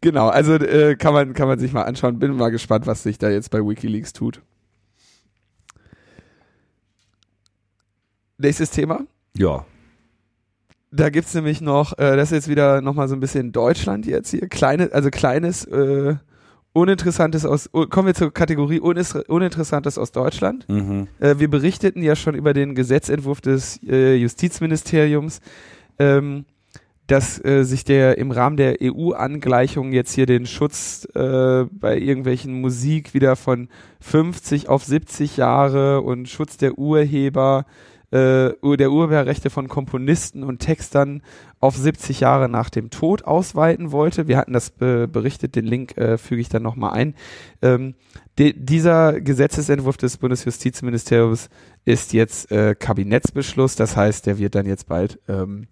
Genau, 0.00 0.28
also 0.28 0.54
äh, 0.54 0.96
kann, 0.96 1.14
man, 1.14 1.32
kann 1.32 1.48
man 1.48 1.58
sich 1.58 1.72
mal 1.72 1.84
anschauen. 1.84 2.18
Bin 2.18 2.36
mal 2.36 2.50
gespannt, 2.50 2.86
was 2.86 3.02
sich 3.02 3.18
da 3.18 3.30
jetzt 3.30 3.50
bei 3.50 3.60
Wikileaks 3.60 4.12
tut. 4.12 4.42
Nächstes 8.36 8.70
Thema? 8.70 9.06
Ja. 9.36 9.64
Da 10.90 11.08
gibt 11.08 11.26
es 11.26 11.34
nämlich 11.34 11.60
noch, 11.60 11.96
äh, 11.98 12.16
das 12.16 12.30
ist 12.30 12.36
jetzt 12.36 12.48
wieder 12.48 12.80
nochmal 12.80 13.08
so 13.08 13.14
ein 13.14 13.20
bisschen 13.20 13.52
Deutschland 13.52 14.06
jetzt 14.06 14.30
hier. 14.30 14.48
Kleine, 14.48 14.90
also 14.92 15.10
kleines 15.10 15.64
äh, 15.64 16.16
Uninteressantes 16.74 17.46
aus, 17.46 17.70
kommen 17.72 18.08
wir 18.08 18.14
zur 18.14 18.34
Kategorie 18.34 18.80
Uninteressantes 18.80 19.96
aus 19.96 20.10
Deutschland. 20.10 20.68
Mhm. 20.68 21.06
Äh, 21.20 21.36
wir 21.38 21.48
berichteten 21.48 22.02
ja 22.02 22.16
schon 22.16 22.34
über 22.34 22.52
den 22.52 22.74
Gesetzentwurf 22.74 23.40
des 23.40 23.80
äh, 23.88 24.16
Justizministeriums, 24.16 25.40
ähm, 26.00 26.44
dass 27.06 27.42
äh, 27.44 27.62
sich 27.62 27.84
der 27.84 28.18
im 28.18 28.32
Rahmen 28.32 28.56
der 28.56 28.78
EU-Angleichung 28.82 29.92
jetzt 29.92 30.14
hier 30.14 30.26
den 30.26 30.46
Schutz 30.46 31.06
äh, 31.14 31.64
bei 31.70 31.96
irgendwelchen 31.96 32.60
Musik 32.60 33.14
wieder 33.14 33.36
von 33.36 33.68
50 34.00 34.68
auf 34.68 34.84
70 34.84 35.36
Jahre 35.36 36.00
und 36.00 36.28
Schutz 36.28 36.56
der 36.56 36.76
Urheber 36.76 37.66
äh, 38.14 38.76
der 38.76 38.92
Urheberrechte 38.92 39.50
von 39.50 39.66
Komponisten 39.66 40.44
und 40.44 40.60
Textern 40.60 41.22
auf 41.58 41.76
70 41.76 42.20
Jahre 42.20 42.48
nach 42.48 42.70
dem 42.70 42.90
Tod 42.90 43.24
ausweiten 43.24 43.90
wollte. 43.90 44.28
Wir 44.28 44.36
hatten 44.36 44.52
das 44.52 44.70
be 44.70 45.08
berichtet, 45.08 45.56
den 45.56 45.64
Link 45.64 45.96
äh, 45.96 46.16
füge 46.16 46.40
ich 46.40 46.48
dann 46.48 46.62
nochmal 46.62 46.92
ein. 46.92 47.14
Ähm, 47.60 47.94
dieser 48.38 49.20
Gesetzesentwurf 49.20 49.96
des 49.96 50.16
Bundesjustizministeriums 50.18 51.48
ist 51.84 52.12
jetzt 52.12 52.50
äh, 52.52 52.74
Kabinettsbeschluss, 52.78 53.76
das 53.76 53.96
heißt, 53.96 54.26
der 54.26 54.38
wird 54.38 54.54
dann 54.54 54.66
jetzt 54.66 54.86
bald 54.88 55.18
ähm, 55.28 55.66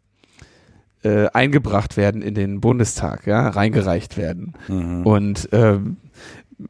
äh, 1.02 1.26
eingebracht 1.28 1.96
werden 1.96 2.22
in 2.22 2.34
den 2.34 2.60
Bundestag, 2.60 3.26
ja, 3.26 3.48
reingereicht 3.48 4.16
werden. 4.16 4.54
Mhm. 4.68 5.06
Und 5.06 5.48
ähm, 5.52 5.96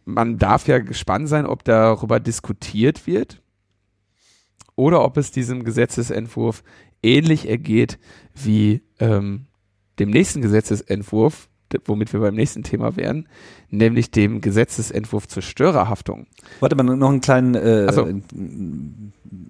man 0.04 0.38
darf 0.38 0.68
ja 0.68 0.78
gespannt 0.78 1.28
sein, 1.28 1.46
ob 1.46 1.64
darüber 1.64 2.20
diskutiert 2.20 3.06
wird 3.06 3.41
oder 4.76 5.04
ob 5.04 5.16
es 5.16 5.30
diesem 5.30 5.64
Gesetzesentwurf 5.64 6.62
ähnlich 7.02 7.48
ergeht 7.48 7.98
wie 8.34 8.82
ähm, 9.00 9.46
dem 9.98 10.10
nächsten 10.10 10.40
Gesetzesentwurf, 10.40 11.48
womit 11.86 12.12
wir 12.12 12.20
beim 12.20 12.34
nächsten 12.34 12.62
Thema 12.62 12.96
wären, 12.96 13.28
nämlich 13.70 14.10
dem 14.10 14.40
Gesetzesentwurf 14.40 15.28
zur 15.28 15.42
Störerhaftung. 15.42 16.26
Warte 16.60 16.76
mal, 16.76 16.82
noch 16.82 17.08
einen 17.08 17.20
kleinen, 17.20 17.54
äh, 17.54 17.86
also, 17.86 18.08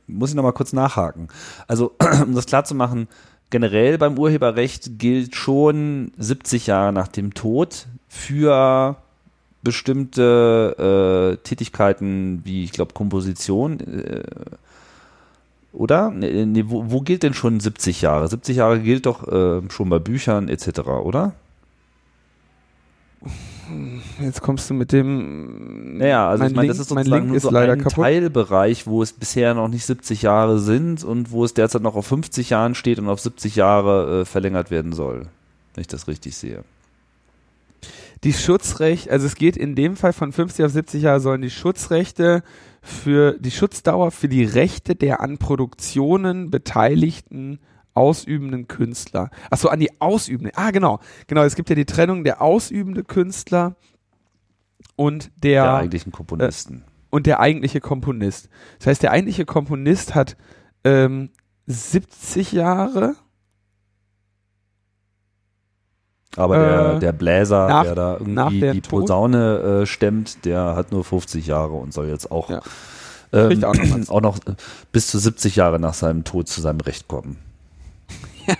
muss 0.07 0.31
ich 0.31 0.37
noch 0.37 0.43
mal 0.43 0.53
kurz 0.53 0.73
nachhaken. 0.73 1.29
Also, 1.67 1.93
um 2.25 2.35
das 2.35 2.47
klar 2.47 2.65
zu 2.65 2.75
machen, 2.75 3.09
generell 3.51 3.99
beim 3.99 4.19
Urheberrecht 4.19 4.99
gilt 4.99 5.37
schon 5.37 6.13
70 6.17 6.69
Jahre 6.69 6.93
nach 6.93 7.09
dem 7.09 7.35
Tod 7.35 7.87
für 8.09 8.97
bestimmte 9.63 11.37
äh, 11.39 11.43
Tätigkeiten 11.43 12.41
wie, 12.45 12.65
ich 12.65 12.73
glaube, 12.73 12.95
Komposition, 12.95 13.81
äh, 13.81 14.23
oder? 15.73 16.11
Nee, 16.11 16.65
wo, 16.67 16.91
wo, 16.91 17.01
gilt 17.01 17.23
denn 17.23 17.35
schon 17.35 17.61
70 17.61 18.03
Jahre? 18.03 18.29
70 18.29 18.57
Jahre 18.57 18.81
gilt 18.81 19.07
doch 19.07 19.27
äh, 19.27 19.63
schon 19.71 19.89
bei 19.89 19.99
Büchern 19.99 20.49
etc., 20.49 20.81
oder? 20.81 21.35
Jetzt 24.21 24.43
kommst 24.43 24.69
du 24.69 24.75
mit 24.75 24.93
dem. 24.93 25.99
Naja, 25.99 26.29
also 26.29 26.45
ich 26.45 26.55
meine, 26.55 26.69
das 26.69 26.79
ist 26.79 26.89
sozusagen 26.89 27.29
nur 27.29 27.41
so 27.41 27.51
ein 27.51 27.79
kaputt. 27.79 28.05
Teilbereich, 28.05 28.87
wo 28.87 29.03
es 29.03 29.13
bisher 29.13 29.55
noch 29.55 29.69
nicht 29.69 29.87
70 29.87 30.23
Jahre 30.23 30.59
sind 30.59 31.05
und 31.05 31.31
wo 31.31 31.45
es 31.45 31.55
derzeit 31.55 31.83
noch 31.83 31.95
auf 31.95 32.07
50 32.07 32.51
Jahren 32.51 32.75
steht 32.75 32.99
und 32.99 33.09
auf 33.09 33.21
70 33.21 33.57
Jahre 33.57 34.23
äh, 34.23 34.25
verlängert 34.25 34.71
werden 34.71 34.93
soll. 34.93 35.29
Wenn 35.75 35.83
ich 35.83 35.89
das 35.89 36.09
richtig 36.09 36.37
sehe. 36.37 36.65
Die 38.25 38.33
Schutzrechte, 38.33 39.11
also 39.11 39.27
es 39.27 39.35
geht 39.35 39.57
in 39.57 39.75
dem 39.75 39.97
Fall 39.97 40.13
von 40.13 40.33
50 40.33 40.65
auf 40.65 40.73
70 40.73 41.03
Jahre 41.03 41.21
sollen 41.21 41.43
die 41.43 41.51
Schutzrechte 41.51 42.43
für 42.83 43.39
die 43.39 43.53
Schutzdauer 43.53 44.11
für 44.11 44.29
die 44.29 44.45
Rechte 44.45 44.97
der 44.97 45.21
an 45.21 45.39
Produktionen 45.39 46.51
beteiligten 46.51 47.61
ausübenden 47.95 48.67
Künstler. 48.67 49.31
Achso, 49.51 49.69
an 49.69 49.79
die 49.79 50.01
ausübenden. 50.01 50.53
Ah, 50.57 50.73
genau. 50.73 50.99
Genau, 51.29 51.43
es 51.45 51.55
gibt 51.55 51.71
ja 51.71 51.77
die 51.77 51.85
Trennung 51.85 52.25
der 52.25 52.43
ausübende 52.43 53.05
Künstler 53.05 53.77
und 54.97 55.31
der, 55.37 55.63
der 55.63 55.75
eigentlichen 55.75 56.13
Komponisten. 56.13 56.85
Äh, 56.87 56.91
und 57.11 57.27
der 57.27 57.41
eigentliche 57.41 57.81
Komponist. 57.81 58.49
Das 58.79 58.89
heißt, 58.89 59.03
der 59.03 59.13
eigentliche 59.13 59.45
Komponist 59.45 60.15
hat 60.15 60.37
ähm, 60.83 61.31
70 61.67 62.53
Jahre 62.53 63.15
aber 66.37 66.59
der, 66.59 66.95
äh, 66.95 66.99
der 66.99 67.13
Bläser, 67.13 67.69
nach, 67.69 67.83
der 67.85 67.95
da 67.95 68.17
irgendwie 68.19 68.71
die 68.73 68.81
Posaune 68.81 69.83
äh, 69.83 69.87
stemmt, 69.87 70.45
der 70.45 70.75
hat 70.77 70.93
nur 70.93 71.05
50 71.05 71.47
Jahre 71.47 71.73
und 71.73 71.93
soll 71.93 72.09
jetzt 72.09 72.31
auch, 72.31 72.49
ja. 72.49 72.63
ähm, 73.33 73.63
auch, 73.65 73.75
noch, 73.75 74.09
auch, 74.09 74.21
noch, 74.21 74.39
bis 74.93 75.09
zu 75.09 75.19
70 75.19 75.57
Jahre 75.57 75.79
nach 75.79 75.95
seinem 75.95 76.25
Tod 76.25 76.49
zu 76.49 76.61
seinem 76.61 76.81
Recht 76.81 77.09
kommen. 77.09 77.39
Ja. 78.47 78.57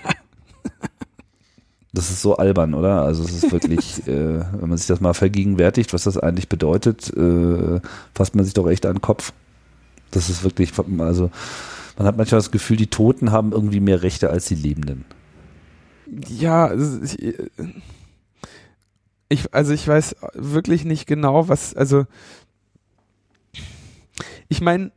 Das 1.95 2.09
ist 2.09 2.23
so 2.23 2.37
albern, 2.37 2.73
oder? 2.73 3.03
Also 3.03 3.23
es 3.23 3.43
ist 3.43 3.51
wirklich, 3.51 3.99
äh, 4.07 4.39
wenn 4.59 4.69
man 4.69 4.77
sich 4.77 4.87
das 4.87 4.99
mal 4.99 5.13
vergegenwärtigt, 5.13 5.93
was 5.93 6.03
das 6.03 6.17
eigentlich 6.17 6.49
bedeutet, 6.49 7.15
äh, 7.15 7.79
fasst 8.15 8.35
man 8.35 8.45
sich 8.45 8.55
doch 8.55 8.67
echt 8.67 8.85
an 8.85 8.95
den 8.95 9.01
Kopf. 9.01 9.31
Das 10.09 10.29
ist 10.29 10.43
wirklich, 10.43 10.73
also 10.99 11.29
man 11.97 12.07
hat 12.07 12.17
manchmal 12.17 12.39
das 12.39 12.51
Gefühl, 12.51 12.77
die 12.77 12.87
Toten 12.87 13.31
haben 13.31 13.51
irgendwie 13.51 13.79
mehr 13.79 14.01
Rechte 14.01 14.29
als 14.29 14.45
die 14.45 14.55
Lebenden 14.55 15.05
ja, 16.29 16.73
ich, 19.29 19.53
also 19.53 19.73
ich 19.73 19.87
weiß 19.87 20.15
wirklich 20.33 20.85
nicht 20.85 21.07
genau, 21.07 21.47
was, 21.49 21.75
also 21.75 22.05
ich 24.47 24.61
meine, 24.61 24.91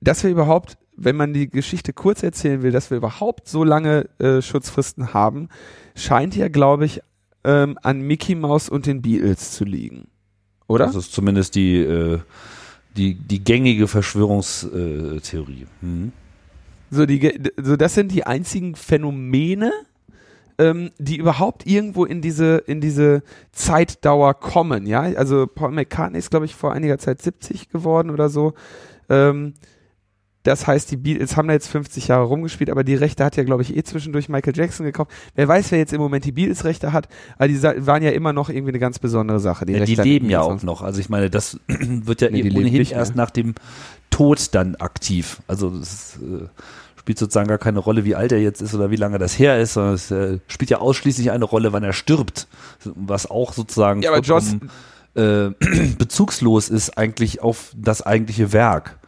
dass 0.00 0.22
wir 0.22 0.30
überhaupt, 0.30 0.78
wenn 0.96 1.16
man 1.16 1.32
die 1.32 1.48
Geschichte 1.48 1.92
kurz 1.92 2.22
erzählen 2.22 2.62
will, 2.62 2.70
dass 2.70 2.90
wir 2.90 2.96
überhaupt 2.96 3.48
so 3.48 3.64
lange 3.64 4.08
äh, 4.18 4.40
Schutzfristen 4.40 5.12
haben, 5.12 5.48
scheint 5.94 6.36
ja, 6.36 6.48
glaube 6.48 6.84
ich, 6.84 7.00
ähm, 7.44 7.78
an 7.82 8.00
Mickey 8.00 8.34
Mouse 8.34 8.68
und 8.68 8.86
den 8.86 9.02
Beatles 9.02 9.52
zu 9.52 9.64
liegen. 9.64 10.08
Oder? 10.68 10.86
Das 10.86 10.96
ist 10.96 11.12
zumindest 11.12 11.54
die, 11.54 11.76
äh, 11.78 12.18
die, 12.96 13.14
die 13.14 13.42
gängige 13.42 13.88
Verschwörungstheorie. 13.88 15.66
Mhm. 15.80 16.12
So, 16.96 17.06
die, 17.06 17.40
so, 17.56 17.76
das 17.76 17.94
sind 17.94 18.12
die 18.12 18.26
einzigen 18.26 18.74
Phänomene, 18.74 19.72
ähm, 20.58 20.90
die 20.98 21.16
überhaupt 21.16 21.66
irgendwo 21.66 22.04
in 22.04 22.22
diese, 22.22 22.56
in 22.66 22.80
diese 22.80 23.22
Zeitdauer 23.52 24.34
kommen, 24.34 24.86
ja. 24.86 25.02
Also 25.02 25.46
Paul 25.46 25.72
McCartney 25.72 26.18
ist, 26.18 26.30
glaube 26.30 26.46
ich, 26.46 26.54
vor 26.54 26.72
einiger 26.72 26.98
Zeit 26.98 27.22
70 27.22 27.68
geworden 27.68 28.10
oder 28.10 28.28
so. 28.28 28.54
Ähm, 29.08 29.54
das 30.46 30.64
heißt, 30.66 30.92
die 30.92 30.96
Beatles 30.96 31.36
haben 31.36 31.48
da 31.48 31.54
jetzt 31.54 31.66
50 31.66 32.06
Jahre 32.06 32.24
rumgespielt, 32.24 32.70
aber 32.70 32.84
die 32.84 32.94
Rechte 32.94 33.24
hat 33.24 33.36
ja, 33.36 33.42
glaube 33.42 33.62
ich, 33.62 33.76
eh 33.76 33.82
zwischendurch 33.82 34.28
Michael 34.28 34.56
Jackson 34.56 34.86
gekauft. 34.86 35.10
Wer 35.34 35.48
weiß, 35.48 35.72
wer 35.72 35.78
jetzt 35.78 35.92
im 35.92 36.00
Moment 36.00 36.24
die 36.24 36.30
Beatles-Rechte 36.30 36.92
hat, 36.92 37.08
aber 37.36 37.48
die 37.48 37.60
waren 37.62 38.02
ja 38.04 38.10
immer 38.10 38.32
noch 38.32 38.48
irgendwie 38.48 38.70
eine 38.70 38.78
ganz 38.78 39.00
besondere 39.00 39.40
Sache. 39.40 39.66
Die, 39.66 39.72
ja, 39.72 39.84
die 39.84 39.96
leben 39.96 40.30
ja 40.30 40.42
auch 40.42 40.62
noch. 40.62 40.82
Also 40.82 41.00
ich 41.00 41.08
meine, 41.08 41.30
das 41.30 41.58
wird 41.66 42.20
ja 42.20 42.30
nee, 42.30 42.48
ohnehin 42.48 42.86
erst 42.86 43.16
nach 43.16 43.30
dem 43.30 43.56
Tod 44.10 44.54
dann 44.54 44.76
aktiv. 44.76 45.42
Also 45.48 45.70
das 45.70 46.20
äh, 46.22 46.46
spielt 47.06 47.20
sozusagen 47.20 47.46
gar 47.46 47.58
keine 47.58 47.78
Rolle, 47.78 48.04
wie 48.04 48.16
alt 48.16 48.32
er 48.32 48.40
jetzt 48.40 48.60
ist 48.60 48.74
oder 48.74 48.90
wie 48.90 48.96
lange 48.96 49.18
das 49.18 49.38
her 49.38 49.60
ist, 49.60 49.74
sondern 49.74 49.94
es 49.94 50.10
äh, 50.10 50.40
spielt 50.48 50.70
ja 50.70 50.78
ausschließlich 50.78 51.30
eine 51.30 51.44
Rolle, 51.44 51.72
wann 51.72 51.84
er 51.84 51.92
stirbt. 51.92 52.48
Was 52.82 53.30
auch 53.30 53.52
sozusagen 53.52 54.02
ja, 54.02 54.18
Joss, 54.18 54.56
äh, 55.14 55.50
bezugslos 55.98 56.68
ist 56.68 56.98
eigentlich 56.98 57.44
auf 57.44 57.70
das 57.76 58.02
eigentliche 58.02 58.52
Werk. 58.52 58.98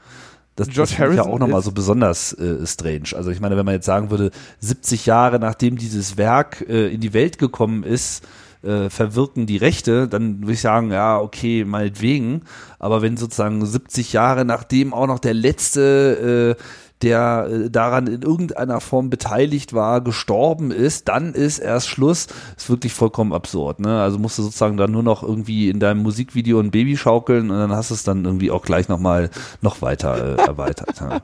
Das, 0.55 0.69
George 0.69 0.95
das 0.97 1.11
ist 1.11 1.17
ja 1.17 1.25
auch 1.25 1.41
nochmal 1.41 1.61
so 1.61 1.73
besonders 1.73 2.35
äh, 2.35 2.65
strange. 2.69 3.17
Also 3.17 3.31
ich 3.33 3.41
meine, 3.41 3.57
wenn 3.57 3.65
man 3.65 3.75
jetzt 3.75 3.87
sagen 3.87 4.13
würde, 4.13 4.31
70 4.61 5.05
Jahre 5.07 5.41
nachdem 5.41 5.77
dieses 5.77 6.17
Werk 6.17 6.65
äh, 6.69 6.95
in 6.95 7.01
die 7.01 7.13
Welt 7.15 7.39
gekommen 7.39 7.83
ist, 7.83 8.25
äh, 8.63 8.91
verwirken 8.91 9.47
die 9.47 9.57
Rechte, 9.57 10.07
dann 10.07 10.43
würde 10.43 10.53
ich 10.53 10.61
sagen, 10.61 10.93
ja, 10.93 11.19
okay, 11.19 11.65
meinetwegen. 11.65 12.43
Aber 12.79 13.03
wenn 13.03 13.17
sozusagen 13.17 13.65
70 13.67 14.13
Jahre 14.13 14.45
nachdem 14.45 14.95
auch 14.95 15.09
noch 15.09 15.19
der 15.19 15.35
letzte 15.35 16.57
äh, 16.57 16.63
der 17.03 17.49
äh, 17.51 17.71
daran 17.71 18.07
in 18.07 18.23
irgendeiner 18.23 18.81
Form 18.81 19.11
beteiligt 19.11 19.73
war, 19.73 20.01
gestorben 20.01 20.71
ist, 20.71 21.09
dann 21.09 21.35
ist 21.35 21.59
erst 21.59 21.89
Schluss. 21.89 22.27
Ist 22.57 22.71
wirklich 22.71 22.93
vollkommen 22.93 23.33
absurd. 23.33 23.81
Ne? 23.81 24.01
Also 24.01 24.19
musst 24.19 24.39
du 24.39 24.43
sozusagen 24.43 24.77
dann 24.77 24.91
nur 24.91 25.03
noch 25.03 25.23
irgendwie 25.23 25.69
in 25.69 25.81
deinem 25.81 26.03
Musikvideo 26.03 26.61
ein 26.61 26.71
Baby 26.71 26.97
schaukeln 26.97 27.51
und 27.51 27.59
dann 27.59 27.73
hast 27.73 27.91
du 27.91 27.95
es 27.95 28.03
dann 28.03 28.25
irgendwie 28.25 28.51
auch 28.51 28.63
gleich 28.63 28.89
nochmal 28.89 29.31
noch 29.61 29.83
weiter 29.83 30.39
äh, 30.39 30.43
erweitert. 30.47 31.01
ja. 31.01 31.21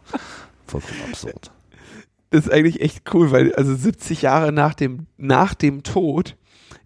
Vollkommen 0.66 1.00
absurd. 1.08 1.50
Das 2.30 2.46
ist 2.46 2.52
eigentlich 2.52 2.80
echt 2.80 3.14
cool, 3.14 3.30
weil 3.30 3.54
also 3.54 3.74
70 3.74 4.22
Jahre 4.22 4.50
nach 4.50 4.74
dem, 4.74 5.06
nach 5.16 5.54
dem 5.54 5.82
Tod 5.82 6.36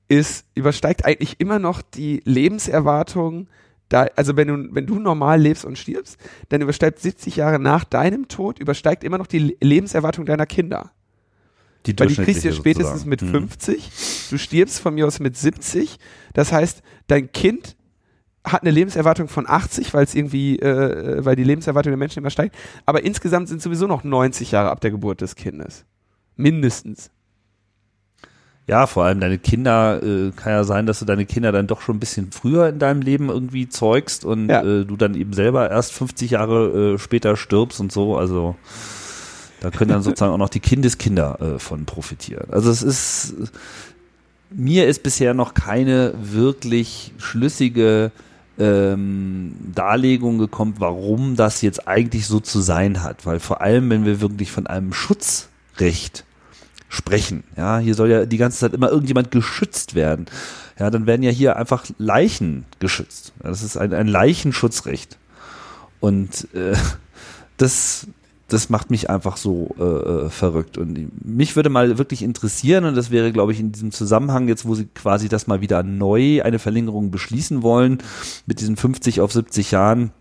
ist, 0.09 0.47
übersteigt 0.55 1.05
eigentlich 1.05 1.41
immer 1.41 1.59
noch 1.59 1.82
die 1.82 2.20
Lebenserwartung 2.24 3.49
da, 3.89 4.07
also 4.16 4.36
wenn 4.36 4.49
du, 4.49 4.74
wenn 4.74 4.86
du 4.86 4.99
normal 4.99 5.41
lebst 5.41 5.64
und 5.64 5.78
stirbst, 5.78 6.18
dann 6.51 6.61
übersteigt 6.61 6.99
70 6.99 7.36
Jahre 7.36 7.59
nach 7.59 7.84
deinem 7.84 8.28
Tod, 8.28 8.59
übersteigt 8.59 9.05
immer 9.05 9.18
noch 9.18 9.26
die 9.26 9.57
Lebenserwartung 9.61 10.26
deiner 10.26 10.47
Kinder. 10.47 10.93
Die 11.86 11.99
Weil 11.99 12.09
die 12.09 12.16
kriegst 12.16 12.45
du 12.45 12.49
ja 12.49 12.55
spätestens 12.55 13.07
mit 13.07 13.22
mhm. 13.22 13.30
50, 13.30 13.91
du 14.30 14.39
stirbst 14.39 14.80
von 14.80 14.95
mir 14.95 15.07
aus 15.07 15.20
mit 15.20 15.36
70. 15.36 15.99
Das 16.34 16.53
heißt, 16.53 16.82
dein 17.07 17.32
Kind 17.32 17.76
hat 18.45 18.62
eine 18.62 18.70
Lebenserwartung 18.70 19.28
von 19.28 19.49
80, 19.49 19.95
weil 19.95 20.05
es 20.05 20.14
irgendwie, 20.14 20.59
äh, 20.59 21.24
weil 21.24 21.36
die 21.36 21.45
Lebenserwartung 21.45 21.91
der 21.91 21.99
Menschen 21.99 22.20
immer 22.20 22.30
steigt. 22.30 22.57
Aber 22.84 23.05
insgesamt 23.05 23.49
sind 23.49 23.62
sowieso 23.62 23.86
noch 23.86 24.05
90 24.05 24.53
Jahre 24.53 24.70
ab 24.70 24.80
der 24.80 24.91
Geburt 24.91 25.20
des 25.20 25.34
Kindes. 25.34 25.84
Mindestens. 26.36 27.11
Ja, 28.69 28.87
vor 28.87 29.05
allem 29.07 29.19
deine 29.19 29.39
Kinder, 29.39 30.03
äh, 30.03 30.31
kann 30.37 30.53
ja 30.53 30.62
sein, 30.62 30.85
dass 30.85 30.99
du 30.99 31.07
deine 31.07 31.25
Kinder 31.25 31.53
dann 31.53 31.66
doch 31.66 31.81
schon 31.81 31.97
ein 31.97 32.01
bisschen 32.01 32.31
früher 32.31 32.69
in 32.69 32.79
deinem 32.79 33.01
Leben 33.01 33.31
irgendwie 33.31 33.71
zeugst 33.71 34.27
und 34.27 34.51
ja. 34.51 34.62
äh, 34.62 34.85
du 34.85 34.95
dann 34.97 35.14
eben 35.14 35.33
selber 35.33 35.71
erst 35.71 35.95
50 35.95 36.33
Jahre 36.33 36.95
äh, 36.95 36.99
später 36.99 37.39
stirbst 37.39 37.81
und 37.81 37.91
so. 37.91 38.19
Also 38.19 38.57
da 39.61 39.71
können 39.71 39.91
dann 39.91 40.03
sozusagen 40.03 40.35
auch 40.35 40.39
noch 40.39 40.51
die 40.51 40.61
Kindeskinder 40.61 41.41
äh, 41.41 41.59
von 41.59 41.87
profitieren. 41.87 42.47
Also 42.51 42.71
es 42.71 42.83
ist, 42.83 43.37
mir 44.51 44.87
ist 44.87 45.03
bisher 45.03 45.33
noch 45.33 45.55
keine 45.55 46.12
wirklich 46.21 47.14
schlüssige 47.16 48.12
ähm, 48.59 49.55
Darlegung 49.75 50.37
gekommen, 50.37 50.75
warum 50.79 51.37
das 51.37 51.62
jetzt 51.62 51.89
eigentlich 51.89 52.27
so 52.27 52.39
zu 52.39 52.61
sein 52.61 53.03
hat. 53.03 53.25
Weil 53.25 53.41
vor 53.41 53.62
allem, 53.62 53.89
wenn 53.89 54.05
wir 54.05 54.21
wirklich 54.21 54.53
von 54.53 54.66
einem 54.66 54.93
Schutzrecht 54.93 56.27
sprechen. 56.89 57.45
Ja, 57.57 57.78
hier 57.78 57.95
soll 57.95 58.11
ja 58.11 58.26
die 58.26 58.39
ganze 58.39 58.59
Zeit 58.59 58.72
immer 58.72 58.91
irgendjemand 58.91 59.30
geschützt 59.30 59.95
werden. 59.95 60.26
Ja, 60.78 60.91
dann 60.91 61.07
werden 61.07 61.22
ja 61.22 61.30
hier 61.30 61.57
einfach 61.57 61.84
Leichen 61.99 62.64
geschützt. 62.78 63.32
Das 63.43 63.62
ist 63.62 63.76
ein, 63.76 63.93
ein 63.93 64.07
Leichenschutzrecht. 64.07 65.18
Und 66.01 66.53
äh, 66.55 66.74
das, 67.57 68.07
das 68.47 68.70
macht 68.70 68.91
mich 68.91 69.11
einfach 69.11 69.36
so 69.36 69.74
äh, 69.78 69.82
äh, 69.82 70.30
verrückt. 70.30 70.78
Und 70.78 71.24
mich 71.24 71.57
würde 71.57 71.68
mal 71.68 71.99
wirklich 71.99 72.22
interessieren, 72.22 72.84
und 72.84 72.97
das 72.97 73.11
wäre, 73.11 73.32
glaube 73.32 73.53
ich, 73.53 73.61
in 73.61 73.72
diesem 73.72 73.91
Zusammenhang, 73.91 74.49
jetzt 74.49 74.64
wo 74.64 74.74
sie 74.74 74.86
quasi 74.86 75.28
das 75.28 75.47
mal 75.47 75.61
wieder 75.61 75.82
neu, 75.82 76.43
eine 76.43 76.59
Verlängerung 76.59 77.11
beschließen 77.11 77.62
wollen, 77.62 77.99
mit 78.47 78.61
diesen 78.61 78.76
50 78.76 79.20
auf 79.20 79.32
70 79.32 79.72
Jahren, 79.72 80.12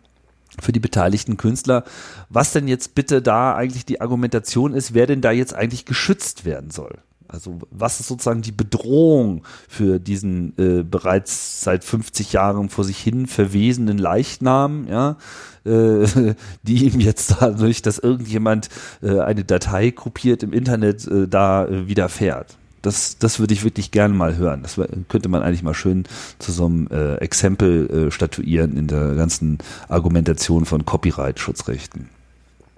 für 0.61 0.71
die 0.71 0.79
beteiligten 0.79 1.37
Künstler, 1.37 1.83
was 2.29 2.51
denn 2.51 2.67
jetzt 2.67 2.95
bitte 2.95 3.21
da 3.21 3.55
eigentlich 3.55 3.85
die 3.85 4.01
Argumentation 4.01 4.73
ist, 4.73 4.93
wer 4.93 5.07
denn 5.07 5.21
da 5.21 5.31
jetzt 5.31 5.53
eigentlich 5.53 5.85
geschützt 5.85 6.45
werden 6.45 6.71
soll. 6.71 6.99
Also 7.27 7.59
was 7.71 7.99
ist 7.99 8.07
sozusagen 8.07 8.41
die 8.41 8.51
Bedrohung 8.53 9.43
für 9.67 9.99
diesen 9.99 10.57
äh, 10.57 10.83
bereits 10.83 11.61
seit 11.61 11.83
50 11.83 12.33
Jahren 12.33 12.69
vor 12.69 12.85
sich 12.85 12.97
hin 12.97 13.27
verwesenden 13.27 13.97
Leichnam, 13.97 14.87
ja, 14.87 15.17
äh, 15.65 16.05
die 16.63 16.85
ihm 16.85 16.99
jetzt 16.99 17.35
dadurch, 17.39 17.81
dass 17.81 17.99
irgendjemand 17.99 18.69
äh, 19.01 19.19
eine 19.19 19.43
Datei 19.43 19.91
kopiert 19.91 20.41
im 20.43 20.53
Internet, 20.53 21.05
äh, 21.07 21.27
da 21.27 21.65
äh, 21.65 21.87
widerfährt. 21.87 22.57
Das, 22.81 23.17
das 23.17 23.39
würde 23.39 23.53
ich 23.53 23.63
wirklich 23.63 23.91
gerne 23.91 24.13
mal 24.13 24.37
hören. 24.37 24.61
Das 24.61 24.79
könnte 25.09 25.29
man 25.29 25.41
eigentlich 25.41 25.63
mal 25.63 25.73
schön 25.73 26.05
zu 26.39 26.51
so 26.51 26.65
einem 26.65 26.87
äh, 26.87 27.15
Exempel 27.15 28.07
äh, 28.07 28.11
statuieren 28.11 28.77
in 28.77 28.87
der 28.87 29.15
ganzen 29.15 29.57
Argumentation 29.89 30.65
von 30.65 30.85
Copyright-Schutzrechten. 30.85 32.09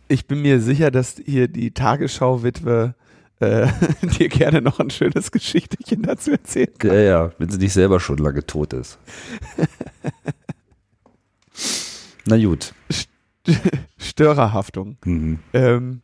Ich 0.07 0.25
bin 0.25 0.41
mir 0.41 0.61
sicher, 0.61 0.89
dass 0.89 1.21
hier 1.23 1.47
die 1.47 1.71
Tagesschau-Witwe 1.71 2.95
äh, 3.39 3.67
dir 4.17 4.29
gerne 4.29 4.61
noch 4.61 4.79
ein 4.79 4.89
schönes 4.89 5.31
Geschichtchen 5.31 6.01
dazu 6.01 6.31
erzählt. 6.31 6.83
Ja, 6.83 6.93
ja, 6.93 7.31
wenn 7.37 7.49
sie 7.49 7.57
nicht 7.57 7.73
selber 7.73 7.99
schon 7.99 8.17
lange 8.17 8.45
tot 8.45 8.73
ist. 8.73 8.97
Na 12.25 12.37
gut. 12.37 12.73
Störerhaftung. 13.97 14.97
Mhm. 15.05 15.39
Ähm, 15.53 16.01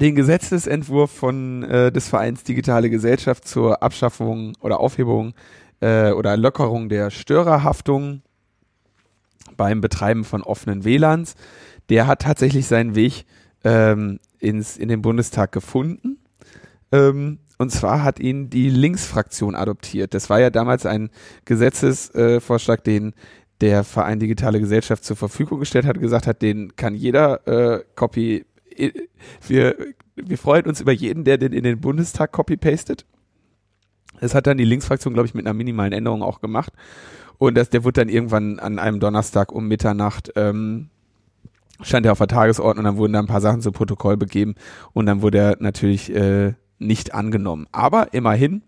den 0.00 0.14
Gesetzesentwurf 0.14 1.10
von 1.10 1.64
äh, 1.64 1.92
des 1.92 2.08
Vereins 2.08 2.44
Digitale 2.44 2.90
Gesellschaft 2.90 3.46
zur 3.46 3.82
Abschaffung 3.82 4.54
oder 4.60 4.80
Aufhebung 4.80 5.34
äh, 5.80 6.12
oder 6.12 6.36
Lockerung 6.36 6.88
der 6.88 7.10
Störerhaftung 7.10 8.22
beim 9.56 9.80
Betreiben 9.80 10.24
von 10.24 10.42
offenen 10.42 10.84
WLANs. 10.84 11.34
Der 11.88 12.06
hat 12.06 12.22
tatsächlich 12.22 12.66
seinen 12.66 12.94
Weg 12.94 13.24
ähm, 13.64 14.20
ins, 14.38 14.76
in 14.76 14.88
den 14.88 15.02
Bundestag 15.02 15.52
gefunden. 15.52 16.18
Ähm, 16.92 17.38
und 17.58 17.70
zwar 17.72 18.04
hat 18.04 18.20
ihn 18.20 18.50
die 18.50 18.70
Linksfraktion 18.70 19.56
adoptiert. 19.56 20.14
Das 20.14 20.30
war 20.30 20.38
ja 20.38 20.50
damals 20.50 20.86
ein 20.86 21.10
Gesetzesvorschlag, 21.44 22.84
den 22.84 23.14
der 23.60 23.82
Verein 23.82 24.20
Digitale 24.20 24.60
Gesellschaft 24.60 25.04
zur 25.04 25.16
Verfügung 25.16 25.58
gestellt 25.58 25.84
hat, 25.84 25.98
gesagt 25.98 26.28
hat, 26.28 26.42
den 26.42 26.76
kann 26.76 26.94
jeder 26.94 27.46
äh, 27.48 27.82
Copy 27.96 28.46
wir, 29.46 29.76
wir 30.16 30.38
freuen 30.38 30.66
uns 30.66 30.80
über 30.80 30.92
jeden, 30.92 31.24
der 31.24 31.38
den 31.38 31.52
in 31.52 31.64
den 31.64 31.80
Bundestag 31.80 32.32
copy-pastet. 32.32 33.06
Das 34.20 34.34
hat 34.34 34.46
dann 34.46 34.58
die 34.58 34.64
Linksfraktion, 34.64 35.14
glaube 35.14 35.26
ich, 35.26 35.34
mit 35.34 35.46
einer 35.46 35.54
minimalen 35.54 35.92
Änderung 35.92 36.22
auch 36.22 36.40
gemacht. 36.40 36.72
Und 37.38 37.56
das, 37.56 37.70
der 37.70 37.84
wurde 37.84 38.00
dann 38.00 38.08
irgendwann 38.08 38.58
an 38.58 38.78
einem 38.78 38.98
Donnerstag 38.98 39.52
um 39.52 39.68
Mitternacht 39.68 40.32
ähm, 40.34 40.90
stand 41.82 42.06
er 42.06 42.12
auf 42.12 42.18
der 42.18 42.26
Tagesordnung 42.26 42.84
und 42.84 42.84
dann 42.84 42.96
wurden 42.96 43.12
da 43.12 43.20
ein 43.20 43.26
paar 43.26 43.40
Sachen 43.40 43.60
zu 43.60 43.72
Protokoll 43.72 44.16
begeben 44.16 44.54
und 44.92 45.06
dann 45.06 45.22
wurde 45.22 45.38
er 45.38 45.56
natürlich 45.60 46.14
äh, 46.14 46.54
nicht 46.78 47.14
angenommen. 47.14 47.66
Aber 47.72 48.12
immerhin, 48.12 48.62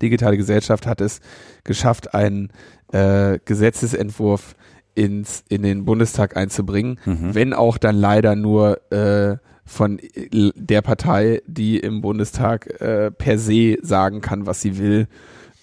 Digitale 0.00 0.36
Gesellschaft 0.36 0.86
hat 0.86 1.00
es 1.00 1.20
geschafft, 1.64 2.12
einen 2.12 2.50
äh, 2.92 3.38
Gesetzesentwurf 3.44 4.54
ins, 4.94 5.44
in 5.48 5.62
den 5.62 5.84
Bundestag 5.84 6.36
einzubringen, 6.36 6.98
mhm. 7.04 7.34
wenn 7.34 7.54
auch 7.54 7.78
dann 7.78 7.96
leider 7.96 8.36
nur 8.36 8.92
äh, 8.92 9.38
von 9.64 9.98
äh, 9.98 10.52
der 10.54 10.82
Partei, 10.82 11.42
die 11.46 11.78
im 11.78 12.00
Bundestag 12.00 12.80
äh, 12.80 13.10
per 13.10 13.38
se 13.38 13.78
sagen 13.82 14.20
kann, 14.20 14.46
was 14.46 14.60
sie 14.60 14.78
will 14.78 15.08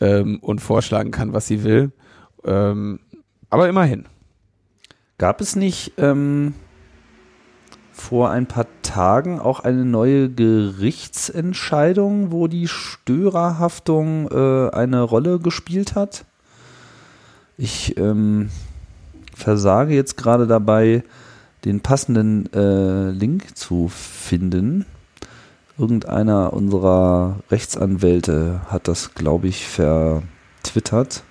ähm, 0.01 0.39
und 0.41 0.59
vorschlagen 0.59 1.11
kann, 1.11 1.33
was 1.33 1.47
sie 1.47 1.63
will. 1.63 1.91
Ähm, 2.43 2.99
aber 3.49 3.69
immerhin. 3.69 4.05
Gab 5.17 5.41
es 5.41 5.55
nicht 5.55 5.93
ähm, 5.97 6.53
vor 7.91 8.31
ein 8.31 8.47
paar 8.47 8.67
Tagen 8.81 9.39
auch 9.39 9.59
eine 9.59 9.83
neue 9.83 10.29
Gerichtsentscheidung, 10.29 12.31
wo 12.31 12.47
die 12.47 12.67
Störerhaftung 12.67 14.29
äh, 14.31 14.69
eine 14.71 15.01
Rolle 15.01 15.39
gespielt 15.39 15.95
hat? 15.95 16.25
Ich 17.57 17.97
ähm, 17.97 18.49
versage 19.39 19.95
jetzt 19.95 20.17
gerade 20.17 20.47
dabei, 20.47 21.03
den 21.65 21.81
passenden 21.81 22.51
äh, 22.53 23.09
Link 23.11 23.57
zu 23.57 23.89
finden. 23.89 24.85
Irgendeiner 25.77 26.53
unserer 26.53 27.37
Rechtsanwälte 27.49 28.61
hat 28.67 28.87
das, 28.87 29.13
glaube 29.13 29.47
ich, 29.47 29.65
vertwittert. 29.65 31.23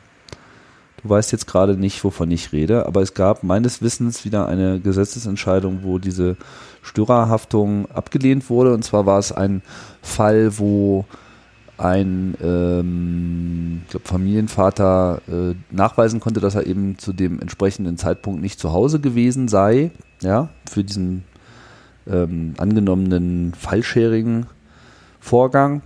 Du 1.02 1.08
weißt 1.10 1.30
jetzt 1.32 1.46
gerade 1.46 1.76
nicht, 1.76 2.02
wovon 2.02 2.30
ich 2.30 2.52
rede, 2.52 2.86
aber 2.86 3.02
es 3.02 3.14
gab 3.14 3.44
meines 3.44 3.82
Wissens 3.82 4.24
wieder 4.24 4.48
eine 4.48 4.80
Gesetzesentscheidung, 4.80 5.80
wo 5.82 5.98
diese 5.98 6.36
Störerhaftung 6.82 7.90
abgelehnt 7.90 8.50
wurde. 8.50 8.74
Und 8.74 8.84
zwar 8.84 9.06
war 9.06 9.18
es 9.18 9.30
ein 9.30 9.62
Fall, 10.02 10.58
wo 10.58 11.04
ein 11.78 12.36
ähm, 12.42 13.82
ich 13.84 13.90
glaub, 13.90 14.06
Familienvater 14.06 15.22
äh, 15.28 15.54
nachweisen 15.70 16.20
konnte, 16.20 16.40
dass 16.40 16.54
er 16.54 16.66
eben 16.66 16.98
zu 16.98 17.12
dem 17.12 17.40
entsprechenden 17.40 17.96
Zeitpunkt 17.96 18.42
nicht 18.42 18.60
zu 18.60 18.72
Hause 18.72 19.00
gewesen 19.00 19.48
sei, 19.48 19.90
ja, 20.20 20.50
für 20.68 20.84
diesen 20.84 21.24
ähm, 22.06 22.54
angenommenen 22.58 23.54
Fallsharing-Vorgang. 23.54 25.80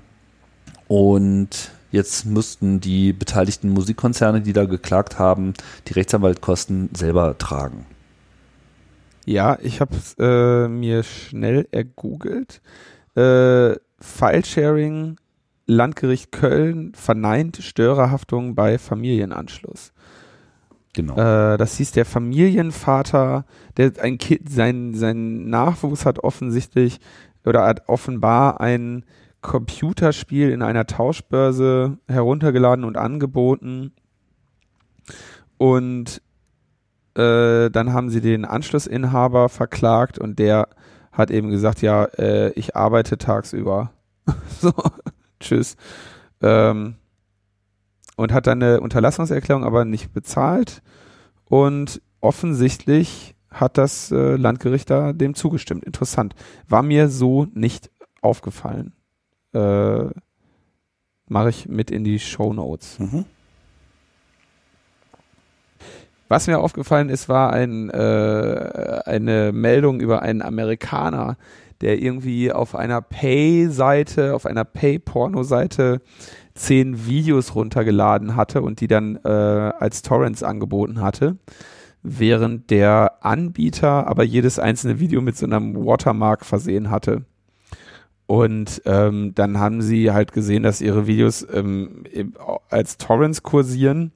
Und 0.89 1.71
jetzt 1.91 2.27
müssten 2.27 2.81
die 2.81 3.13
beteiligten 3.13 3.71
Musikkonzerne, 3.71 4.41
die 4.41 4.53
da 4.53 4.65
geklagt 4.65 5.19
haben, 5.19 5.55
die 5.89 5.93
Rechtsanwaltkosten 5.93 6.91
selber 6.95 7.37
tragen. 7.39 7.87
Ja, 9.25 9.57
ich 9.63 9.81
habe 9.81 9.95
äh, 10.19 10.67
mir 10.69 11.05
schnell 11.05 11.69
ergoogelt. 11.71 12.61
Äh, 13.15 13.77
Filesharing 14.01 15.17
Landgericht 15.67 16.33
Köln 16.33 16.93
verneint 16.95 17.59
Störerhaftung 17.59 18.55
bei 18.55 18.79
Familienanschluss. 18.79 19.93
Genau. 20.95 21.15
Äh, 21.15 21.57
das 21.57 21.77
hieß 21.77 21.93
der 21.93 22.05
Familienvater, 22.05 23.47
der 23.77 23.93
ein 24.01 24.19
Kind, 24.19 24.51
sein, 24.51 24.95
sein 24.95 25.49
Nachwuchs 25.49 26.05
hat 26.05 26.19
offensichtlich 26.19 27.01
oder 27.45 27.65
hat 27.65 27.89
offenbar 27.89 28.61
ein 28.61 29.05
Computerspiel 29.41 30.51
in 30.51 30.63
einer 30.63 30.87
Tauschbörse 30.87 31.99
heruntergeladen 32.07 32.85
und 32.85 32.97
angeboten. 32.97 33.93
Und 35.59 36.23
äh, 37.15 37.71
dann 37.71 37.93
haben 37.93 38.11
sie 38.11 38.21
den 38.21 38.45
Anschlussinhaber 38.45 39.49
verklagt 39.49 40.19
und 40.19 40.39
der 40.39 40.69
hat 41.11 41.31
eben 41.31 41.51
gesagt, 41.51 41.83
ja, 41.83 42.05
äh, 42.05 42.51
ich 42.53 42.77
arbeite 42.77 43.19
tagsüber. 43.19 43.93
so, 44.61 44.73
tschüss. 45.43 45.77
Ähm, 46.41 46.97
und 48.17 48.33
hat 48.33 48.47
dann 48.47 48.63
eine 48.63 48.81
Unterlassungserklärung 48.81 49.65
aber 49.65 49.85
nicht 49.85 50.13
bezahlt. 50.13 50.83
Und 51.45 52.01
offensichtlich 52.21 53.35
hat 53.51 53.79
das 53.79 54.11
äh, 54.11 54.37
Landgericht 54.37 54.89
da 54.91 55.13
dem 55.13 55.35
zugestimmt. 55.35 55.85
Interessant. 55.85 56.35
War 56.69 56.83
mir 56.83 57.09
so 57.09 57.47
nicht 57.53 57.91
aufgefallen. 58.21 58.95
Äh, 59.53 60.07
Mache 61.29 61.49
ich 61.49 61.67
mit 61.67 61.91
in 61.91 62.05
die 62.05 62.19
Show 62.19 62.53
Notes. 62.53 62.99
Mhm. 62.99 63.25
Was 66.29 66.47
mir 66.47 66.59
aufgefallen 66.59 67.09
ist, 67.09 67.29
war 67.29 67.53
ein, 67.53 67.91
äh, 67.91 69.03
eine 69.07 69.53
Meldung 69.53 70.01
über 70.01 70.23
einen 70.23 70.43
Amerikaner, 70.43 71.37
der 71.83 72.01
irgendwie 72.01 72.53
auf 72.53 72.75
einer 72.75 73.03
Pay-Seite, 73.03 74.35
auf 74.35 74.47
einer 74.47 74.65
Pay-Porno-Seite 74.65 76.01
zehn 76.55 77.07
Videos 77.07 77.55
runtergeladen 77.55 78.37
hatte 78.37 78.63
und 78.63 78.81
die 78.81 78.87
dann 78.87 79.17
äh, 79.25 79.29
als 79.29 80.03
Torrents 80.03 80.43
angeboten 80.43 81.01
hatte, 81.01 81.37
während 82.03 82.71
der 82.71 83.25
Anbieter 83.25 84.07
aber 84.07 84.23
jedes 84.23 84.59
einzelne 84.59 85.01
Video 85.01 85.21
mit 85.21 85.37
so 85.37 85.47
einem 85.47 85.75
Watermark 85.77 86.45
versehen 86.45 86.91
hatte. 86.91 87.25
Und 88.27 88.81
ähm, 88.87 89.35
dann 89.35 89.59
haben 89.59 89.83
sie 89.83 90.13
halt 90.13 90.33
gesehen, 90.33 90.63
dass 90.63 90.81
ihre 90.81 91.07
Videos 91.07 91.47
ähm, 91.53 92.05
als 92.71 92.97
Torrents 92.97 93.43
kursieren 93.43 94.13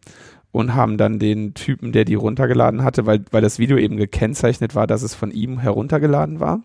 und 0.52 0.74
haben 0.74 0.96
dann 0.96 1.18
den 1.18 1.52
Typen, 1.52 1.92
der 1.92 2.06
die 2.06 2.14
runtergeladen 2.14 2.82
hatte, 2.82 3.04
weil, 3.04 3.24
weil 3.30 3.42
das 3.42 3.58
Video 3.58 3.76
eben 3.76 3.96
gekennzeichnet 3.98 4.74
war, 4.74 4.86
dass 4.86 5.02
es 5.02 5.14
von 5.14 5.30
ihm 5.30 5.58
heruntergeladen 5.58 6.40
war, 6.40 6.62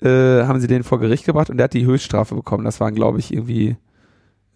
äh, 0.00 0.44
haben 0.44 0.60
sie 0.60 0.66
den 0.66 0.82
vor 0.82 1.00
Gericht 1.00 1.24
gebracht 1.24 1.50
und 1.50 1.56
der 1.56 1.64
hat 1.64 1.74
die 1.74 1.86
Höchststrafe 1.86 2.34
bekommen. 2.34 2.64
Das 2.64 2.80
waren, 2.80 2.94
glaube 2.94 3.18
ich, 3.18 3.32
irgendwie 3.32 3.76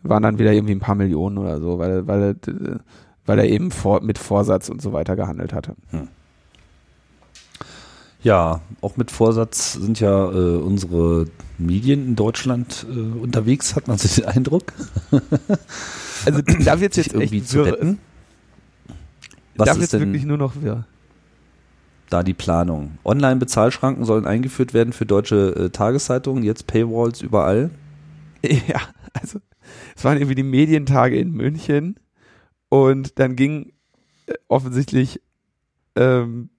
waren 0.03 0.23
dann 0.23 0.39
wieder 0.39 0.53
irgendwie 0.53 0.75
ein 0.75 0.81
paar 0.81 0.95
Millionen 0.95 1.39
oder 1.39 1.61
so, 1.61 1.79
weil, 1.79 2.07
weil, 2.07 2.37
weil 3.25 3.39
er 3.39 3.49
eben 3.49 3.71
vor, 3.71 4.03
mit 4.03 4.19
Vorsatz 4.19 4.69
und 4.69 4.83
so 4.83 4.93
weiter 4.93 5.17
gehandelt 5.17 5.53
hatte. 5.53 5.75
Hm. 5.91 6.09
Ja, 8.23 8.63
auch 8.81 8.97
mit 8.97 9.11
Vorsatz 9.11 9.75
sind 9.75 10.01
ja 10.01 10.31
äh, 10.31 10.57
unsere 10.57 11.27
Medien 11.59 12.07
in 12.07 12.17
Deutschland 12.17 12.87
äh, 12.91 13.19
unterwegs, 13.19 13.77
hat 13.77 13.87
man 13.87 13.99
so 13.99 14.09
den 14.09 14.29
Eindruck. 14.29 14.73
also 16.25 16.41
da 16.41 16.81
wird 16.81 16.93
es 16.93 17.05
jetzt 17.05 17.15
irgendwie 17.15 17.43
zu 17.43 17.63
retten. 17.63 17.99
Was 19.57 19.69
da 19.69 19.75
wird 19.75 19.93
es 19.93 20.01
wirklich 20.01 20.25
nur 20.25 20.39
noch 20.39 20.55
wirr. 20.61 20.87
Da 22.11 22.23
die 22.23 22.35
Planung. 22.35 22.99
Online-Bezahlschranken 23.05 24.05
sollen 24.05 24.27
eingeführt 24.27 24.75
werden 24.75 24.93
für 24.93 25.07
deutsche 25.07 25.55
äh, 25.57 25.71
Tageszeitungen, 25.71 26.45
jetzt 26.45 26.67
Paywalls 26.67 27.21
überall. 27.21 27.71
Ja, 28.69 28.81
also 29.15 29.39
es 29.97 30.05
waren 30.05 30.19
irgendwie 30.19 30.35
die 30.35 30.43
Medientage 30.43 31.17
in 31.17 31.31
München 31.31 31.99
und 32.69 33.19
dann 33.19 33.37
ging 33.37 33.73
äh, 34.27 34.35
offensichtlich 34.49 35.23
ähm, 35.97 36.51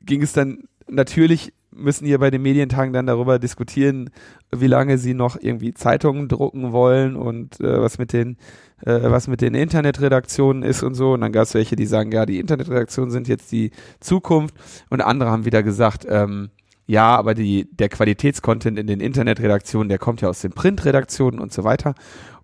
ging 0.00 0.22
es 0.22 0.32
dann 0.32 0.64
natürlich 0.88 1.52
müssen 1.70 2.06
hier 2.06 2.18
bei 2.18 2.30
den 2.30 2.42
Medientagen 2.42 2.92
dann 2.92 3.06
darüber 3.06 3.38
diskutieren, 3.38 4.10
wie 4.50 4.66
lange 4.66 4.98
sie 4.98 5.14
noch 5.14 5.36
irgendwie 5.38 5.74
Zeitungen 5.74 6.28
drucken 6.28 6.72
wollen 6.72 7.16
und 7.16 7.60
äh, 7.60 7.80
was 7.80 7.98
mit 7.98 8.12
den 8.12 8.38
äh, 8.84 9.00
was 9.02 9.28
mit 9.28 9.40
den 9.40 9.54
Internetredaktionen 9.54 10.62
ist 10.62 10.82
und 10.82 10.94
so. 10.94 11.12
Und 11.12 11.22
dann 11.22 11.32
gab 11.32 11.44
es 11.44 11.54
welche, 11.54 11.76
die 11.76 11.86
sagen, 11.86 12.12
ja, 12.12 12.26
die 12.26 12.38
Internetredaktionen 12.38 13.10
sind 13.10 13.28
jetzt 13.28 13.50
die 13.52 13.70
Zukunft. 14.00 14.54
Und 14.90 15.00
andere 15.00 15.30
haben 15.30 15.44
wieder 15.44 15.62
gesagt, 15.62 16.06
ähm, 16.08 16.50
ja, 16.86 17.16
aber 17.16 17.34
die, 17.34 17.68
der 17.72 17.88
Qualitätscontent 17.88 18.78
in 18.78 18.86
den 18.86 19.00
Internetredaktionen, 19.00 19.88
der 19.88 19.98
kommt 19.98 20.20
ja 20.20 20.28
aus 20.28 20.40
den 20.40 20.52
Printredaktionen 20.52 21.40
und 21.40 21.52
so 21.52 21.64
weiter. 21.64 21.94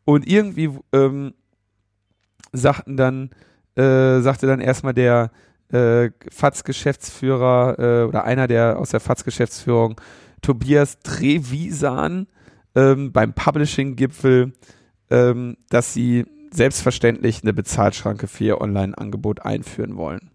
Und 0.05 0.27
irgendwie 0.27 0.71
ähm, 0.93 1.35
sagten 2.53 2.97
dann, 2.97 3.31
äh, 3.77 4.21
sagte 4.21 4.47
dann 4.47 4.61
erstmal 4.61 4.95
der 4.95 5.31
äh, 5.73 6.11
FATS-Geschäftsführer 6.31 7.79
äh, 7.79 8.05
oder 8.09 8.25
einer 8.25 8.47
der 8.47 8.79
aus 8.79 8.91
der 8.91 9.01
FATS-Geschäftsführung, 9.01 10.01
Tobias 10.43 10.99
Trevisan, 11.01 12.27
ähm, 12.75 13.13
beim 13.13 13.33
Publishing-Gipfel, 13.33 14.53
ähm, 15.13 15.59
dass 15.69 15.93
sie 15.93 16.25
selbstverständlich 16.51 17.43
eine 17.43 17.53
Bezahlschranke 17.53 18.27
für 18.27 18.45
ihr 18.45 18.61
Online-Angebot 18.61 19.43
einführen 19.43 19.97
wollen. 19.97 20.31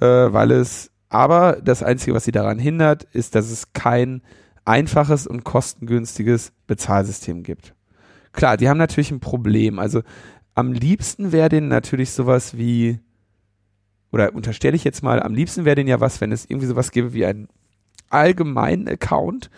Äh, 0.00 0.06
weil 0.06 0.50
es 0.50 0.90
aber 1.10 1.60
das 1.62 1.82
Einzige, 1.82 2.14
was 2.14 2.24
sie 2.24 2.32
daran 2.32 2.58
hindert, 2.58 3.04
ist, 3.04 3.34
dass 3.34 3.50
es 3.50 3.72
kein 3.74 4.22
einfaches 4.64 5.26
und 5.26 5.44
kostengünstiges 5.44 6.52
Bezahlsystem 6.66 7.42
gibt. 7.42 7.74
Klar, 8.32 8.56
die 8.56 8.68
haben 8.68 8.78
natürlich 8.78 9.10
ein 9.10 9.20
Problem. 9.20 9.78
Also 9.78 10.02
am 10.54 10.72
liebsten 10.72 11.30
wäre 11.30 11.50
denen 11.50 11.68
natürlich 11.68 12.10
sowas 12.10 12.56
wie, 12.56 13.00
oder 14.10 14.34
unterstelle 14.34 14.76
ich 14.76 14.84
jetzt 14.84 15.02
mal, 15.02 15.22
am 15.22 15.34
liebsten 15.34 15.66
wäre 15.66 15.76
denen 15.76 15.88
ja 15.88 16.00
was, 16.00 16.20
wenn 16.20 16.32
es 16.32 16.48
irgendwie 16.48 16.66
sowas 16.66 16.90
gäbe 16.90 17.12
wie 17.12 17.26
einen 17.26 17.48
allgemeinen 18.08 18.88
Account, 18.88 19.50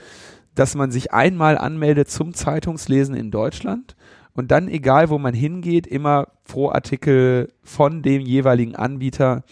dass 0.55 0.75
man 0.75 0.91
sich 0.91 1.13
einmal 1.13 1.57
anmeldet 1.57 2.11
zum 2.11 2.35
Zeitungslesen 2.35 3.15
in 3.15 3.31
Deutschland 3.31 3.96
und 4.37 4.51
dann, 4.51 4.69
egal 4.69 5.09
wo 5.09 5.19
man 5.19 5.35
hingeht, 5.35 5.87
immer 5.87 6.29
pro 6.45 6.71
Artikel 6.71 7.53
von 7.63 8.03
dem 8.03 8.23
jeweiligen 8.23 8.77
Anbieter 8.77 9.45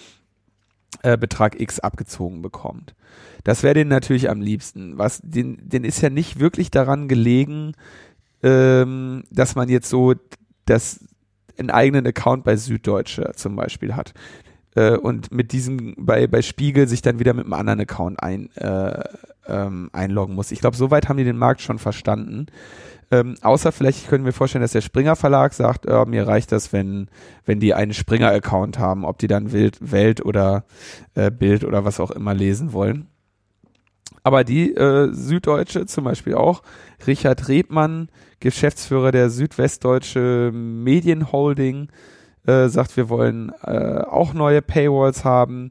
äh, 1.03 1.16
Betrag 1.16 1.61
X 1.61 1.80
abgezogen 1.80 2.43
bekommt. 2.43 2.95
Das 3.45 3.62
wäre 3.62 3.74
denen 3.74 3.91
natürlich 3.91 4.30
am 4.30 4.41
liebsten. 4.41 4.97
Was, 4.97 5.20
den, 5.22 5.59
den 5.68 5.85
ist 5.85 6.01
ja 6.01 6.11
nicht 6.11 6.39
wirklich 6.39 6.70
daran 6.70 7.09
gelegen, 7.09 7.72
ähm, 8.43 9.24
dass 9.30 9.55
man 9.55 9.68
jetzt 9.68 9.89
so 9.89 10.14
das, 10.66 11.01
einen 11.59 11.70
eigenen 11.70 12.07
Account 12.07 12.45
bei 12.45 12.57
Süddeutsche 12.57 13.32
zum 13.35 13.57
Beispiel 13.57 13.97
hat. 13.97 14.14
äh, 14.74 14.97
und 14.97 15.32
mit 15.32 15.53
diesem 15.53 15.95
bei, 15.97 16.26
bei 16.26 16.43
Spiegel 16.43 16.89
sich 16.89 17.03
dann 17.03 17.18
wieder 17.18 17.35
mit 17.35 17.45
einem 17.45 17.53
anderen 17.53 17.80
Account 17.80 18.22
ein, 18.22 18.51
äh, 18.57 19.03
ähm, 19.47 19.91
einloggen 19.93 20.35
muss. 20.35 20.53
Ich 20.53 20.61
glaube, 20.61 20.76
soweit 20.76 21.09
haben 21.09 21.16
die 21.16 21.24
den 21.24 21.39
Markt 21.39 21.61
schon 21.61 21.78
verstanden. 21.78 22.47
Ähm, 23.11 23.34
außer 23.42 23.72
vielleicht 23.72 24.09
können 24.09 24.24
wir 24.24 24.32
vorstellen, 24.32 24.62
dass 24.62 24.72
der 24.72 24.80
Springer 24.80 25.16
Verlag 25.16 25.52
sagt, 25.52 25.86
äh, 25.86 26.05
mir 26.07 26.26
reicht 26.26 26.52
das, 26.52 26.72
wenn, 26.72 27.09
wenn 27.44 27.61
die 27.61 27.74
einen 27.74 27.94
Springer-Account 27.94 28.78
haben, 28.78 29.05
ob 29.05 29.18
die 29.18 29.26
dann 29.26 29.52
Wild, 29.52 29.78
Welt 29.92 30.24
oder 30.24 30.64
äh, 31.14 31.30
Bild 31.30 31.64
oder 31.64 31.84
was 31.84 32.00
auch 32.00 32.11
immer 32.11 32.34
lesen 32.34 32.72
wollen. 32.72 33.09
Aber 34.22 34.42
die 34.42 34.74
äh, 34.74 35.12
Süddeutsche 35.12 35.86
zum 35.86 36.05
Beispiel 36.05 36.34
auch, 36.34 36.62
Richard 37.07 37.48
Rebmann, 37.48 38.09
Geschäftsführer 38.40 39.12
der 39.12 39.28
Südwestdeutsche 39.28 40.50
Medienholding, 40.52 41.88
äh, 42.46 42.68
sagt, 42.68 42.96
wir 42.96 43.09
wollen 43.09 43.52
äh, 43.62 44.00
auch 44.00 44.34
neue 44.34 44.62
Paywalls 44.62 45.24
haben. 45.24 45.70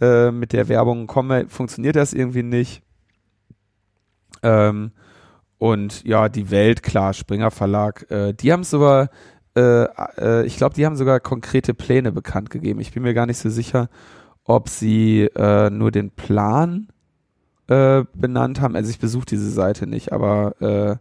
Äh, 0.00 0.32
mit 0.32 0.52
der 0.52 0.68
Werbung 0.68 1.06
komme, 1.06 1.46
funktioniert 1.48 1.96
das 1.96 2.12
irgendwie 2.12 2.42
nicht. 2.42 2.82
Ähm, 4.42 4.90
und 5.58 6.04
ja, 6.04 6.28
die 6.28 6.50
Welt, 6.50 6.82
klar, 6.82 7.12
Springer 7.12 7.50
Verlag, 7.50 8.10
äh, 8.10 8.32
die 8.32 8.52
haben 8.52 8.64
sogar, 8.64 9.08
äh, 9.56 9.84
äh, 10.18 10.46
ich 10.46 10.56
glaube, 10.56 10.74
die 10.74 10.84
haben 10.84 10.96
sogar 10.96 11.20
konkrete 11.20 11.74
Pläne 11.74 12.12
bekannt 12.12 12.50
gegeben. 12.50 12.80
Ich 12.80 12.92
bin 12.92 13.02
mir 13.02 13.14
gar 13.14 13.26
nicht 13.26 13.38
so 13.38 13.48
sicher, 13.50 13.88
ob 14.44 14.68
sie 14.68 15.22
äh, 15.22 15.70
nur 15.70 15.90
den 15.90 16.10
Plan 16.10 16.88
äh, 17.68 18.04
benannt 18.14 18.60
haben. 18.60 18.76
Also 18.76 18.90
ich 18.90 18.98
besuche 18.98 19.26
diese 19.26 19.50
Seite 19.50 19.86
nicht, 19.86 20.12
aber 20.12 20.60
äh, 20.60 20.96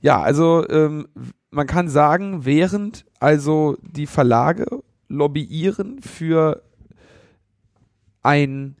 ja, 0.00 0.20
also 0.20 0.66
ähm, 0.68 1.08
man 1.50 1.66
kann 1.66 1.88
sagen, 1.88 2.44
während 2.44 3.04
also 3.20 3.76
die 3.82 4.06
Verlage 4.06 4.66
lobbyieren 5.08 6.00
für 6.00 6.62
ein 8.22 8.76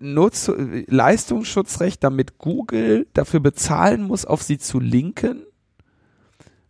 Nutz 0.00 0.50
Leistungsschutzrecht, 0.86 2.02
damit 2.02 2.38
Google 2.38 3.06
dafür 3.12 3.40
bezahlen 3.40 4.02
muss, 4.02 4.24
auf 4.24 4.42
sie 4.42 4.58
zu 4.58 4.80
linken, 4.80 5.42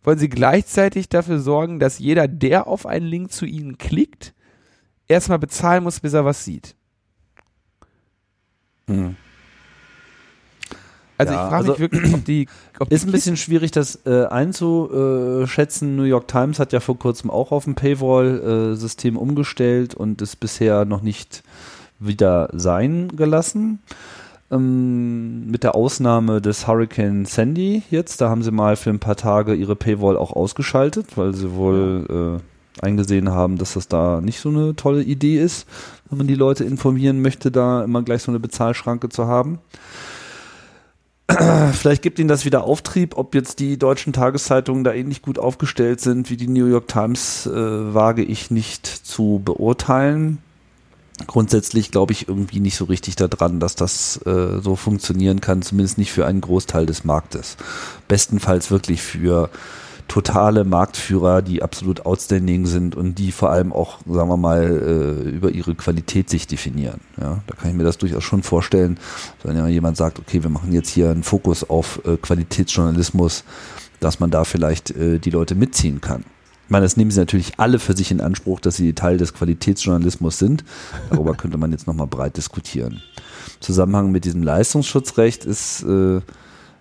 wollen 0.03 0.19
sie 0.19 0.29
gleichzeitig 0.29 1.09
dafür 1.09 1.39
sorgen, 1.39 1.79
dass 1.79 1.99
jeder, 1.99 2.27
der 2.27 2.67
auf 2.67 2.85
einen 2.85 3.05
Link 3.05 3.31
zu 3.31 3.45
ihnen 3.45 3.77
klickt, 3.77 4.33
erstmal 5.07 5.39
bezahlen 5.39 5.83
muss, 5.83 5.99
bis 5.99 6.13
er 6.13 6.25
was 6.25 6.43
sieht. 6.43 6.75
Hm. 8.87 9.15
Also 11.17 11.33
ja, 11.33 11.43
ich 11.43 11.49
frage 11.49 11.55
also 11.55 11.71
mich 11.73 11.79
wirklich, 11.79 12.13
ob 12.15 12.25
die. 12.25 12.47
Ob 12.79 12.91
ist 12.91 13.03
die 13.03 13.09
ein 13.09 13.11
bisschen 13.11 13.37
schwierig, 13.37 13.69
das 13.69 13.99
äh, 14.07 14.25
einzuschätzen. 14.25 15.95
New 15.95 16.03
York 16.03 16.27
Times 16.27 16.57
hat 16.57 16.73
ja 16.73 16.79
vor 16.79 16.97
kurzem 16.97 17.29
auch 17.29 17.51
auf 17.51 17.67
ein 17.67 17.75
Paywall-System 17.75 19.15
äh, 19.15 19.19
umgestellt 19.19 19.93
und 19.93 20.21
ist 20.23 20.39
bisher 20.39 20.83
noch 20.85 21.03
nicht 21.03 21.43
wieder 22.01 22.49
sein 22.53 23.09
gelassen. 23.15 23.79
Ähm, 24.51 25.49
mit 25.49 25.63
der 25.63 25.75
Ausnahme 25.75 26.41
des 26.41 26.67
Hurricane 26.67 27.25
Sandy 27.25 27.83
jetzt. 27.89 28.19
Da 28.19 28.29
haben 28.29 28.43
sie 28.43 28.51
mal 28.51 28.75
für 28.75 28.89
ein 28.89 28.99
paar 28.99 29.15
Tage 29.15 29.53
ihre 29.53 29.77
Paywall 29.77 30.17
auch 30.17 30.33
ausgeschaltet, 30.33 31.15
weil 31.15 31.33
sie 31.33 31.53
wohl 31.53 32.39
äh, 32.39 32.85
eingesehen 32.85 33.29
haben, 33.29 33.57
dass 33.57 33.73
das 33.73 33.87
da 33.87 34.19
nicht 34.19 34.39
so 34.39 34.49
eine 34.49 34.75
tolle 34.75 35.03
Idee 35.03 35.41
ist, 35.41 35.67
wenn 36.09 36.17
man 36.17 36.27
die 36.27 36.35
Leute 36.35 36.65
informieren 36.65 37.21
möchte, 37.21 37.51
da 37.51 37.83
immer 37.83 38.01
gleich 38.01 38.23
so 38.23 38.31
eine 38.31 38.39
Bezahlschranke 38.39 39.09
zu 39.09 39.27
haben. 39.27 39.59
Vielleicht 41.73 42.01
gibt 42.01 42.19
ihnen 42.19 42.27
das 42.27 42.43
wieder 42.43 42.65
Auftrieb, 42.65 43.17
ob 43.17 43.35
jetzt 43.35 43.59
die 43.59 43.77
deutschen 43.77 44.11
Tageszeitungen 44.11 44.83
da 44.83 44.93
ähnlich 44.93 45.21
gut 45.21 45.39
aufgestellt 45.39 46.01
sind 46.01 46.29
wie 46.29 46.37
die 46.37 46.47
New 46.47 46.65
York 46.65 46.87
Times, 46.87 47.45
äh, 47.45 47.93
wage 47.93 48.23
ich 48.23 48.51
nicht 48.51 48.85
zu 48.85 49.41
beurteilen. 49.43 50.39
Grundsätzlich 51.27 51.91
glaube 51.91 52.13
ich 52.13 52.27
irgendwie 52.27 52.59
nicht 52.59 52.75
so 52.75 52.85
richtig 52.85 53.15
daran, 53.15 53.59
dass 53.59 53.75
das 53.75 54.17
äh, 54.25 54.59
so 54.61 54.75
funktionieren 54.75 55.41
kann, 55.41 55.61
zumindest 55.61 55.97
nicht 55.97 56.11
für 56.11 56.25
einen 56.25 56.41
Großteil 56.41 56.85
des 56.85 57.03
Marktes. 57.03 57.57
Bestenfalls 58.07 58.71
wirklich 58.71 59.01
für 59.01 59.49
totale 60.11 60.65
Marktführer, 60.65 61.41
die 61.41 61.63
absolut 61.63 62.05
outstanding 62.05 62.65
sind 62.65 62.95
und 62.95 63.15
die 63.15 63.31
vor 63.31 63.49
allem 63.49 63.71
auch, 63.71 63.99
sagen 64.05 64.27
wir 64.27 64.35
mal, 64.35 64.63
äh, 64.63 65.29
über 65.29 65.51
ihre 65.51 65.73
Qualität 65.73 66.29
sich 66.29 66.47
definieren. 66.47 66.99
Ja, 67.17 67.41
da 67.47 67.55
kann 67.55 67.71
ich 67.71 67.77
mir 67.77 67.85
das 67.85 67.97
durchaus 67.97 68.23
schon 68.23 68.43
vorstellen, 68.43 68.99
wenn 69.43 69.55
ja 69.55 69.67
jemand 69.67 69.95
sagt, 69.95 70.19
okay, 70.19 70.43
wir 70.43 70.49
machen 70.49 70.73
jetzt 70.73 70.89
hier 70.89 71.11
einen 71.11 71.23
Fokus 71.23 71.69
auf 71.69 72.01
äh, 72.05 72.17
Qualitätsjournalismus, 72.17 73.45
dass 74.01 74.19
man 74.19 74.31
da 74.31 74.43
vielleicht 74.43 74.91
äh, 74.91 75.17
die 75.17 75.29
Leute 75.29 75.55
mitziehen 75.55 76.01
kann. 76.01 76.25
Meine, 76.71 76.85
das 76.85 76.95
nehmen 76.95 77.11
sie 77.11 77.19
natürlich 77.19 77.59
alle 77.59 77.79
für 77.79 77.95
sich 77.95 78.11
in 78.11 78.21
Anspruch, 78.21 78.61
dass 78.61 78.77
sie 78.77 78.93
Teil 78.93 79.17
des 79.17 79.33
Qualitätsjournalismus 79.33 80.39
sind. 80.39 80.63
Darüber 81.09 81.35
könnte 81.35 81.57
man 81.57 81.71
jetzt 81.71 81.85
nochmal 81.85 82.07
breit 82.07 82.37
diskutieren. 82.37 83.01
Zusammenhang 83.59 84.11
mit 84.11 84.23
diesem 84.23 84.41
Leistungsschutzrecht 84.41 85.43
ist 85.43 85.83
äh, 85.83 86.21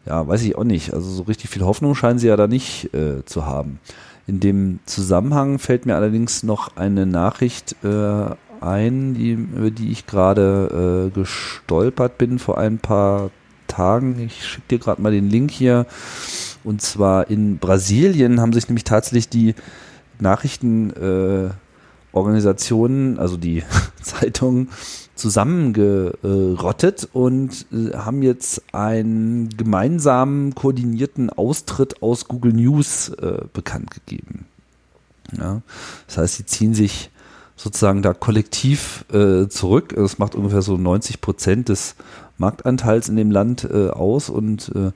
ja, 0.07 0.27
weiß 0.27 0.43
ich 0.43 0.57
auch 0.57 0.65
nicht. 0.65 0.95
Also 0.95 1.11
so 1.11 1.25
richtig 1.25 1.51
viel 1.51 1.63
Hoffnung 1.63 1.97
scheinen 1.97 2.19
sie 2.19 2.29
ja 2.29 2.37
da 2.37 2.47
nicht 2.47 2.95
äh, 2.95 3.25
zu 3.25 3.47
haben. 3.47 3.81
In 4.27 4.41
dem 4.41 4.79
Zusammenhang 4.87 5.59
fällt 5.59 5.87
mir 5.87 5.97
allerdings 5.97 6.45
noch 6.45 6.77
eine 6.77 7.05
Nachricht 7.05 7.75
äh, 7.85 8.27
ein, 8.61 9.15
die, 9.15 9.33
über 9.33 9.71
die 9.71 9.91
ich 9.91 10.07
gerade 10.07 11.11
äh, 11.11 11.19
gestolpert 11.19 12.17
bin 12.17 12.39
vor 12.39 12.59
ein 12.59 12.79
paar 12.79 13.31
Tagen. 13.67 14.21
Ich 14.21 14.47
schicke 14.47 14.69
dir 14.71 14.79
gerade 14.79 15.03
mal 15.03 15.13
den 15.13 15.29
Link 15.29 15.51
hier. 15.51 15.87
Und 16.65 16.83
zwar 16.83 17.31
in 17.31 17.59
Brasilien 17.59 18.41
haben 18.41 18.53
sich 18.53 18.67
nämlich 18.69 18.85
tatsächlich 18.85 19.29
die 19.29 19.55
Nachrichtenorganisationen, 20.19 23.17
äh, 23.17 23.21
also 23.21 23.37
die 23.37 23.63
Zeitungen, 24.03 24.69
zusammengerottet 25.21 27.09
und 27.13 27.67
äh, 27.73 27.95
haben 27.95 28.23
jetzt 28.23 28.63
einen 28.73 29.51
gemeinsamen 29.51 30.55
koordinierten 30.55 31.31
Austritt 31.31 32.03
aus 32.03 32.27
Google 32.27 32.55
News 32.55 33.11
äh, 33.11 33.43
bekannt 33.53 33.91
gegeben. 33.91 34.47
Ja, 35.37 35.61
das 36.07 36.19
heißt, 36.19 36.37
sie 36.37 36.47
ziehen 36.47 36.75
sich 36.75 37.11
sozusagen 37.63 38.01
da 38.01 38.15
kollektiv 38.15 39.05
äh, 39.13 39.49
zurück. 39.49 39.93
Es 39.93 40.19
macht 40.19 40.35
ungefähr 40.35 40.63
so 40.63 40.79
90 40.79 41.21
Prozent 41.21 41.69
des 41.69 41.95
Marktanteils 42.39 43.11
in 43.11 43.17
dem 43.17 43.31
Land 43.31 43.69
äh, 43.71 43.91
aus 43.91 44.31
und 44.31 44.73
äh, 44.75 44.93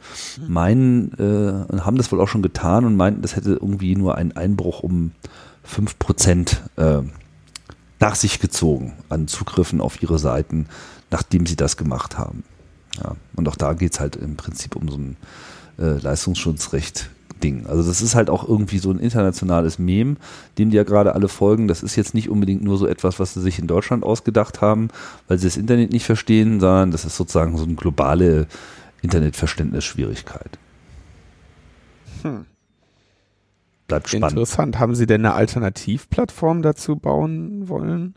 meinen, 0.49 1.13
äh, 1.19 1.81
haben 1.81 1.99
das 1.99 2.11
wohl 2.11 2.23
auch 2.23 2.29
schon 2.29 2.41
getan 2.41 2.87
und 2.87 2.97
meinten, 2.97 3.21
das 3.21 3.37
hätte 3.37 3.51
irgendwie 3.51 3.95
nur 3.97 4.15
einen 4.15 4.33
Einbruch 4.33 4.83
um 4.83 5.13
5 5.65 5.99
Prozent 5.99 6.63
äh, 6.77 7.03
nach 8.01 8.15
sich 8.15 8.41
gezogen 8.41 8.95
an 9.11 9.29
Zugriffen 9.29 9.83
auf 9.83 10.03
ihre 10.03 10.19
Seiten, 10.19 10.67
nachdem 11.11 11.45
sie 11.45 11.57
das 11.57 11.77
gemacht 11.77 12.17
haben. 12.17 12.45
Ja, 12.97 13.15
und 13.37 13.47
auch 13.47 13.57
da 13.57 13.75
geht 13.75 13.93
es 13.93 14.01
halt 14.01 14.17
im 14.17 14.37
Prinzip 14.37 14.75
um 14.75 14.89
so 14.89 14.97
ein 14.97 15.17
äh, 15.79 15.99
Leistungsschutzrecht. 15.99 17.11
Ding. 17.45 17.67
Also 17.67 17.83
das 17.83 18.03
ist 18.03 18.15
halt 18.15 18.31
auch 18.31 18.49
irgendwie 18.49 18.79
so 18.79 18.91
ein 18.91 18.99
internationales 18.99 19.79
Mem, 19.79 20.17
dem 20.59 20.71
die 20.71 20.77
ja 20.77 20.85
gerade 20.85 21.15
alle 21.15 21.29
folgen. 21.29 21.69
Das 21.69 21.83
ist 21.83 21.97
jetzt 21.97 22.15
nicht 22.15 22.29
unbedingt 22.29 22.65
nur 22.65 22.79
so 22.79 22.87
etwas, 22.87 23.21
was 23.21 23.35
sie 23.35 23.43
sich 23.43 23.59
in 23.59 23.67
Deutschland 23.67 24.03
ausgedacht 24.03 24.61
haben, 24.61 24.89
weil 25.29 25.39
sie 25.39 25.47
das 25.47 25.57
Internet 25.57 25.93
nicht 25.93 26.07
verstehen, 26.07 26.61
sondern 26.61 26.91
das 26.91 27.05
ist 27.05 27.17
sozusagen 27.17 27.57
so 27.57 27.65
eine 27.65 27.75
globale 27.75 28.47
Internetverständnisschwierigkeit. 29.03 30.59
Hm 32.23 32.47
bleibt 33.87 34.09
spannend. 34.09 34.33
Interessant. 34.33 34.79
Haben 34.79 34.95
Sie 34.95 35.07
denn 35.07 35.25
eine 35.25 35.35
Alternativplattform 35.35 36.63
dazu 36.63 36.97
bauen 36.97 37.69
wollen? 37.69 38.15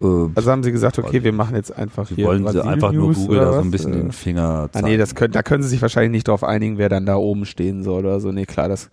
Äh, 0.00 0.28
also 0.34 0.50
haben 0.50 0.62
Sie 0.62 0.72
gesagt, 0.72 0.98
okay, 0.98 1.22
wir 1.22 1.32
machen 1.32 1.56
jetzt 1.56 1.76
einfach 1.76 2.08
hier. 2.08 2.26
Wollen 2.26 2.46
Sie 2.48 2.64
einfach 2.64 2.92
News 2.92 3.18
nur 3.18 3.26
Google 3.26 3.40
da 3.40 3.52
so 3.52 3.60
ein 3.60 3.70
bisschen 3.70 3.92
den 3.92 4.12
Finger 4.12 4.68
zeigen? 4.72 4.84
Ah, 4.84 4.88
nee, 4.88 4.96
das 4.96 5.14
können, 5.14 5.32
da 5.32 5.42
können 5.42 5.62
Sie 5.62 5.68
sich 5.68 5.82
wahrscheinlich 5.82 6.12
nicht 6.12 6.28
drauf 6.28 6.44
einigen, 6.44 6.78
wer 6.78 6.88
dann 6.88 7.06
da 7.06 7.16
oben 7.16 7.44
stehen 7.44 7.82
soll 7.82 8.00
oder 8.00 8.20
so. 8.20 8.32
Nee, 8.32 8.46
klar, 8.46 8.68
dass 8.68 8.88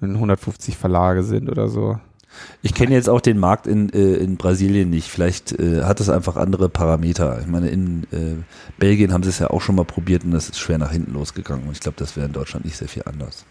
150 0.00 0.76
Verlage 0.76 1.22
sind 1.22 1.50
oder 1.50 1.68
so. 1.68 1.98
Ich 2.62 2.74
kenne 2.74 2.94
jetzt 2.94 3.08
auch 3.08 3.20
den 3.20 3.38
Markt 3.38 3.66
in, 3.66 3.90
äh, 3.90 4.14
in 4.16 4.36
Brasilien 4.36 4.90
nicht. 4.90 5.08
Vielleicht 5.08 5.58
äh, 5.58 5.82
hat 5.84 6.00
es 6.00 6.10
einfach 6.10 6.36
andere 6.36 6.68
Parameter. 6.68 7.40
Ich 7.40 7.46
meine, 7.46 7.68
in 7.70 8.04
äh, 8.12 8.36
Belgien 8.78 9.12
haben 9.12 9.22
sie 9.22 9.30
es 9.30 9.38
ja 9.38 9.48
auch 9.48 9.62
schon 9.62 9.74
mal 9.74 9.84
probiert 9.84 10.24
und 10.24 10.32
das 10.32 10.50
ist 10.50 10.58
schwer 10.58 10.78
nach 10.78 10.92
hinten 10.92 11.14
losgegangen. 11.14 11.66
Und 11.66 11.72
ich 11.72 11.80
glaube, 11.80 11.96
das 11.98 12.16
wäre 12.16 12.26
in 12.26 12.32
Deutschland 12.32 12.64
nicht 12.64 12.76
sehr 12.76 12.88
viel 12.88 13.04
anders. 13.06 13.46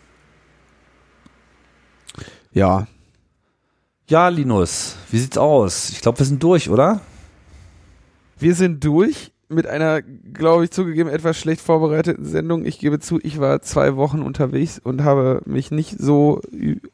Ja. 2.54 2.88
Ja, 4.08 4.28
Linus, 4.28 4.98
wie 5.10 5.18
sieht's 5.18 5.38
aus? 5.38 5.90
Ich 5.90 6.02
glaube, 6.02 6.20
wir 6.20 6.28
sind 6.28 6.44
durch, 6.44 6.70
oder? 6.70 7.02
Wir 8.38 8.54
sind 8.54 8.84
durch 8.84 9.32
mit 9.50 9.66
einer, 9.66 10.04
glaube 10.04 10.64
ich, 10.64 10.72
zugegeben 10.72 11.10
etwas 11.10 11.40
schlecht 11.40 11.60
vorbereiteten 11.60 12.24
Sendung. 12.24 12.66
Ich 12.66 12.78
gebe 12.78 13.00
zu, 13.00 13.20
ich 13.24 13.40
war 13.40 13.62
zwei 13.62 13.96
Wochen 13.96 14.22
unterwegs 14.22 14.78
und 14.78 15.04
habe 15.04 15.42
mich 15.46 15.72
nicht 15.72 15.98
so 16.00 16.40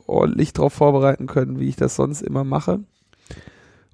ordentlich 0.07 0.53
darauf 0.53 0.71
vorbereiten 0.71 1.27
können, 1.27 1.59
wie 1.59 1.67
ich 1.67 1.75
das 1.75 1.97
sonst 1.97 2.21
immer 2.21 2.45
mache 2.45 2.79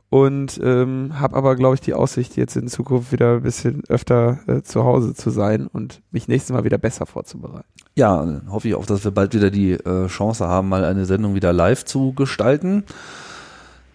und 0.09 0.59
ähm, 0.63 1.19
habe 1.19 1.35
aber, 1.35 1.55
glaube 1.55 1.75
ich, 1.75 1.81
die 1.81 1.93
Aussicht, 1.93 2.37
jetzt 2.37 2.55
in 2.55 2.67
Zukunft 2.69 3.11
wieder 3.11 3.35
ein 3.35 3.43
bisschen 3.43 3.83
öfter 3.89 4.39
äh, 4.47 4.61
zu 4.61 4.85
Hause 4.85 5.13
zu 5.13 5.29
sein 5.31 5.67
und 5.67 6.01
mich 6.11 6.27
nächstes 6.27 6.53
Mal 6.53 6.63
wieder 6.63 6.77
besser 6.77 7.05
vorzubereiten. 7.05 7.67
Ja, 7.95 8.41
hoffe 8.49 8.69
ich 8.69 8.75
auch, 8.75 8.85
dass 8.85 9.03
wir 9.03 9.11
bald 9.11 9.33
wieder 9.33 9.49
die 9.49 9.73
äh, 9.73 10.07
Chance 10.07 10.47
haben, 10.47 10.69
mal 10.69 10.85
eine 10.85 11.05
Sendung 11.05 11.35
wieder 11.35 11.51
live 11.51 11.83
zu 11.83 12.13
gestalten. 12.13 12.83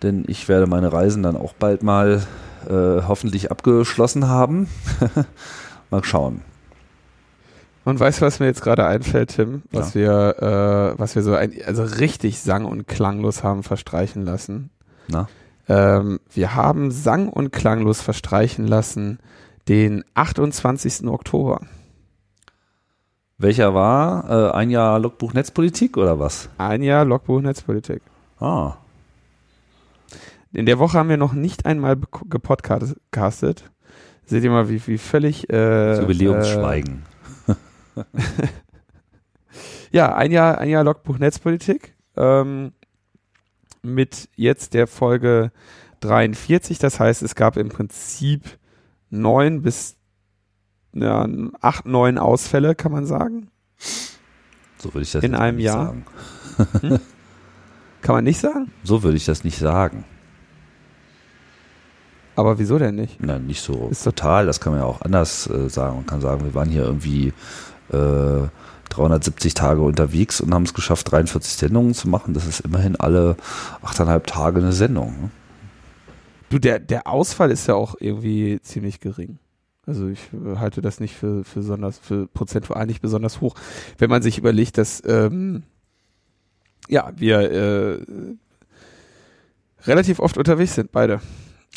denn 0.03 0.25
ich 0.27 0.49
werde 0.49 0.67
meine 0.67 0.93
Reisen 0.93 1.23
dann 1.23 1.37
auch 1.37 1.55
bald 1.55 1.83
mal 1.83 2.23
äh, 2.69 3.03
hoffentlich 3.07 3.51
abgeschlossen 3.51 4.29
haben. 4.29 4.69
mal 5.91 6.05
schauen. 6.05 6.43
Und 7.85 7.99
weißt 7.99 8.21
du, 8.21 8.27
was 8.27 8.39
mir 8.39 8.47
jetzt 8.47 8.63
gerade 8.63 8.87
einfällt, 8.87 9.35
Tim? 9.35 9.63
Was 9.73 9.95
wir, 9.95 10.37
äh, 10.95 10.99
was 11.01 11.17
wir 11.17 11.23
so 11.23 11.35
ein, 11.35 11.53
also 11.67 11.83
richtig 11.83 12.41
sang- 12.41 12.65
und 12.65 12.87
klanglos 12.87 13.43
haben 13.43 13.63
verstreichen 13.63 14.25
lassen. 14.25 14.71
Na? 15.09 15.29
Ähm, 15.73 16.21
wir 16.31 16.55
haben 16.55 16.91
sang- 16.91 17.31
und 17.31 17.51
klanglos 17.51 18.03
verstreichen 18.03 18.67
lassen 18.67 19.19
den 19.69 20.05
28. 20.13 21.09
Oktober. 21.09 21.61
Welcher 23.39 23.73
war? 23.73 24.29
Äh, 24.29 24.51
ein 24.53 24.69
Jahr 24.69 24.99
Logbuch 24.99 25.33
Netzpolitik 25.33 25.97
oder 25.97 26.19
was? 26.19 26.51
Ein 26.59 26.83
Jahr 26.83 27.07
Logbuch 27.07 27.41
Netzpolitik. 27.41 28.03
Ah, 28.39 28.75
In 30.53 30.67
der 30.67 30.79
Woche 30.79 30.99
haben 30.99 31.09
wir 31.09 31.17
noch 31.17 31.33
nicht 31.33 31.65
einmal 31.65 31.97
gepodcastet. 32.29 33.71
Seht 34.27 34.45
ihr 34.45 34.51
mal, 34.51 34.69
wie, 34.69 34.87
wie 34.87 34.99
völlig. 34.99 35.49
Äh, 35.49 35.53
das 35.53 35.99
äh, 35.99 36.03
Jubiläumsschweigen. 36.03 37.03
Ja, 39.95 40.15
ein 40.15 40.33
Jahr, 40.33 40.57
ein 40.57 40.71
Jahr 40.71 40.85
Logbuch 40.85 41.19
Netzpolitik. 41.19 41.95
Ähm, 42.17 42.73
mit 43.83 44.29
jetzt 44.37 44.75
der 44.75 44.87
Folge 44.87 45.53
43. 46.01 46.79
Das 46.79 47.01
heißt, 47.01 47.23
es 47.23 47.35
gab 47.35 47.57
im 47.57 47.69
Prinzip 47.69 48.59
neun 49.11 49.63
bis 49.63 49.97
ja, 50.95 51.27
acht, 51.61 51.87
neun 51.87 52.19
Ausfälle, 52.19 52.75
kann 52.75 52.93
man 52.93 53.07
sagen. 53.07 53.49
so 54.79 54.93
würde 54.93 55.03
ich 55.03 55.13
das 55.13 55.25
in 55.25 55.35
einem 55.35 55.57
nicht 55.57 55.67
Jahr? 55.67 55.87
sagen. 55.87 57.01
Kann 58.03 58.17
man 58.17 58.25
nicht 58.25 58.41
sagen? 58.41 58.71
So 58.85 59.03
würde 59.03 59.17
ich 59.17 59.25
das 59.25 59.45
nicht 59.45 59.59
sagen. 59.59 60.05
Aber 62.35 62.59
wieso 62.59 62.79
denn 62.79 62.95
nicht? 62.95 63.23
Nein, 63.23 63.47
nicht 63.47 63.61
so 63.61 63.89
Ist 63.91 64.05
total. 64.05 64.47
Das 64.47 64.61
kann 64.61 64.73
man 64.73 64.81
ja 64.81 64.87
auch 64.87 65.03
anders 65.03 65.49
äh, 65.49 65.69
sagen. 65.69 65.97
Man 65.97 66.07
kann 66.07 66.21
sagen, 66.21 66.45
wir 66.45 66.55
waren 66.55 66.69
hier 66.69 66.83
irgendwie 66.83 67.33
äh, 67.93 68.49
370 68.97 69.55
Tage 69.55 69.81
unterwegs 69.81 70.41
und 70.41 70.53
haben 70.53 70.65
es 70.65 70.75
geschafft, 70.75 71.11
43 71.11 71.55
Sendungen 71.55 71.95
zu 71.95 72.09
machen. 72.09 72.35
Das 72.35 72.47
ist 72.47 72.61
immerhin 72.61 72.97
alle 72.97 73.37
achteinhalb 73.83 74.27
Tage 74.27 74.61
eine 74.61 74.73
Sendung. 74.73 75.09
Ne? 75.21 75.31
Du, 76.51 76.59
der, 76.59 76.79
der 76.79 77.07
Ausfall 77.07 77.51
ist 77.51 77.67
ja 77.67 77.75
auch 77.75 77.95
irgendwie 77.99 78.61
ziemlich 78.63 79.01
gering. 79.01 79.39
Also 79.87 80.09
ich 80.09 80.21
äh, 80.33 80.59
halte 80.59 80.83
das 80.83 81.01
nicht 81.01 81.15
für, 81.15 81.45
für 81.45 81.61
besonders, 81.61 81.99
für 81.99 82.27
prozentual 82.27 82.87
nicht 82.87 83.01
besonders 83.01 83.41
hoch. 83.41 83.55
Wenn 83.99 84.11
man 84.11 84.23
sich 84.23 84.39
überlegt, 84.39 84.79
dass 84.79 85.03
ähm, 85.07 85.63
ja, 86.89 87.11
wir 87.17 87.51
äh, 87.51 87.99
relativ 89.85 90.21
oft 90.21 90.37
unterwegs 90.37 90.75
sind, 90.75 90.93
beide. 90.93 91.21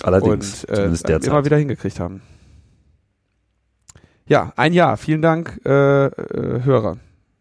Allerdings, 0.03 0.65
und 0.65 0.71
äh, 0.71 0.75
zumindest 0.75 1.07
derzeit. 1.07 1.29
immer 1.31 1.45
wieder 1.45 1.57
hingekriegt 1.57 1.99
haben. 1.99 2.21
Ja, 4.27 4.53
ein 4.55 4.73
Jahr. 4.73 4.97
Vielen 4.97 5.21
Dank, 5.21 5.61
äh, 5.65 6.05
äh, 6.05 6.63
Hörer. 6.63 6.97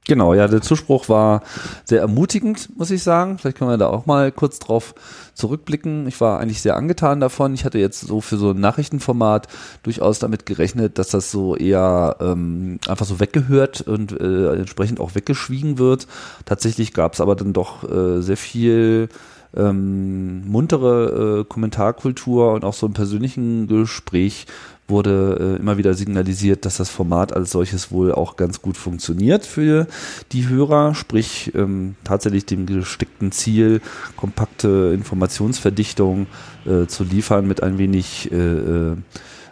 Genau, 0.07 0.35
ja, 0.35 0.49
der 0.49 0.61
Zuspruch 0.61 1.09
war 1.09 1.43
sehr 1.87 2.01
ermutigend, 2.01 2.69
muss 2.77 2.91
ich 2.91 3.03
sagen. 3.03 3.39
Vielleicht 3.39 3.57
können 3.57 3.71
wir 3.71 3.79
da 3.79 3.87
auch 3.87 4.05
mal 4.05 4.31
kurz 4.33 4.59
drauf 4.59 4.95
zurückblicken. 5.33 6.07
Ich 6.07 6.21
war 6.21 6.41
eigentlich 6.41 6.61
sehr 6.61 6.77
angetan 6.77 7.21
davon. 7.21 7.55
Ich 7.55 7.65
hatte 7.65 7.79
jetzt 7.79 8.03
so 8.03 8.21
für 8.21 8.37
so 8.37 8.51
ein 8.51 8.61
Nachrichtenformat 8.61 9.49
durchaus 9.83 10.19
damit 10.19 10.45
gerechnet, 10.45 10.99
dass 10.99 11.09
das 11.09 11.31
so 11.31 11.57
eher 11.57 12.17
ähm, 12.21 12.79
einfach 12.87 13.07
so 13.07 13.19
weggehört 13.19 13.81
und 13.81 14.13
äh, 14.21 14.53
entsprechend 14.55 15.01
auch 15.01 15.15
weggeschwiegen 15.15 15.79
wird. 15.79 16.07
Tatsächlich 16.45 16.93
gab 16.93 17.15
es 17.15 17.23
aber 17.23 17.35
dann 17.35 17.55
doch 17.55 17.91
äh, 17.91 18.21
sehr 18.21 18.37
viel 18.37 19.09
ähm, 19.57 20.47
muntere 20.47 21.41
äh, 21.41 21.45
Kommentarkultur 21.45 22.53
und 22.53 22.65
auch 22.65 22.75
so 22.75 22.87
im 22.87 22.93
persönlichen 22.93 23.69
Gespräch 23.69 24.47
wurde 24.87 25.57
äh, 25.57 25.61
immer 25.61 25.79
wieder 25.79 25.95
signalisiert, 25.95 26.65
dass 26.65 26.77
das 26.77 26.91
Format 26.91 27.33
als 27.33 27.51
solches 27.51 27.91
wohl 27.91 28.13
auch 28.13 28.37
ganz 28.37 28.61
gut 28.61 28.77
funktioniert 28.77 29.47
für 29.47 29.87
die 30.33 30.49
Hörer, 30.49 30.95
sprich 30.95 31.53
ähm, 31.55 31.97
tatsächlich 32.05 32.45
dem 32.47 32.67
gesteckten 32.67 33.33
Ziel, 33.33 33.81
kompakte 34.17 34.93
Informationsverdichtung 34.95 36.27
äh, 36.67 36.87
zu 36.87 37.05
liefern 37.05 37.47
mit 37.47 37.63
ein 37.63 37.79
wenig 37.79 38.31
äh, 38.31 38.37
äh, 38.37 38.97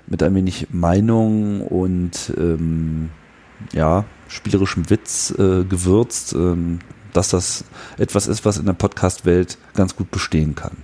mit 0.07 0.23
ein 0.23 0.35
wenig 0.35 0.69
Meinung 0.71 1.63
und 1.63 2.33
ähm, 2.37 3.11
ja, 3.73 4.05
spielerischem 4.29 4.91
Witz 4.91 5.31
äh, 5.39 5.65
gewürzt, 5.65 6.35
ähm, 6.35 6.81
dass 7.13 7.31
das 7.31 7.65
etwas 7.99 8.27
ist, 8.27 8.45
was 8.45 8.59
in 8.59 8.67
der 8.67 8.73
Podcast-Welt 8.73 9.59
ganz 9.75 9.97
gut 9.97 10.11
bestehen 10.11 10.55
kann. 10.55 10.77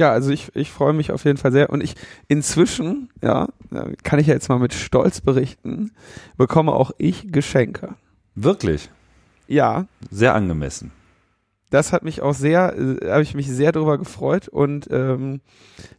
Ja, 0.00 0.12
also 0.12 0.30
ich, 0.30 0.50
ich 0.56 0.70
freue 0.70 0.94
mich 0.94 1.12
auf 1.12 1.26
jeden 1.26 1.36
Fall 1.36 1.52
sehr. 1.52 1.68
Und 1.68 1.82
ich 1.82 1.94
inzwischen, 2.26 3.10
ja, 3.22 3.48
äh, 3.70 3.92
kann 4.02 4.18
ich 4.18 4.28
ja 4.28 4.32
jetzt 4.32 4.48
mal 4.48 4.58
mit 4.58 4.72
Stolz 4.72 5.20
berichten, 5.20 5.92
bekomme 6.38 6.72
auch 6.72 6.92
ich 6.96 7.30
Geschenke. 7.30 7.96
Wirklich, 8.34 8.88
Ja, 9.46 9.84
sehr 10.10 10.34
angemessen. 10.34 10.90
Das 11.70 11.92
hat 11.92 12.02
mich 12.02 12.20
auch 12.20 12.34
sehr, 12.34 12.74
äh, 12.76 13.10
habe 13.10 13.22
ich 13.22 13.34
mich 13.34 13.48
sehr 13.48 13.72
darüber 13.72 13.96
gefreut. 13.96 14.48
Und 14.48 14.88
ähm, 14.90 15.40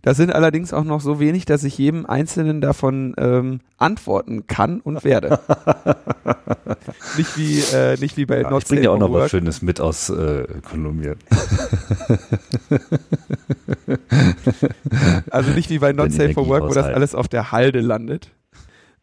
das 0.02 0.18
sind 0.18 0.34
allerdings 0.34 0.74
auch 0.74 0.84
noch 0.84 1.02
so 1.02 1.20
wenig, 1.20 1.46
dass 1.46 1.64
ich 1.64 1.78
jedem 1.78 2.06
Einzelnen 2.06 2.62
davon 2.62 3.16
ähm, 3.18 3.62
antworten 3.78 4.48
kann 4.48 4.82
und 4.82 5.04
werde. 5.04 5.40
nicht 7.18 7.38
wie 7.38 7.60
äh, 7.76 7.98
nicht 8.00 8.18
wie 8.18 8.26
bei 8.26 8.42
Ja, 8.42 8.50
Not 8.50 8.64
ich 8.64 8.70
bringe 8.70 8.84
Safe 8.84 8.92
auch 8.92 9.00
noch 9.00 9.14
was. 9.14 9.32
Schönes 9.32 9.62
mit 9.62 9.82
aus 9.82 10.10
äh, 10.10 10.46
Kolumbien. 10.70 11.16
Also 15.30 15.52
nicht 15.52 15.70
wie 15.70 15.80
bei 15.80 15.94
Not 15.94 16.12
Safe 16.12 16.34
for 16.34 16.48
Work, 16.48 16.64
wo 16.70 16.74
das 16.74 16.86
alles 16.86 17.16
auf 17.16 17.28
der 17.28 17.52
Halde 17.52 17.80
landet. 17.80 18.30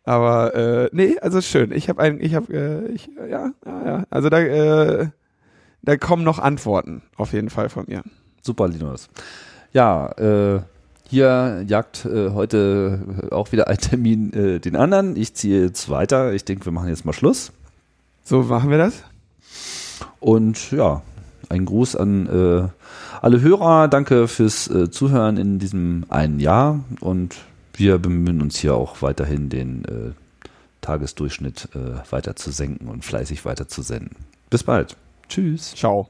Aber 0.04 0.54
äh, 0.54 0.88
nee, 0.92 1.18
also 1.20 1.40
schön. 1.40 1.72
Ich 1.72 1.88
habe 1.88 2.00
ein, 2.00 2.20
ich 2.20 2.34
habe, 2.34 2.52
äh, 2.52 2.92
ich, 2.92 3.08
äh, 3.18 3.30
ja, 3.30 3.50
ja, 3.66 3.86
ja. 3.86 4.04
Also 4.08 4.30
da, 4.30 4.40
äh, 4.40 5.08
da 5.88 5.96
kommen 5.96 6.22
noch 6.22 6.38
Antworten 6.38 7.00
auf 7.16 7.32
jeden 7.32 7.48
Fall 7.48 7.70
von 7.70 7.86
mir. 7.88 8.02
Super, 8.42 8.68
Linus. 8.68 9.08
Ja, 9.72 10.08
äh, 10.18 10.60
hier 11.08 11.64
jagt 11.66 12.04
äh, 12.04 12.32
heute 12.32 13.00
auch 13.30 13.52
wieder 13.52 13.68
ein 13.68 13.78
Termin 13.78 14.34
äh, 14.34 14.60
den 14.60 14.76
anderen. 14.76 15.16
Ich 15.16 15.32
ziehe 15.32 15.62
jetzt 15.62 15.88
weiter. 15.88 16.34
Ich 16.34 16.44
denke, 16.44 16.66
wir 16.66 16.72
machen 16.72 16.90
jetzt 16.90 17.06
mal 17.06 17.14
Schluss. 17.14 17.52
So 18.22 18.42
machen 18.42 18.68
wir 18.68 18.76
das. 18.76 19.02
Und 20.20 20.72
ja, 20.72 21.00
ein 21.48 21.64
Gruß 21.64 21.96
an 21.96 22.26
äh, 22.26 22.68
alle 23.22 23.40
Hörer. 23.40 23.88
Danke 23.88 24.28
fürs 24.28 24.68
äh, 24.68 24.90
Zuhören 24.90 25.38
in 25.38 25.58
diesem 25.58 26.04
einen 26.10 26.38
Jahr. 26.38 26.80
Und 27.00 27.34
wir 27.72 27.96
bemühen 27.96 28.42
uns 28.42 28.58
hier 28.58 28.74
auch 28.74 29.00
weiterhin, 29.00 29.48
den 29.48 29.86
äh, 29.86 30.10
Tagesdurchschnitt 30.82 31.70
äh, 31.74 32.12
weiter 32.12 32.36
zu 32.36 32.50
senken 32.50 32.88
und 32.88 33.06
fleißig 33.06 33.46
weiter 33.46 33.68
zu 33.68 33.80
senden. 33.80 34.16
Bis 34.50 34.64
bald. 34.64 34.94
Tschüss. 35.28 35.74
Ciao. 35.74 36.08